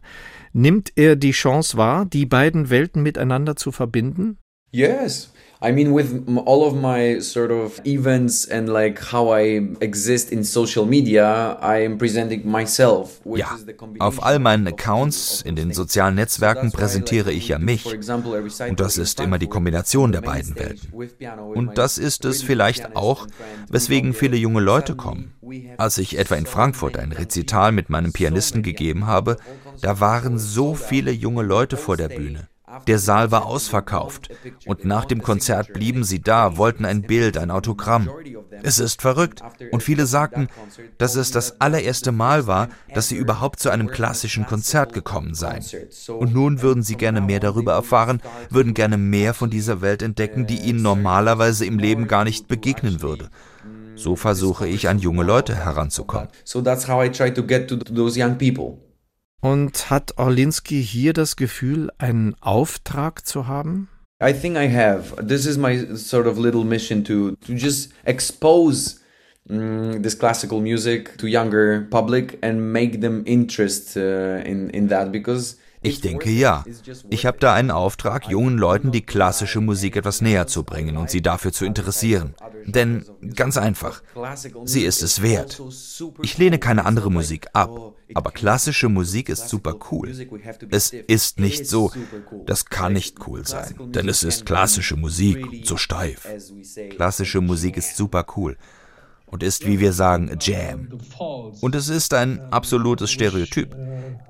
Nimmt 0.54 0.94
er 0.96 1.16
die 1.16 1.32
Chance 1.32 1.76
wahr, 1.76 2.06
die 2.06 2.28
beiden 2.28 2.70
Welten 2.70 3.02
miteinander 3.02 3.56
zu 3.56 3.72
verbinden? 3.72 4.38
Yes, 4.70 5.34
I 5.66 5.72
mean, 5.72 5.96
with 5.96 6.28
all 6.46 6.64
of 6.64 6.76
my 6.76 7.20
sort 7.20 7.50
of 7.50 7.82
events 7.86 8.46
and 8.46 8.70
like 8.70 9.00
how 9.12 9.34
I 9.36 9.68
exist 9.80 10.32
in 10.32 10.44
social 10.44 10.86
media, 10.86 11.58
I 11.60 11.84
am 11.86 11.98
presenting 11.98 12.48
myself. 12.48 13.20
Ja, 13.26 13.58
auf 14.00 14.22
all 14.24 14.38
meinen 14.38 14.68
Accounts 14.68 15.42
in 15.42 15.56
den 15.56 15.74
sozialen 15.74 16.16
Netzwerken 16.16 16.72
präsentiere 16.72 17.32
ich 17.32 17.48
ja 17.48 17.58
mich. 17.58 17.86
Und 17.86 18.80
das 18.80 18.98
ist 18.98 19.20
immer 19.20 19.40
die 19.40 19.48
Kombination 19.48 20.12
der 20.12 20.22
beiden 20.22 20.56
Welten. 20.56 20.94
Und 21.56 21.80
das 21.80 21.98
ist 21.98 22.26
es 22.26 22.44
vielleicht 22.44 22.96
auch, 22.96 23.26
weswegen 23.70 24.14
viele 24.14 24.38
junge 24.38 24.62
Leute 24.62 24.96
kommen. 24.96 25.34
Als 25.78 25.98
ich 25.98 26.20
etwa 26.20 26.36
in 26.36 26.46
Frankfurt 26.46 26.98
ein 26.98 27.12
Rezital 27.12 27.72
mit 27.72 27.90
meinem 27.90 28.14
Pianisten 28.14 28.62
gegeben 28.62 29.08
habe, 29.08 29.38
da 29.82 30.00
waren 30.00 30.38
so 30.38 30.76
viele 30.76 31.12
junge 31.12 31.42
Leute 31.42 31.76
vor 31.76 31.98
der 31.98 32.10
Bühne. 32.10 32.48
Der 32.88 33.00
Saal 33.00 33.32
war 33.32 33.46
ausverkauft 33.46 34.30
und 34.66 34.86
nach 34.86 35.06
dem 35.06 35.22
Konzert 35.22 35.74
blieben 35.74 36.04
sie 36.04 36.22
da, 36.22 36.58
wollten 36.58 36.86
ein 36.86 37.02
Bild, 37.02 37.38
ein 37.38 37.52
Autogramm. 37.52 38.10
Es 38.64 38.80
ist 38.80 39.02
verrückt 39.02 39.42
und 39.72 39.84
viele 39.84 40.06
sagten, 40.06 40.48
dass 40.98 41.16
es 41.16 41.32
das 41.32 41.60
allererste 41.62 42.12
Mal 42.12 42.48
war, 42.48 42.70
dass 42.94 43.08
sie 43.10 43.16
überhaupt 43.16 43.60
zu 43.60 43.70
einem 43.70 43.88
klassischen 43.88 44.46
Konzert 44.46 44.94
gekommen 44.94 45.34
seien. 45.34 45.64
Und 46.08 46.34
nun 46.34 46.62
würden 46.62 46.84
sie 46.84 46.96
gerne 46.96 47.22
mehr 47.22 47.40
darüber 47.40 47.74
erfahren, 47.74 48.22
würden 48.50 48.74
gerne 48.74 48.98
mehr 48.98 49.34
von 49.34 49.50
dieser 49.50 49.82
Welt 49.82 50.02
entdecken, 50.02 50.48
die 50.48 50.60
ihnen 50.60 50.82
normalerweise 50.82 51.66
im 51.66 51.80
Leben 51.80 52.08
gar 52.08 52.24
nicht 52.24 52.48
begegnen 52.48 53.02
würde. 53.02 53.30
So 53.96 54.16
versuche 54.16 54.68
ich 54.68 54.90
an 54.90 55.00
junge 55.00 55.24
Leute 55.24 55.56
heranzukommen. 55.56 56.28
So 56.44 56.62
that's 56.62 56.88
how 56.88 57.04
I 57.04 57.10
try 57.10 57.34
to 57.34 57.44
get 57.44 57.70
to 57.70 57.78
those 57.78 58.22
young 58.22 58.38
people. 58.38 58.85
Und 59.42 59.90
hat 59.90 60.18
Orlinski 60.18 60.84
hier 60.84 61.14
das 61.14 61.36
Gefühl, 61.36 61.92
einen 61.98 62.36
Auftrag 62.42 63.28
zu 63.28 63.48
haben? 63.48 63.90
I 64.24 64.34
think 64.34 64.56
I 64.58 64.68
have. 64.68 65.16
This 65.18 65.46
is 65.46 65.58
my 65.58 65.96
sort 65.96 66.26
of 66.26 66.38
little 66.38 66.64
mission 66.64 67.04
to 67.04 67.32
to 67.46 67.54
just 67.54 67.92
expose 68.06 69.02
mm, 69.50 70.02
this 70.02 70.18
classical 70.18 70.62
music 70.62 71.18
to 71.18 71.28
younger 71.28 71.86
public 71.90 72.38
and 72.42 72.72
make 72.72 73.02
them 73.02 73.24
interest 73.26 73.98
uh, 73.98 74.42
in 74.46 74.70
in 74.70 74.88
that 74.88 75.12
because 75.12 75.58
ich 75.86 76.02
denke 76.02 76.30
ja. 76.30 76.64
Ich 77.10 77.26
habe 77.26 77.38
da 77.40 77.54
einen 77.54 77.72
Auftrag, 77.72 78.28
jungen 78.28 78.58
Leuten 78.58 78.92
die 78.92 79.06
klassische 79.06 79.62
Musik 79.62 79.96
etwas 79.96 80.22
näher 80.22 80.48
zu 80.48 80.64
bringen 80.64 80.98
und 80.98 81.10
sie 81.10 81.22
dafür 81.22 81.52
zu 81.52 81.66
interessieren. 81.66 82.36
Denn 82.66 83.06
ganz 83.36 83.58
einfach, 83.58 84.02
sie 84.66 84.84
ist 84.84 85.04
es 85.04 85.22
wert. 85.22 85.62
Ich 86.22 86.38
lehne 86.38 86.60
keine 86.60 86.86
andere 86.86 87.12
Musik 87.12 87.48
ab, 87.54 87.94
aber 88.14 88.32
klassische 88.32 88.90
Musik 88.90 89.30
ist 89.30 89.50
super 89.50 89.76
cool. 89.92 90.12
Es 90.70 90.92
ist 90.92 91.40
nicht 91.40 91.68
so, 91.68 91.92
das 92.46 92.66
kann 92.66 92.94
nicht 92.94 93.28
cool 93.28 93.46
sein, 93.46 93.76
denn 93.94 94.10
es 94.10 94.24
ist 94.24 94.46
klassische 94.46 94.96
Musik, 94.96 95.66
so 95.66 95.78
steif. 95.78 96.28
Klassische 96.92 97.42
Musik 97.42 97.78
ist 97.78 97.96
super 97.96 98.26
cool 98.36 98.58
und 99.36 99.44
ist, 99.44 99.68
wie 99.68 99.82
wir 99.82 99.92
sagen, 99.92 100.32
Jam. 100.40 100.88
Und 101.60 101.76
es 101.76 101.90
ist 101.90 102.14
ein 102.14 102.40
absolutes 102.54 103.12
Stereotyp. 103.12 103.76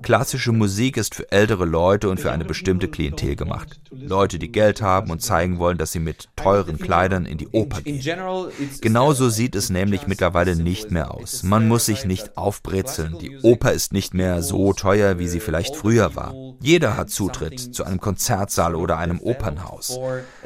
Klassische 0.02 0.50
Musik 0.50 0.96
ist 0.96 1.14
für 1.14 1.30
ältere 1.30 1.64
Leute 1.64 2.08
und 2.08 2.18
für 2.18 2.32
eine 2.32 2.44
bestimmte 2.44 2.88
Klientel 2.88 3.36
gemacht. 3.36 3.80
Leute, 3.92 4.40
die 4.40 4.50
Geld 4.50 4.82
haben 4.82 5.12
und 5.12 5.22
zeigen 5.22 5.58
wollen, 5.58 5.78
dass 5.78 5.92
sie 5.92 6.00
mit 6.00 6.28
teuren 6.34 6.78
Kleidern 6.78 7.24
in 7.24 7.38
die 7.38 7.48
Oper 7.48 7.82
gehen. 7.82 8.02
Genauso 8.80 9.28
sieht 9.28 9.54
es 9.54 9.70
nämlich 9.70 10.08
mittlerweile 10.08 10.56
nicht 10.56 10.90
mehr 10.90 11.14
aus. 11.14 11.44
Man 11.44 11.68
muss 11.68 11.86
sich 11.86 12.04
nicht 12.04 12.36
aufbrezeln. 12.36 13.16
Die 13.20 13.38
Oper 13.42 13.72
ist 13.72 13.92
nicht 13.92 14.12
mehr 14.12 14.42
so 14.42 14.72
teuer, 14.72 15.20
wie 15.20 15.28
sie 15.28 15.40
vielleicht 15.40 15.76
früher 15.76 16.16
war. 16.16 16.34
Jeder 16.60 16.96
hat 16.96 17.10
Zutritt 17.10 17.60
zu 17.60 17.84
einem 17.84 18.00
Konzertsaal 18.00 18.74
oder 18.74 18.98
einem 18.98 19.20
Opernhaus. 19.20 19.98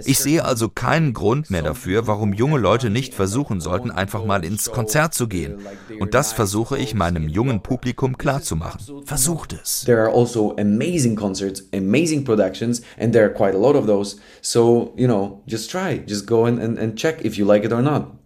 Ich 0.04 0.18
sehe 0.18 0.44
also 0.44 0.68
keinen 0.68 1.12
Grund 1.12 1.50
mehr 1.50 1.62
dafür, 1.62 2.06
warum 2.06 2.32
junge 2.34 2.58
Leute 2.58 2.90
nicht 2.90 3.14
versuchen 3.14 3.60
sollten, 3.60 3.90
einfach 3.90 4.24
mal 4.24 4.44
ins 4.50 4.70
Konzert 4.70 5.14
zu 5.14 5.28
gehen. 5.28 5.58
Und 6.00 6.14
das 6.14 6.32
versuche 6.32 6.76
ich 6.76 6.94
meinem 6.94 7.28
jungen 7.28 7.62
Publikum 7.62 8.18
klarzumachen. 8.18 9.04
Versucht 9.04 9.52
es. 9.52 9.84
There 9.84 10.00
are 10.00 10.12
also 10.12 10.56
amazing 10.58 11.16
concerts, 11.16 11.62
amazing 11.72 12.24
productions, 12.24 12.82
and 12.98 13.12
there 13.12 13.24
are 13.24 13.32
quite 13.32 13.54
a 13.54 13.58
lot 13.58 13.76
of 13.76 13.86
those. 13.86 14.16
So, 14.42 14.92
you 14.96 15.06
know, 15.06 15.42
just 15.46 15.70
try, 15.70 16.02
just 16.06 16.26
go 16.26 16.44
and, 16.46 16.60
and, 16.60 16.78
and 16.78 16.96
check 16.96 17.24
if 17.24 17.38
you 17.38 17.46
like 17.46 17.64
it 17.64 17.72
or 17.72 17.82
not. 17.82 18.16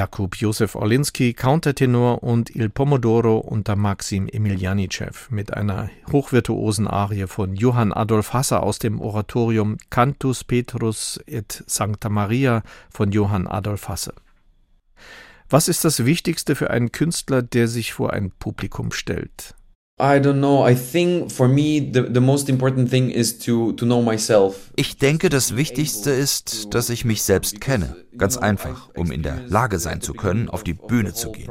Jakub 0.00 0.34
Josef 0.36 0.76
Orlinski, 0.76 1.34
Countertenor 1.34 2.22
und 2.22 2.48
Il 2.56 2.70
Pomodoro 2.70 3.36
unter 3.36 3.76
Maxim 3.76 4.28
Emilianicev 4.28 5.30
mit 5.30 5.52
einer 5.52 5.90
hochvirtuosen 6.10 6.86
Arie 6.86 7.26
von 7.26 7.54
Johann 7.54 7.92
Adolf 7.92 8.32
Hasse 8.32 8.62
aus 8.62 8.78
dem 8.78 8.98
Oratorium 8.98 9.76
Cantus 9.90 10.42
Petrus 10.42 11.20
et 11.26 11.62
Sancta 11.66 12.08
Maria 12.08 12.62
von 12.90 13.12
Johann 13.12 13.46
Adolf 13.46 13.90
Hasse. 13.90 14.14
Was 15.50 15.68
ist 15.68 15.84
das 15.84 16.06
Wichtigste 16.06 16.54
für 16.54 16.70
einen 16.70 16.92
Künstler, 16.92 17.42
der 17.42 17.68
sich 17.68 17.92
vor 17.92 18.14
ein 18.14 18.30
Publikum 18.30 18.92
stellt? 18.92 19.54
Ich 24.76 24.96
denke, 24.96 25.28
das 25.28 25.56
Wichtigste 25.56 26.10
ist, 26.10 26.74
dass 26.74 26.88
ich 26.88 27.04
mich 27.04 27.22
selbst 27.22 27.60
kenne. 27.60 27.96
Ganz 28.16 28.36
einfach, 28.36 28.90
um 28.96 29.12
in 29.12 29.22
der 29.22 29.40
Lage 29.46 29.78
sein 29.78 30.00
zu 30.00 30.14
können, 30.14 30.48
auf 30.48 30.64
die 30.64 30.74
Bühne 30.74 31.14
zu 31.14 31.30
gehen. 31.30 31.50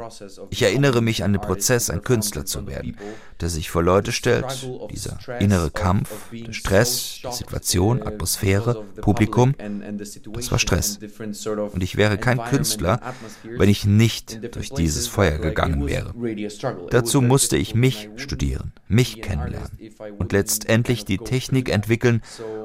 Ich 0.50 0.62
erinnere 0.62 1.00
mich 1.00 1.24
an 1.24 1.32
den 1.32 1.40
Prozess, 1.40 1.90
ein 1.90 2.02
Künstler 2.02 2.44
zu 2.44 2.66
werden, 2.66 2.96
der 3.40 3.48
sich 3.48 3.70
vor 3.70 3.82
Leute 3.82 4.12
stellt, 4.12 4.68
dieser 4.90 5.18
innere 5.40 5.70
Kampf, 5.70 6.10
der 6.30 6.52
Stress, 6.52 7.20
die 7.24 7.32
Situation, 7.32 8.02
Atmosphäre, 8.02 8.84
Publikum. 9.00 9.54
Das 10.32 10.50
war 10.50 10.58
Stress. 10.58 10.98
Und 11.72 11.82
ich 11.82 11.96
wäre 11.96 12.18
kein 12.18 12.42
Künstler, 12.44 13.00
wenn 13.42 13.68
ich 13.68 13.84
nicht 13.86 14.54
durch 14.54 14.70
dieses 14.70 15.06
Feuer 15.06 15.38
gegangen 15.38 15.86
wäre. 15.86 16.14
Dazu 16.90 17.22
musste 17.22 17.56
ich 17.56 17.74
mich 17.74 18.10
studieren, 18.16 18.72
mich 18.86 19.22
kennenlernen 19.22 19.78
und 20.18 20.32
letztendlich 20.32 21.04
die 21.04 21.18
Technik 21.18 21.70
entwickeln, 21.70 22.22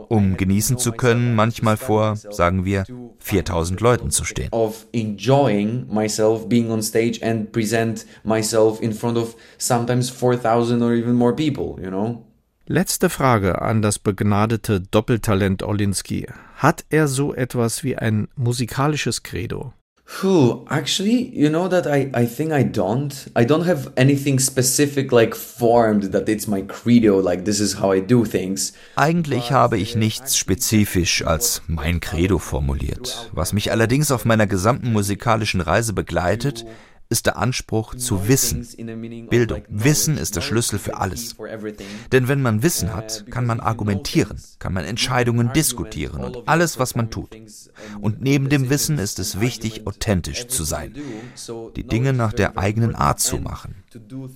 um 0.09 0.37
genießen 0.37 0.77
zu 0.77 0.91
können, 0.91 1.35
manchmal 1.35 1.77
vor, 1.77 2.15
sagen 2.15 2.65
wir, 2.65 2.85
4000 3.19 3.81
Leuten 3.85 4.09
zu 4.09 4.25
stehen. 4.25 4.49
Of 4.51 4.87
enjoying 4.91 5.85
myself 5.93 6.49
being 6.49 6.71
on 6.71 6.81
stage 6.81 7.21
and 7.21 7.51
present 7.51 8.05
myself 8.23 8.81
in 8.81 8.93
front 8.93 9.17
of 9.17 9.35
sometimes 9.57 10.09
4000 10.09 10.81
or 10.81 10.93
even 10.93 11.13
more 11.13 11.35
people, 11.35 11.81
you 11.81 11.89
know? 11.89 12.25
Letzte 12.67 13.09
Frage 13.11 13.61
an 13.61 13.83
das 13.83 13.99
begnadete 13.99 14.81
Doppeltalent 14.81 15.61
Olinski. 15.61 16.27
Hat 16.55 16.83
er 16.89 17.07
so 17.07 17.31
etwas 17.33 17.83
wie 17.83 17.95
ein 17.95 18.27
musikalisches 18.35 19.21
Credo? 19.21 19.73
Whew, 20.07 20.65
actually, 20.69 21.35
you 21.35 21.49
know 21.49 21.67
that 21.67 21.87
I, 21.87 22.11
I 22.13 22.27
think 22.27 22.51
I 22.51 22.63
don't. 22.63 23.11
I 23.35 23.43
don't 23.43 23.65
have 23.65 23.91
anything 23.97 24.39
specific 24.39 25.11
like 25.11 25.35
formed 25.35 26.11
that 26.13 26.29
it's 26.29 26.47
my 26.47 26.61
credo, 26.61 27.19
like 27.19 27.43
this 27.43 27.59
is 27.59 27.79
how 27.79 27.91
I 27.91 28.01
do 28.01 28.23
things. 28.23 28.73
Eigentlich 28.95 29.51
habe 29.51 29.77
ich 29.77 29.95
nichts 29.95 30.37
spezifisch 30.37 31.25
als 31.25 31.63
mein 31.67 31.99
Credo 32.01 32.37
formuliert. 32.37 33.31
Was 33.33 33.51
mich 33.51 33.71
allerdings 33.71 34.11
auf 34.11 34.25
meiner 34.25 34.45
gesamten 34.45 34.93
musikalischen 34.93 35.59
Reise 35.59 35.93
begleitet, 35.93 36.65
ist 37.09 37.25
der 37.25 37.37
Anspruch 37.37 37.95
zu 37.95 38.27
wissen. 38.27 38.67
Bildung. 39.29 39.61
Wissen 39.69 40.17
ist 40.17 40.35
der 40.35 40.41
Schlüssel 40.41 40.79
für 40.79 40.97
alles. 40.97 41.35
Denn 42.11 42.27
wenn 42.27 42.41
man 42.41 42.63
Wissen 42.63 42.93
hat, 42.93 43.25
kann 43.29 43.45
man 43.45 43.59
argumentieren, 43.59 44.39
kann 44.59 44.73
man 44.73 44.85
Entscheidungen 44.85 45.51
diskutieren 45.53 46.23
und 46.23 46.47
alles, 46.47 46.79
was 46.79 46.95
man 46.95 47.11
tut. 47.11 47.35
Und 48.01 48.21
neben 48.21 48.49
dem 48.49 48.69
Wissen 48.69 48.97
ist 48.97 49.19
es 49.19 49.39
wichtig, 49.39 49.85
authentisch 49.85 50.47
zu 50.47 50.63
sein, 50.63 50.95
die 51.75 51.83
Dinge 51.87 52.13
nach 52.13 52.33
der 52.33 52.57
eigenen 52.57 52.95
Art 52.95 53.19
zu 53.19 53.37
machen. 53.37 53.75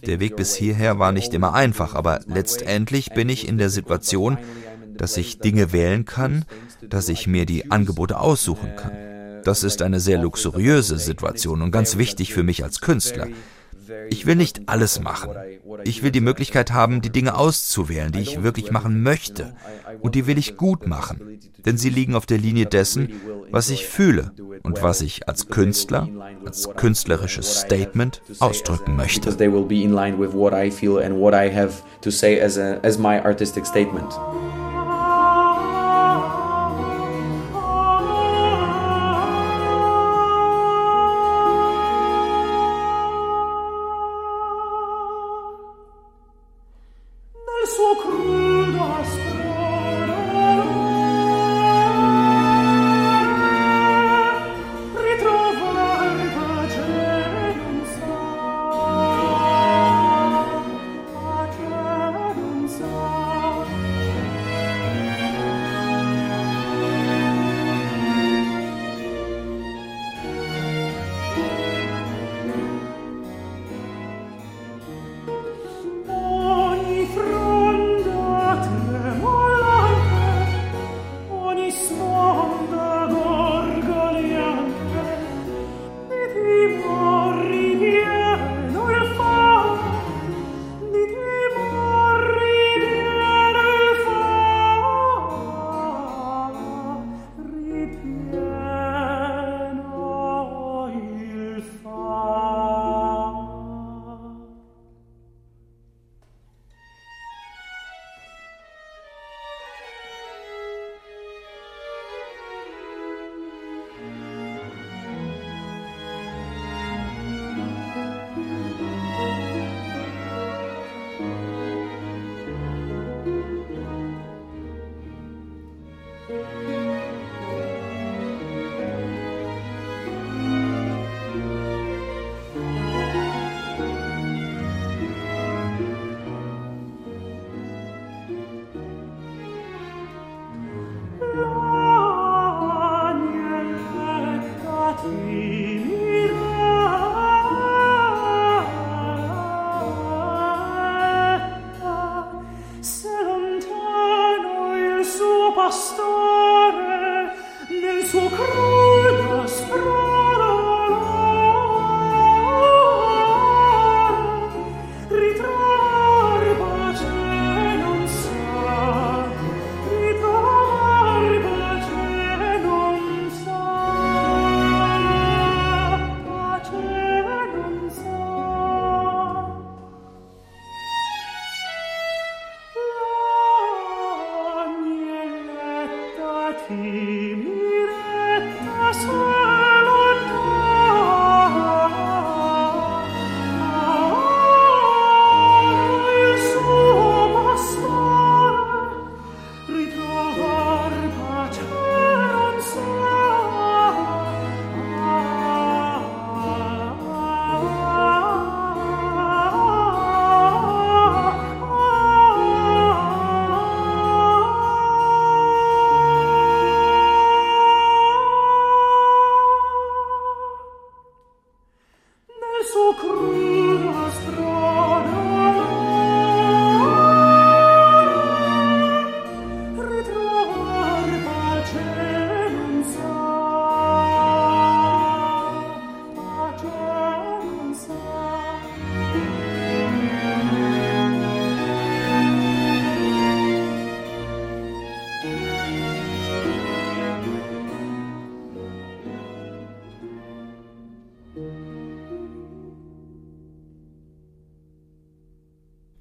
Der 0.05 0.19
Weg 0.19 0.35
bis 0.35 0.55
hierher 0.55 0.99
war 0.99 1.11
nicht 1.11 1.33
immer 1.33 1.53
einfach, 1.53 1.95
aber 1.95 2.21
letztendlich 2.27 3.11
bin 3.11 3.29
ich 3.29 3.47
in 3.47 3.57
der 3.57 3.69
Situation, 3.69 4.37
dass 4.95 5.17
ich 5.17 5.39
Dinge 5.39 5.71
wählen 5.71 6.05
kann, 6.05 6.45
dass 6.81 7.09
ich 7.09 7.25
mir 7.25 7.45
die 7.45 7.71
Angebote 7.71 8.19
aussuchen 8.19 8.75
kann. 8.75 9.18
Das 9.43 9.63
ist 9.63 9.81
eine 9.81 9.99
sehr 9.99 10.17
luxuriöse 10.17 10.97
Situation 10.97 11.61
und 11.61 11.71
ganz 11.71 11.97
wichtig 11.97 12.33
für 12.33 12.43
mich 12.43 12.63
als 12.63 12.81
Künstler. 12.81 13.27
Ich 14.09 14.25
will 14.25 14.35
nicht 14.35 14.61
alles 14.67 14.99
machen. 14.99 15.31
Ich 15.83 16.03
will 16.03 16.11
die 16.11 16.21
Möglichkeit 16.21 16.71
haben, 16.71 17.01
die 17.01 17.09
Dinge 17.09 17.35
auszuwählen, 17.35 18.11
die 18.11 18.19
ich 18.19 18.43
wirklich 18.43 18.71
machen 18.71 19.01
möchte. 19.01 19.55
Und 20.01 20.15
die 20.15 20.27
will 20.27 20.37
ich 20.37 20.57
gut 20.57 20.87
machen. 20.87 21.39
Denn 21.65 21.77
sie 21.77 21.89
liegen 21.89 22.15
auf 22.15 22.25
der 22.25 22.37
Linie 22.37 22.65
dessen, 22.65 23.09
was 23.51 23.69
ich 23.69 23.87
fühle 23.87 24.31
und 24.63 24.81
was 24.83 25.01
ich 25.01 25.27
als 25.27 25.47
Künstler, 25.47 26.07
als 26.45 26.69
künstlerisches 26.75 27.61
Statement 27.61 28.21
ausdrücken 28.39 28.95
möchte. 28.95 29.29
statement. 33.65 34.48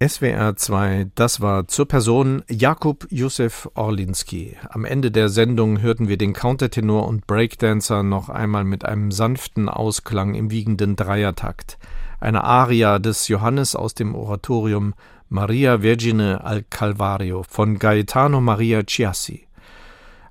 SWR 0.08 0.56
2, 0.56 1.10
das 1.14 1.42
war 1.42 1.68
zur 1.68 1.86
Person 1.86 2.42
Jakub 2.48 3.06
Józef 3.10 3.68
Orlinski. 3.74 4.56
Am 4.70 4.86
Ende 4.86 5.10
der 5.10 5.28
Sendung 5.28 5.82
hörten 5.82 6.08
wir 6.08 6.16
den 6.16 6.32
Countertenor 6.32 7.06
und 7.06 7.26
Breakdancer 7.26 8.02
noch 8.02 8.30
einmal 8.30 8.64
mit 8.64 8.86
einem 8.86 9.10
sanften 9.10 9.68
Ausklang 9.68 10.34
im 10.34 10.50
wiegenden 10.50 10.96
Dreiertakt. 10.96 11.78
Eine 12.20 12.44
Aria 12.44 12.98
des 12.98 13.28
Johannes 13.28 13.76
aus 13.76 13.94
dem 13.94 14.14
Oratorium 14.14 14.94
Maria 15.28 15.80
Vergine 15.80 16.42
al 16.42 16.62
Calvario 16.62 17.42
von 17.46 17.78
Gaetano 17.78 18.40
Maria 18.40 18.82
Chiassi. 18.84 19.46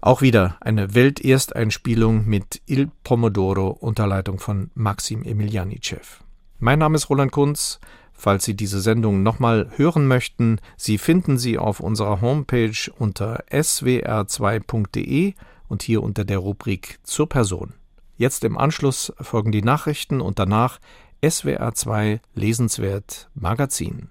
Auch 0.01 0.23
wieder 0.23 0.57
eine 0.59 0.95
Weltersteinspielung 0.95 2.25
mit 2.25 2.61
Il 2.65 2.89
Pomodoro 3.03 3.69
unter 3.69 4.07
Leitung 4.07 4.39
von 4.39 4.71
Maxim 4.73 5.21
Emilianicev. 5.23 6.23
Mein 6.59 6.79
Name 6.79 6.95
ist 6.95 7.11
Roland 7.11 7.31
Kunz. 7.31 7.79
Falls 8.17 8.45
Sie 8.45 8.55
diese 8.55 8.81
Sendung 8.81 9.21
nochmal 9.21 9.69
hören 9.75 10.07
möchten, 10.07 10.59
Sie 10.75 10.97
finden 10.97 11.37
sie 11.37 11.59
auf 11.59 11.79
unserer 11.79 12.19
Homepage 12.19 12.91
unter 12.97 13.43
swr2.de 13.51 15.33
und 15.67 15.83
hier 15.83 16.01
unter 16.01 16.25
der 16.25 16.39
Rubrik 16.39 16.99
zur 17.03 17.29
Person. 17.29 17.73
Jetzt 18.17 18.43
im 18.43 18.57
Anschluss 18.57 19.13
folgen 19.21 19.51
die 19.51 19.61
Nachrichten 19.61 20.19
und 20.21 20.39
danach 20.39 20.79
SWR2 21.21 22.19
Lesenswert 22.33 23.29
Magazin. 23.35 24.05